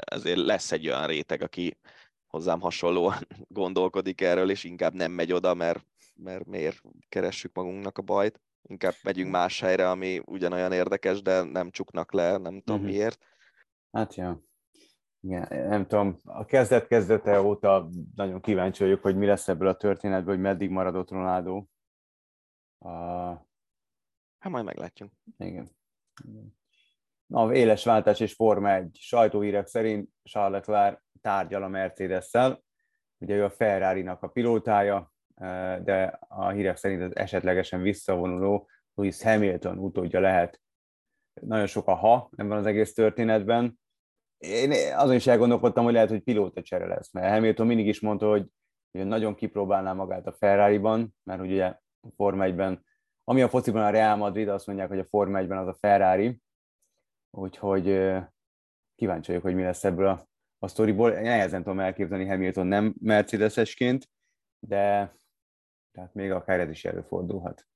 [0.05, 1.77] azért lesz egy olyan réteg, aki
[2.27, 8.01] hozzám hasonlóan gondolkodik erről, és inkább nem megy oda, mert, mert miért keressük magunknak a
[8.01, 8.41] bajt.
[8.61, 12.95] Inkább megyünk más helyre, ami ugyanolyan érdekes, de nem csuknak le, nem tudom uh-huh.
[12.95, 13.25] miért.
[13.91, 14.41] Hát ja.
[15.21, 19.75] Igen, nem tudom, a kezdet kezdete óta nagyon kíváncsi vagyok, hogy mi lesz ebből a
[19.75, 21.65] történetből, hogy meddig maradott Ronaldo.
[22.77, 22.89] A...
[24.39, 25.11] Hát majd meglátjuk.
[25.37, 25.69] Igen.
[26.23, 26.57] Igen.
[27.29, 32.63] A éles váltás és Forma egy sajtóhírek szerint Charles Leclerc tárgyal a Mercedes-szel,
[33.17, 39.21] ugye ő a Ferrari-nak a pilótája, eh, de a hírek szerint az esetlegesen visszavonuló Lewis
[39.21, 40.61] Hamilton utódja lehet.
[41.41, 43.79] Nagyon sok a ha ebben az egész történetben.
[44.37, 48.29] Én azon is elgondolkodtam, hogy lehet, hogy pilóta csere lesz, mert Hamilton mindig is mondta,
[48.29, 48.45] hogy
[48.91, 51.65] nagyon kipróbálná magát a Ferrari-ban, mert ugye
[52.01, 52.85] a Forma 1-ben,
[53.23, 56.41] ami a fociban a Real Madrid, azt mondják, hogy a Forma 1-ben az a Ferrari,
[57.37, 57.83] úgyhogy
[58.95, 60.27] kíváncsi vagyok, hogy mi lesz ebből a,
[60.59, 61.11] a sztoriból.
[61.11, 64.09] Nehezen tudom elképzelni Hamilton nem Mercedesesként,
[64.59, 65.15] de
[65.91, 67.67] tehát még akár ez is előfordulhat.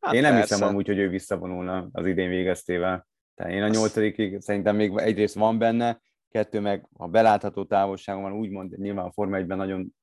[0.00, 0.54] Hát én nem persze.
[0.54, 3.06] hiszem amúgy, hogy ő visszavonulna az idén végeztével.
[3.34, 8.32] Tehát én a nyolcadikig szerintem még egyrészt van benne, kettő meg a belátható távolságon van,
[8.32, 9.94] úgymond nyilván a Forma 1-ben nagyon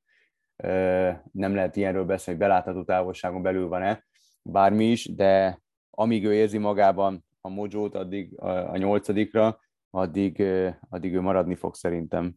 [0.56, 4.06] ö, nem lehet ilyenről beszélni, hogy belátható távolságon belül van-e
[4.42, 9.60] bármi is, de amíg ő érzi magában a mojót addig a, a nyolcadikra,
[9.90, 10.42] addig,
[10.90, 12.36] addig ő maradni fog szerintem.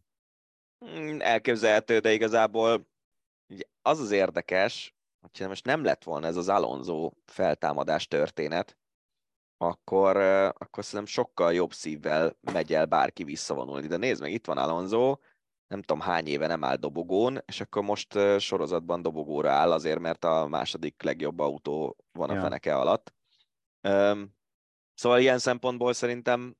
[0.85, 2.87] Hmm, elképzelhető, de igazából
[3.81, 8.77] az az érdekes, hogyha most nem lett volna ez az Alonso feltámadás történet,
[9.57, 10.17] akkor,
[10.57, 13.87] akkor szerintem sokkal jobb szívvel megy el bárki visszavonulni.
[13.87, 15.17] De nézd meg, itt van Alonso,
[15.67, 20.25] nem tudom hány éve nem áll dobogón, és akkor most sorozatban dobogóra áll azért, mert
[20.25, 22.41] a második legjobb autó van a ja.
[22.41, 23.13] feneke alatt.
[25.01, 26.55] Szóval ilyen szempontból szerintem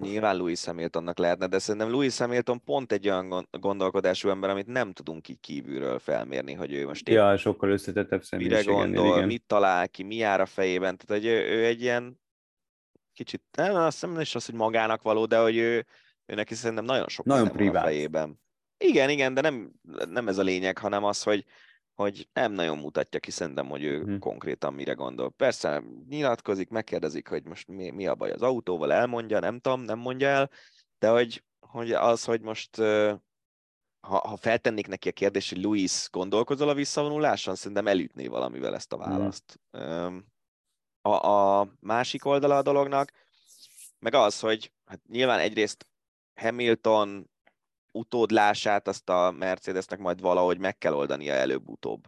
[0.00, 4.92] nyilván Louis Hamiltonnak lehetne, de szerintem Louis Hamilton pont egy olyan gondolkodású ember, amit nem
[4.92, 9.26] tudunk így kívülről felmérni, hogy ő most ja, sokkal összetettebb mire gondol, igen.
[9.26, 12.20] mit talál ki, mi jár a fejében, tehát hogy ő, ő egy ilyen
[13.12, 15.86] kicsit, nem, azt nem is az, hogy magának való, de hogy ő,
[16.26, 17.82] ő neki szerintem nagyon sok nagyon privát.
[17.82, 18.40] a fejében.
[18.78, 19.72] Igen, igen, de nem,
[20.08, 21.44] nem ez a lényeg, hanem az, hogy,
[21.94, 24.18] hogy nem nagyon mutatja ki szerintem, hogy ő hmm.
[24.18, 25.30] konkrétan mire gondol.
[25.30, 29.98] Persze nyilatkozik, megkérdezik, hogy most mi, mi a baj az autóval, elmondja, nem tudom, nem
[29.98, 30.50] mondja el,
[30.98, 32.76] de hogy, hogy az, hogy most
[34.00, 38.92] ha, ha feltennék neki a kérdést, hogy Luis, gondolkozol a visszavonuláson, szerintem elütné valamivel ezt
[38.92, 39.10] a hmm.
[39.10, 39.60] választ.
[39.70, 40.24] Hmm.
[41.00, 43.12] A, a másik oldala a dolognak,
[43.98, 45.86] meg az, hogy hát nyilván egyrészt
[46.34, 47.30] Hamilton
[47.94, 52.06] utódlását azt a Mercedesnek majd valahogy meg kell oldania előbb-utóbb.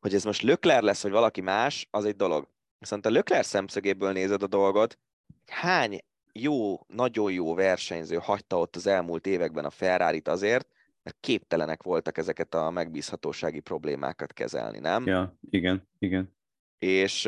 [0.00, 2.48] Hogy ez most Lökler lesz, vagy valaki más, az egy dolog.
[2.78, 4.98] Viszont a Lökler szemszögéből nézed a dolgot,
[5.46, 6.00] hány
[6.32, 10.68] jó, nagyon jó versenyző hagyta ott az elmúlt években a ferrari azért,
[11.02, 15.06] mert képtelenek voltak ezeket a megbízhatósági problémákat kezelni, nem?
[15.06, 16.34] Ja, igen, igen.
[16.78, 17.24] És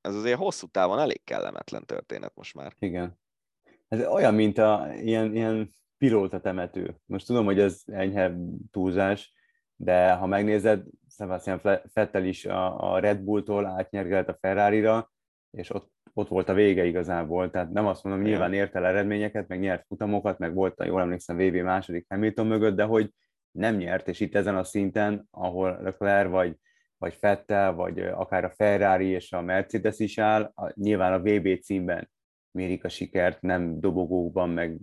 [0.00, 2.74] ez azért hosszú távon elég kellemetlen történet most már.
[2.78, 3.18] Igen.
[3.88, 6.96] Ez olyan, mint a ilyen, ilyen pilóta temető.
[7.06, 8.34] Most tudom, hogy ez enyhe
[8.70, 9.34] túlzás,
[9.76, 11.60] de ha megnézed, Sebastian
[11.92, 15.12] Fettel is a, a Red Bulltól átnyergelt a Ferrari-ra,
[15.50, 17.50] és ott, ott volt a vége igazából.
[17.50, 21.36] Tehát nem azt mondom, nyilván ért el eredményeket, meg nyert futamokat, meg volt, jól emlékszem,
[21.36, 23.10] VB második Hamilton mögött, de hogy
[23.50, 26.56] nem nyert, és itt ezen a szinten, ahol Leclerc vagy,
[26.98, 31.60] vagy Fettel, vagy akár a Ferrari és a Mercedes is áll, a, nyilván a VB
[31.60, 32.10] címben
[32.50, 34.78] mérik a sikert, nem dobogókban, meg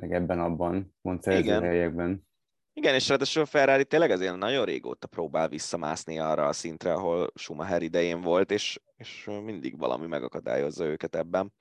[0.00, 2.28] meg ebben-abban pontszerző helyekben.
[2.72, 7.30] Igen, és ráadásul a Ferrari tényleg azért nagyon régóta próbál visszamászni arra a szintre, ahol
[7.34, 11.52] Schumacher idején volt, és, és mindig valami megakadályozza őket ebben.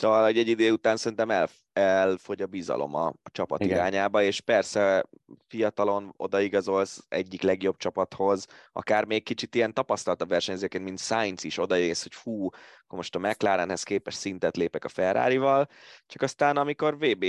[0.00, 3.76] Szóval egy, egy idő után szerintem el, elfogy a bizalom a, a csapat Igen.
[3.76, 5.08] irányába, és persze
[5.46, 11.58] fiatalon odaigazolsz egyik legjobb csapathoz, akár még kicsit ilyen tapasztalt a versenyzőként, mint Sainz is
[11.58, 15.68] odaész, hogy fú, akkor most a McLarenhez képes szintet lépek a Ferrari-val,
[16.06, 17.24] csak aztán amikor VB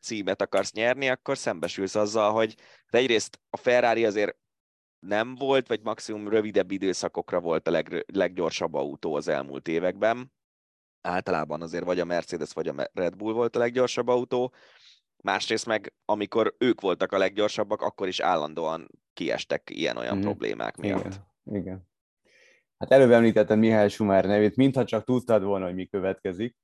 [0.00, 2.54] címet akarsz nyerni, akkor szembesülsz azzal, hogy
[2.86, 4.36] egyrészt a Ferrari azért
[4.98, 10.32] nem volt, vagy maximum rövidebb időszakokra volt a leg, leggyorsabb autó az elmúlt években,
[11.04, 14.52] általában azért vagy a Mercedes, vagy a Red Bull volt a leggyorsabb autó,
[15.22, 20.20] másrészt meg amikor ők voltak a leggyorsabbak, akkor is állandóan kiestek ilyen-olyan mm.
[20.20, 21.20] problémák miatt.
[21.44, 21.60] Igen.
[21.62, 21.88] Igen.
[22.78, 26.56] Hát előbb említettem Mihály Schumacher nevét, mintha csak tudtad volna, hogy mi következik.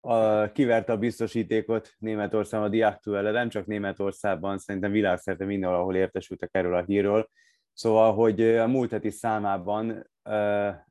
[0.00, 6.48] A, kiverte a biztosítékot Németországban a Diaktuelle, nem csak Németországban, szerintem világszerte mindenhol, ahol értesültek
[6.52, 7.30] erről a hírról.
[7.72, 10.10] Szóval, hogy a múlt heti számában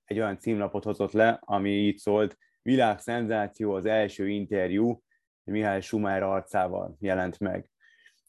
[0.04, 2.38] egy olyan címlapot hozott le, ami így szólt,
[2.68, 5.02] világszenzáció az első interjú
[5.44, 7.70] Mihály Schumacher arcával jelent meg.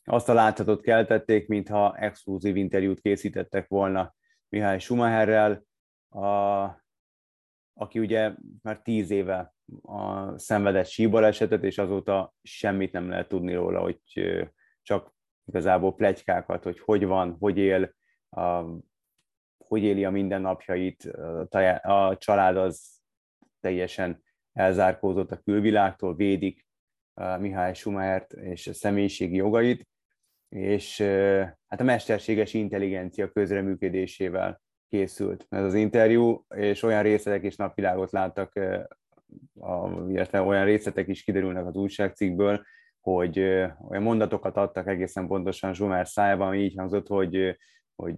[0.05, 4.15] Azt a láthatót keltették, mintha exkluzív interjút készítettek volna
[4.49, 5.63] Mihály Schumacherrel,
[6.09, 6.65] a,
[7.73, 8.33] aki ugye
[8.63, 14.01] már tíz éve a szenvedett síbalesetet, és azóta semmit nem lehet tudni róla, hogy
[14.83, 17.95] csak igazából plegykákat, hogy hogy van, hogy él,
[18.31, 18.65] a,
[19.59, 21.05] hogy éli a mindennapjait,
[21.51, 23.03] a, a család az
[23.61, 24.27] teljesen
[24.59, 26.67] elzárkózott a külvilágtól, védik
[27.39, 29.89] Mihály Schumert és a személyiségi jogait,
[30.49, 31.01] és
[31.67, 38.53] hát a mesterséges intelligencia közreműködésével készült ez az interjú, és olyan részletek is napvilágot láttak,
[40.09, 42.65] illetve olyan részletek is kiderülnek az újságcikkből,
[43.01, 43.39] hogy
[43.89, 47.57] olyan mondatokat adtak egészen pontosan Zsumer szájában, ami így hangzott, hogy,
[47.95, 48.15] hogy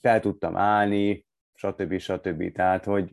[0.00, 1.98] fel tudtam állni, stb.
[1.98, 2.52] stb.
[2.52, 3.12] Tehát, hogy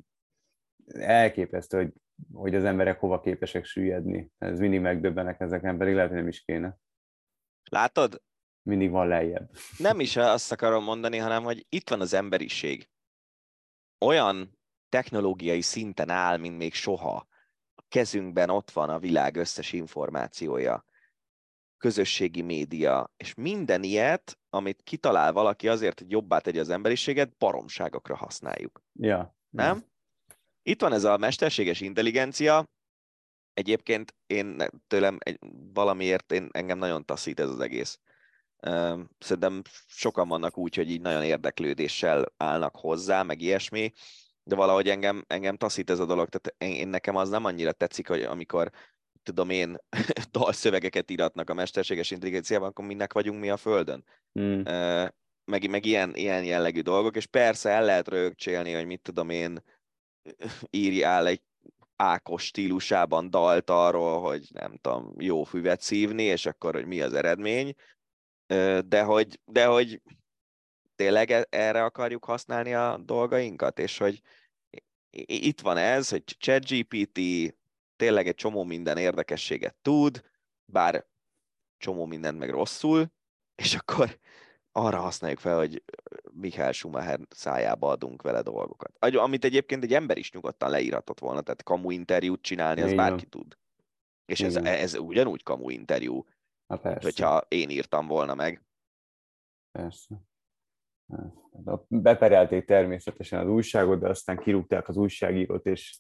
[0.93, 1.93] elképesztő, hogy
[2.33, 4.31] hogy az emberek hova képesek süllyedni.
[4.37, 6.77] Ez mindig megdöbbenek ezeken, pedig lehet, hogy nem is kéne.
[7.69, 8.21] Látod?
[8.61, 9.49] Mindig van lejjebb.
[9.77, 12.89] Nem is azt akarom mondani, hanem hogy itt van az emberiség.
[14.05, 14.59] Olyan
[14.89, 17.27] technológiai szinten áll, mint még soha.
[17.75, 20.85] A kezünkben ott van a világ összes információja,
[21.77, 28.15] közösségi média, és minden ilyet, amit kitalál valaki azért, hogy jobbá tegye az emberiséget, baromságokra
[28.15, 28.83] használjuk.
[28.93, 29.35] Ja.
[29.49, 29.83] Nem?
[30.63, 32.67] Itt van ez a mesterséges intelligencia,
[33.53, 35.39] egyébként én tőlem egy,
[35.73, 37.99] valamiért én, engem nagyon taszít ez az egész.
[39.19, 43.93] Szerintem sokan vannak úgy, hogy így nagyon érdeklődéssel állnak hozzá, meg ilyesmi.
[44.43, 47.71] de valahogy engem, engem taszít ez a dolog, tehát én, én nekem az nem annyira
[47.71, 48.71] tetszik, hogy amikor
[49.23, 49.77] tudom én,
[50.31, 54.05] dalszövegeket íratnak a mesterséges intelligenciában, akkor minek vagyunk mi a Földön.
[54.39, 54.61] Mm.
[55.45, 59.63] Meg, meg ilyen, ilyen jellegű dolgok, és persze el lehet rögcsélni, hogy mit tudom én,
[60.69, 61.41] írjál egy
[61.95, 67.13] Ákos stílusában dalt arról, hogy nem tudom, jó füvet szívni, és akkor, hogy mi az
[67.13, 67.75] eredmény,
[68.85, 70.01] de hogy, de hogy
[70.95, 74.21] tényleg e, erre akarjuk használni a dolgainkat, és hogy
[75.25, 77.19] itt van ez, hogy ChatGPT
[77.95, 80.23] tényleg egy csomó minden érdekességet tud,
[80.65, 81.07] bár
[81.77, 83.11] csomó mindent meg rosszul,
[83.55, 84.19] és akkor
[84.75, 85.83] arra használjuk fel, hogy
[86.31, 88.97] Michael Schumacher szájába adunk vele dolgokat.
[88.99, 93.57] Amit egyébként egy ember is nyugodtan leírhatott volna, tehát kamu interjút csinálni, az bárki tud.
[94.25, 96.25] És ez, ez ugyanúgy kamu interjú,
[97.01, 98.65] hogyha én írtam volna meg.
[99.71, 100.15] Persze.
[101.87, 105.97] Beperelték természetesen az újságot, de aztán kirúgták az újságírót, és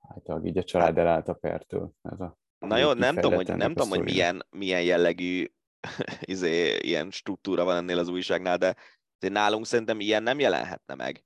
[0.00, 1.92] hát így a család elállt a pertől.
[2.02, 5.52] Ez a, Na jó, nem tudom, hogy, nem tudom, hogy milyen, milyen jellegű
[6.20, 8.74] izé, ilyen struktúra van ennél az újságnál, de
[9.18, 11.24] nálunk szerintem ilyen nem jelenhetne meg.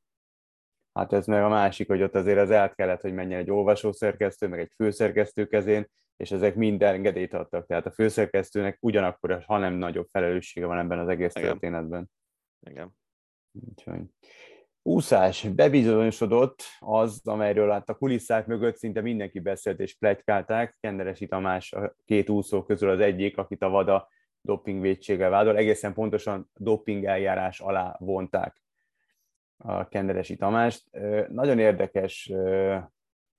[0.93, 4.49] Hát ez meg a másik, hogy ott azért az át kellett, hogy menjen egy olvasószerkesztő,
[4.49, 7.67] meg egy főszerkesztő kezén, és ezek mind engedélyt adtak.
[7.67, 11.49] Tehát a főszerkesztőnek ugyanakkor, ha nem nagyobb felelőssége van ebben az egész Igen.
[11.49, 12.11] történetben.
[12.61, 12.97] Igen.
[13.69, 14.03] Úgyhogy.
[14.83, 15.43] Úszás.
[15.43, 20.77] Bebizonyosodott az, amelyről hát a kulisszák mögött szinte mindenki beszélt és plegykálták.
[20.81, 24.09] Kenderesi Tamás a két úszó közül az egyik, akit a VADA
[24.47, 25.57] dopingvédséggel vádol.
[25.57, 28.63] Egészen pontosan doping eljárás alá vonták
[29.57, 30.85] a Kenderesi Tamást.
[31.29, 32.33] Nagyon érdekes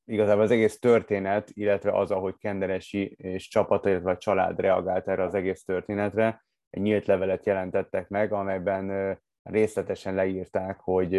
[0.05, 5.23] igazából az egész történet, illetve az, ahogy Kenderesi és csapata, illetve a család reagált erre
[5.23, 6.45] az egész történetre.
[6.69, 11.15] Egy nyílt levelet jelentettek meg, amelyben részletesen leírták, hogy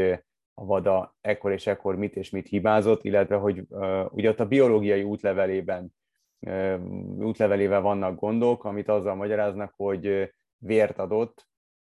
[0.55, 3.63] a VADA ekkor és ekkor mit és mit hibázott, illetve hogy
[4.11, 5.95] ugye ott a biológiai útlevelében
[7.19, 11.49] útlevelével vannak gondok, amit azzal magyaráznak, hogy vért adott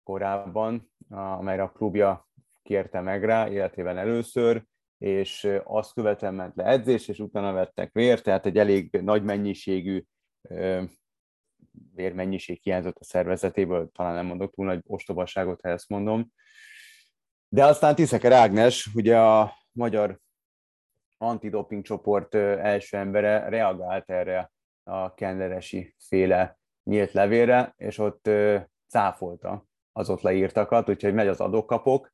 [0.04, 2.28] korábban, amelyre a klubja
[2.62, 4.64] kérte meg rá, életében először,
[4.98, 10.04] és azt követően ment le edzés, és utána vettek vért, tehát egy elég nagy mennyiségű
[11.96, 16.32] vérmennyiség hiányzott a szervezetéből, talán nem mondok túl nagy ostobaságot, ha ezt mondom.
[17.50, 20.20] De aztán Tiszeker Ágnes, ugye a magyar
[21.22, 24.52] antidoping csoport első embere reagált erre
[24.84, 28.30] a kenderesi féle nyílt levélre, és ott
[28.88, 32.14] cáfolta az ott leírtakat, úgyhogy megy az adókapok,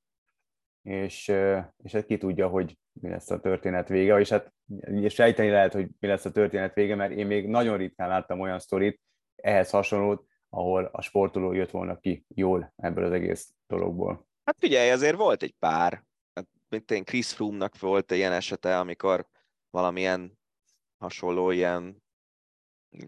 [0.82, 1.28] és,
[1.84, 4.54] és hát ki tudja, hogy mi lesz a történet vége, és hát
[5.08, 8.60] sejteni lehet, hogy mi lesz a történet vége, mert én még nagyon ritkán láttam olyan
[8.60, 9.02] sztorit,
[9.36, 14.28] ehhez hasonlót, ahol a sportoló jött volna ki jól ebből az egész dologból.
[14.44, 16.04] Hát figyelj, azért volt egy pár.
[16.70, 19.28] Mint én Chris Froome-nak volt ilyen esete, amikor
[19.70, 20.38] valamilyen
[20.98, 22.04] hasonló ilyen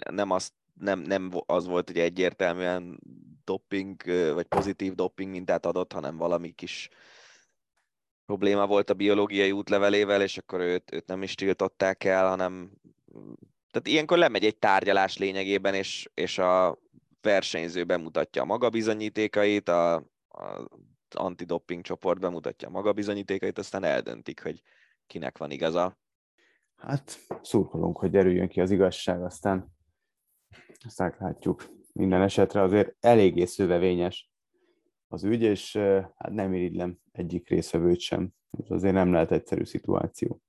[0.09, 2.99] nem, az, nem, nem az volt, hogy egyértelműen
[3.43, 4.03] doping,
[4.33, 6.89] vagy pozitív doping mintát adott, hanem valami kis
[8.25, 12.71] probléma volt a biológiai útlevelével, és akkor őt, őt nem is tiltották el, hanem
[13.71, 16.79] tehát ilyenkor lemegy egy tárgyalás lényegében, és, és a
[17.21, 19.95] versenyző bemutatja a maga bizonyítékait, a,
[20.27, 20.67] a
[21.15, 24.61] antidoping csoport bemutatja maga bizonyítékait, aztán eldöntik, hogy
[25.07, 25.97] kinek van igaza.
[26.75, 29.75] Hát szurkolunk, hogy derüljön ki az igazság, aztán
[30.85, 31.65] aztán látjuk.
[31.93, 34.29] Minden esetre azért eléggé szövevényes
[35.07, 35.75] az ügy, és
[36.15, 38.29] hát nem irigylem egyik részvevőt sem.
[38.59, 40.41] Ez azért nem lehet egyszerű szituáció.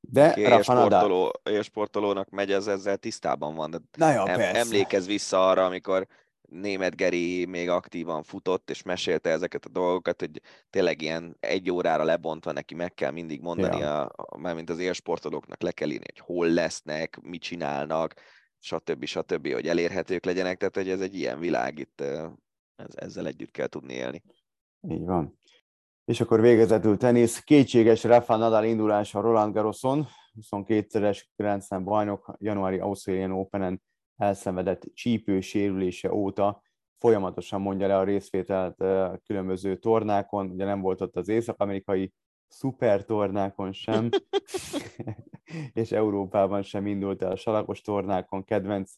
[0.00, 3.70] De okay, Rafa sportoló, sportolónak megy, ez ezzel tisztában van.
[3.70, 4.58] De Na jó, em, persze.
[4.58, 6.06] Emlékez vissza arra, amikor
[6.48, 10.40] német Geri még aktívan futott, és mesélte ezeket a dolgokat, hogy
[10.70, 14.04] tényleg ilyen egy órára lebontva neki meg kell mindig mondani, ja.
[14.06, 18.14] a, a, mármint az élsportolóknak le kell írni, hogy hol lesznek, mit csinálnak,
[18.58, 19.04] stb.
[19.04, 22.00] stb., hogy elérhetők legyenek, tehát hogy ez egy ilyen világ, itt
[22.76, 24.22] ez, ezzel együtt kell tudni élni.
[24.88, 25.38] Így van.
[26.04, 27.40] És akkor végezetül tenisz.
[27.40, 30.06] Kétséges Rafa Nadal indulása Roland Garroson,
[30.50, 33.82] 22-szeres Grand Slam bajnok januári Australian Open-en
[34.16, 36.62] elszenvedett csípő sérülése óta
[36.98, 42.12] folyamatosan mondja le a részvételt a különböző tornákon, ugye nem volt ott az észak-amerikai
[42.48, 44.08] szupertornákon sem,
[45.72, 48.92] és Európában sem indult el a salakos tornákon, kedvenc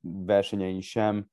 [0.00, 1.26] versenyein sem,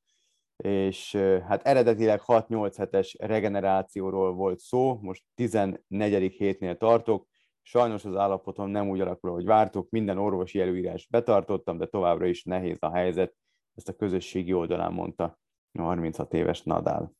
[0.56, 1.16] és
[1.48, 6.32] hát eredetileg 6-8 hetes regenerációról volt szó, most 14.
[6.32, 7.28] hétnél tartok,
[7.66, 12.44] sajnos az állapotom nem úgy alakul, ahogy vártuk, minden orvosi előírást betartottam, de továbbra is
[12.44, 13.36] nehéz a helyzet,
[13.76, 15.40] ezt a közösségi oldalán mondta
[15.72, 17.14] a 36 éves Nadal.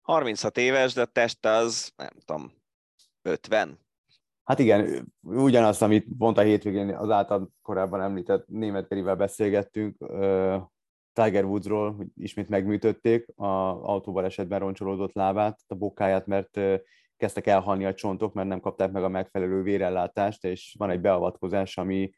[0.00, 2.52] 36 éves, de a test az, nem tudom,
[3.22, 3.78] 50?
[4.44, 9.96] Hát igen, ugyanazt, amit pont a hétvégén az által korábban említett német Gerivel beszélgettünk,
[11.12, 13.46] Tiger Woodsról, hogy ismét megműtötték, a
[13.88, 16.60] autóval esetben roncsolódott lábát, a bokáját, mert
[17.16, 21.76] kezdtek elhalni a csontok, mert nem kapták meg a megfelelő vérellátást, és van egy beavatkozás,
[21.76, 22.10] ami,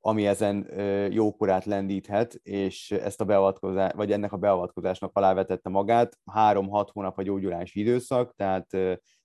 [0.00, 0.80] ami ezen
[1.10, 6.18] jókorát lendíthet, és ezt a beavatkozás, vagy ennek a beavatkozásnak alávetette magát.
[6.32, 8.70] Három-hat hónap a gyógyulási időszak, tehát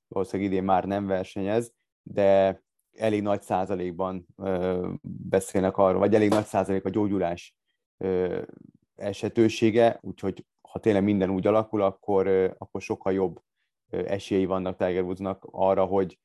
[0.07, 2.61] valószínűleg idén már nem versenyez, de
[2.91, 4.25] elég nagy százalékban
[5.01, 7.55] beszélnek arról, vagy elég nagy százalék a gyógyulás
[8.95, 13.41] esetősége, úgyhogy ha tényleg minden úgy alakul, akkor, akkor sokkal jobb
[13.89, 16.19] esélyei vannak Tiger Woodsnak arra, hogy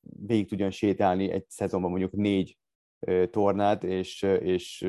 [0.00, 2.58] végig tudjon sétálni egy szezonban mondjuk négy
[3.30, 4.86] tornát, és, és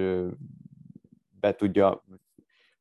[1.40, 2.04] be tudja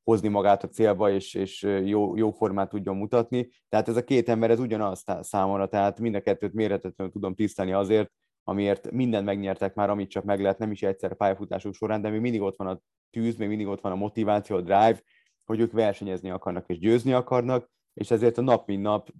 [0.02, 3.48] hozni magát a célba, és, és jó, jó formát tudjon mutatni.
[3.68, 7.72] Tehát ez a két ember, ez ugyanaz számomra, tehát mind a kettőt méretetlenül tudom tisztelni
[7.72, 8.10] azért,
[8.44, 12.10] amiért mindent megnyertek már, amit csak meg lehet, nem is egyszer a pályafutásuk során, de
[12.10, 12.80] még mindig ott van a
[13.10, 15.02] tűz, még mindig ott van a motiváció, a drive,
[15.44, 19.10] hogy ők versenyezni akarnak és győzni akarnak, és ezért a nap mint nap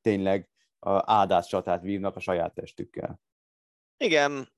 [0.00, 3.20] tényleg a áldás csatát vívnak a saját testükkel.
[3.96, 4.52] Igen,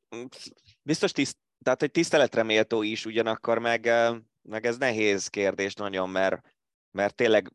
[0.82, 3.91] biztos tiszt, tehát egy tiszteletre méltó is, ugyanakkor meg,
[4.43, 6.41] meg ez nehéz kérdés nagyon, mert,
[6.91, 7.53] mert tényleg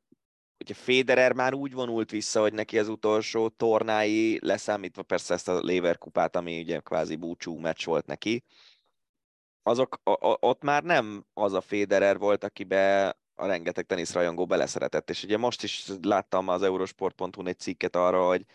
[0.64, 5.64] ugye Federer már úgy vonult vissza, hogy neki az utolsó tornái, leszámítva persze ezt a
[5.64, 8.44] Lever kupát, ami ugye kvázi búcsú meccs volt neki,
[9.64, 10.02] azok,
[10.40, 15.64] ott már nem az a Federer volt, akibe a rengeteg teniszrajongó beleszeretett, és ugye most
[15.64, 18.46] is láttam az eurosport.hu egy cikket arra, hogy,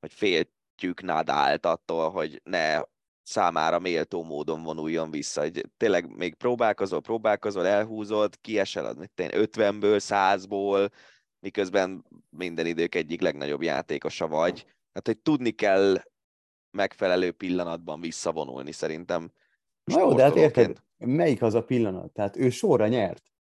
[0.00, 2.80] hogy féltjük Nadált attól, hogy ne
[3.22, 5.40] számára méltó módon vonuljon vissza.
[5.40, 10.90] Hogy tényleg még próbálkozol, próbálkozol, elhúzod, kiesel az 50-ből, 100-ból,
[11.40, 14.66] miközben minden idők egyik legnagyobb játékosa vagy.
[14.92, 16.02] Hát, hogy tudni kell
[16.70, 19.32] megfelelő pillanatban visszavonulni szerintem.
[19.84, 22.12] Na jó, de hát érted, melyik az a pillanat?
[22.12, 23.33] Tehát ő sorra nyert.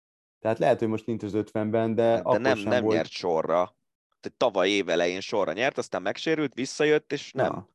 [0.43, 2.95] Tehát lehet, hogy most nincs az 50-ben, de, de akkor nem, sem nem volt...
[2.95, 3.75] nyert sorra.
[4.19, 7.45] Tehát tavaly évelején sorra nyert, aztán megsérült, visszajött, és nem.
[7.45, 7.69] Ja.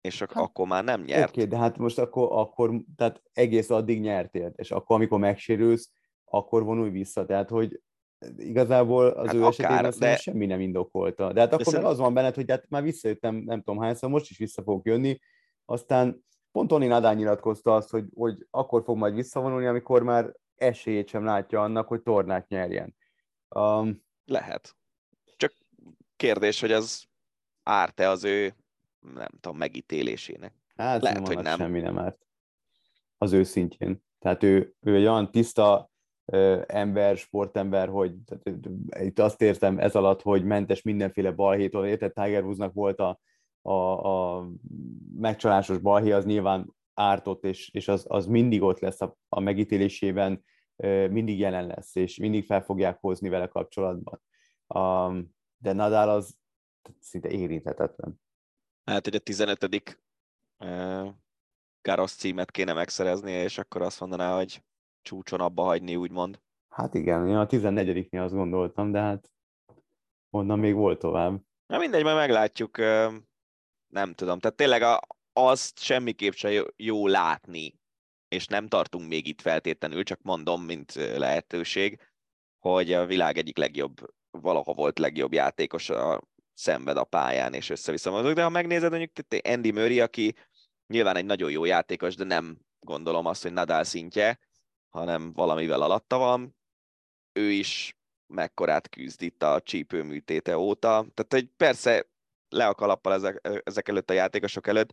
[0.00, 1.28] És ak- hát, akkor már nem nyert.
[1.28, 5.90] Oké, okay, de hát most akkor, akkor, tehát egész addig nyertél, és akkor, amikor megsérülsz,
[6.24, 7.24] akkor vonulj vissza.
[7.24, 7.80] Tehát, hogy
[8.36, 10.16] igazából az hát ő akár, esetében azt de...
[10.16, 11.32] semmi nem indokolta.
[11.32, 14.10] De hát akkor de meg az van benned, hogy hát már visszajöttem, nem tudom hányszor,
[14.10, 15.18] most is vissza fogok jönni,
[15.64, 20.32] aztán pont Tony Nadal nyilatkozta azt, hogy, hogy akkor fog majd visszavonulni, amikor már
[20.62, 22.94] esélyét sem látja annak, hogy tornát nyerjen.
[23.48, 24.76] Um, Lehet.
[25.36, 25.52] Csak
[26.16, 27.04] kérdés, hogy az
[27.62, 28.54] árt-e az ő,
[29.14, 30.54] nem tudom, megítélésének.
[30.76, 31.58] Hát Lehet, hogy nem.
[31.58, 32.26] Semmi nem árt.
[33.18, 34.02] Az ő szintjén.
[34.18, 35.90] Tehát ő, ő egy olyan tiszta
[36.24, 38.58] ö, ember, sportember, hogy tehát,
[39.00, 42.12] itt azt értem ez alatt, hogy mentes mindenféle balhétól, érted?
[42.12, 43.20] Tiger Woodsnak volt a,
[43.62, 44.48] a, a
[45.16, 50.44] megcsalásos balhé, az nyilván ártott, és, és az, az mindig ott lesz a, a megítélésében,
[51.10, 54.22] mindig jelen lesz, és mindig fel fogják hozni vele kapcsolatban.
[54.66, 56.36] Um, de Nadal az
[57.00, 58.20] szinte érinthetetlen.
[58.84, 59.92] Hát, hogy a 15.
[60.58, 61.08] Uh,
[61.82, 64.62] Garosz címet kéne megszereznie, és akkor azt mondaná, hogy
[65.02, 66.40] csúcson abba hagyni, úgymond.
[66.68, 69.30] Hát igen, én a 14-nél azt gondoltam, de hát
[70.30, 71.40] onnan még volt tovább.
[71.66, 72.76] Na mindegy, majd meglátjuk.
[73.86, 74.38] Nem tudom.
[74.38, 75.00] Tehát tényleg a,
[75.32, 77.80] azt semmiképp sem jó, jó látni,
[78.32, 82.00] és nem tartunk még itt feltétlenül, csak mondom, mint lehetőség,
[82.58, 86.22] hogy a világ egyik legjobb, valaha volt legjobb játékos a
[86.54, 88.32] szenved a pályán, és össze-vissza.
[88.32, 90.34] De ha megnézed, mondjuk Andy Murray, aki
[90.86, 94.38] nyilván egy nagyon jó játékos, de nem gondolom azt, hogy Nadal szintje,
[94.88, 96.56] hanem valamivel alatta van.
[97.32, 97.96] Ő is
[98.26, 101.06] mekkorát küzd itt a csípőműtéte óta.
[101.14, 102.10] Tehát, hogy persze
[102.48, 104.92] le a kalappal ezek, ezek előtt a játékosok előtt,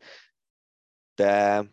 [1.15, 1.63] de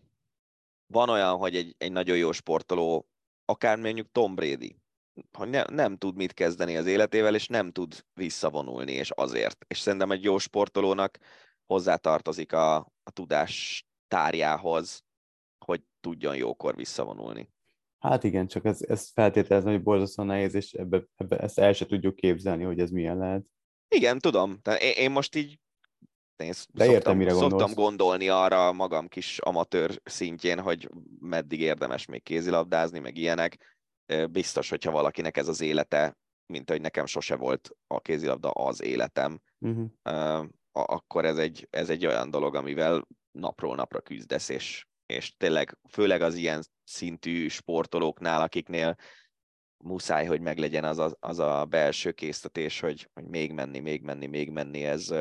[0.87, 3.09] van olyan, hogy egy, egy nagyon jó sportoló,
[3.45, 4.77] akár mondjuk Tom Brady,
[5.33, 9.65] hogy ne, nem tud mit kezdeni az életével, és nem tud visszavonulni, és azért.
[9.69, 11.19] És szerintem egy jó sportolónak
[11.67, 15.05] hozzátartozik a, a tudás tárjához,
[15.65, 17.51] hogy tudjon jókor visszavonulni.
[17.99, 21.87] Hát igen, csak ez, ez feltételezem, hogy borzasztóan nehéz, és ebbe, ebbe, ezt el se
[21.87, 23.45] tudjuk képzelni, hogy ez milyen lehet.
[23.89, 24.61] Igen, tudom.
[24.63, 25.59] Tehát én, én most így
[26.45, 27.51] én De szoktam, értem, mire gondolsz.
[27.51, 30.91] szoktam gondolni arra magam kis amatőr szintjén, hogy
[31.21, 33.77] meddig érdemes még kézilabdázni, meg ilyenek.
[34.31, 39.41] Biztos, hogyha valakinek ez az élete, mint hogy nekem sose volt a kézilabda az életem,
[39.59, 40.47] uh-huh.
[40.73, 46.23] akkor ez egy, ez egy olyan dolog, amivel napról napra küzdesz, és, és tényleg főleg
[46.23, 48.97] az ilyen szintű sportolóknál, akiknél
[49.85, 54.27] muszáj, hogy meglegyen az a, az a belső késztetés, hogy, hogy még menni, még menni,
[54.27, 55.15] még menni, ez,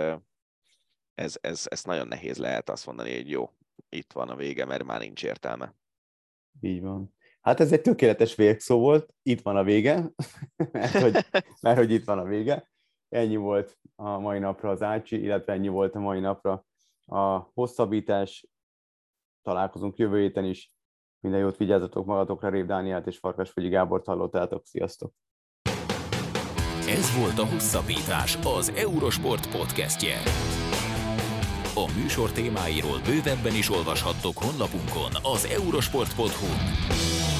[1.15, 3.49] ez, ez, ez nagyon nehéz lehet azt mondani, hogy jó,
[3.89, 5.75] itt van a vége, mert már nincs értelme.
[6.61, 7.13] Így van.
[7.41, 10.11] Hát ez egy tökéletes végszó volt, itt van a vége,
[10.71, 11.25] mert, hogy,
[11.61, 12.69] mert hogy itt van a vége.
[13.09, 16.65] Ennyi volt a mai napra az Ácsi, illetve ennyi volt a mai napra
[17.05, 18.47] a hosszabbítás.
[19.41, 20.73] Találkozunk jövő héten is.
[21.19, 24.65] Minden jót vigyázzatok magatokra, Rév Dániát és Farkasfogyi Gábort hallottátok.
[24.65, 25.13] Sziasztok!
[26.87, 30.17] Ez volt a Hosszabbítás, az Eurosport podcastje.
[31.77, 37.34] A műsor témáiról bővebben is olvashattok honlapunkon az eurosport.hu.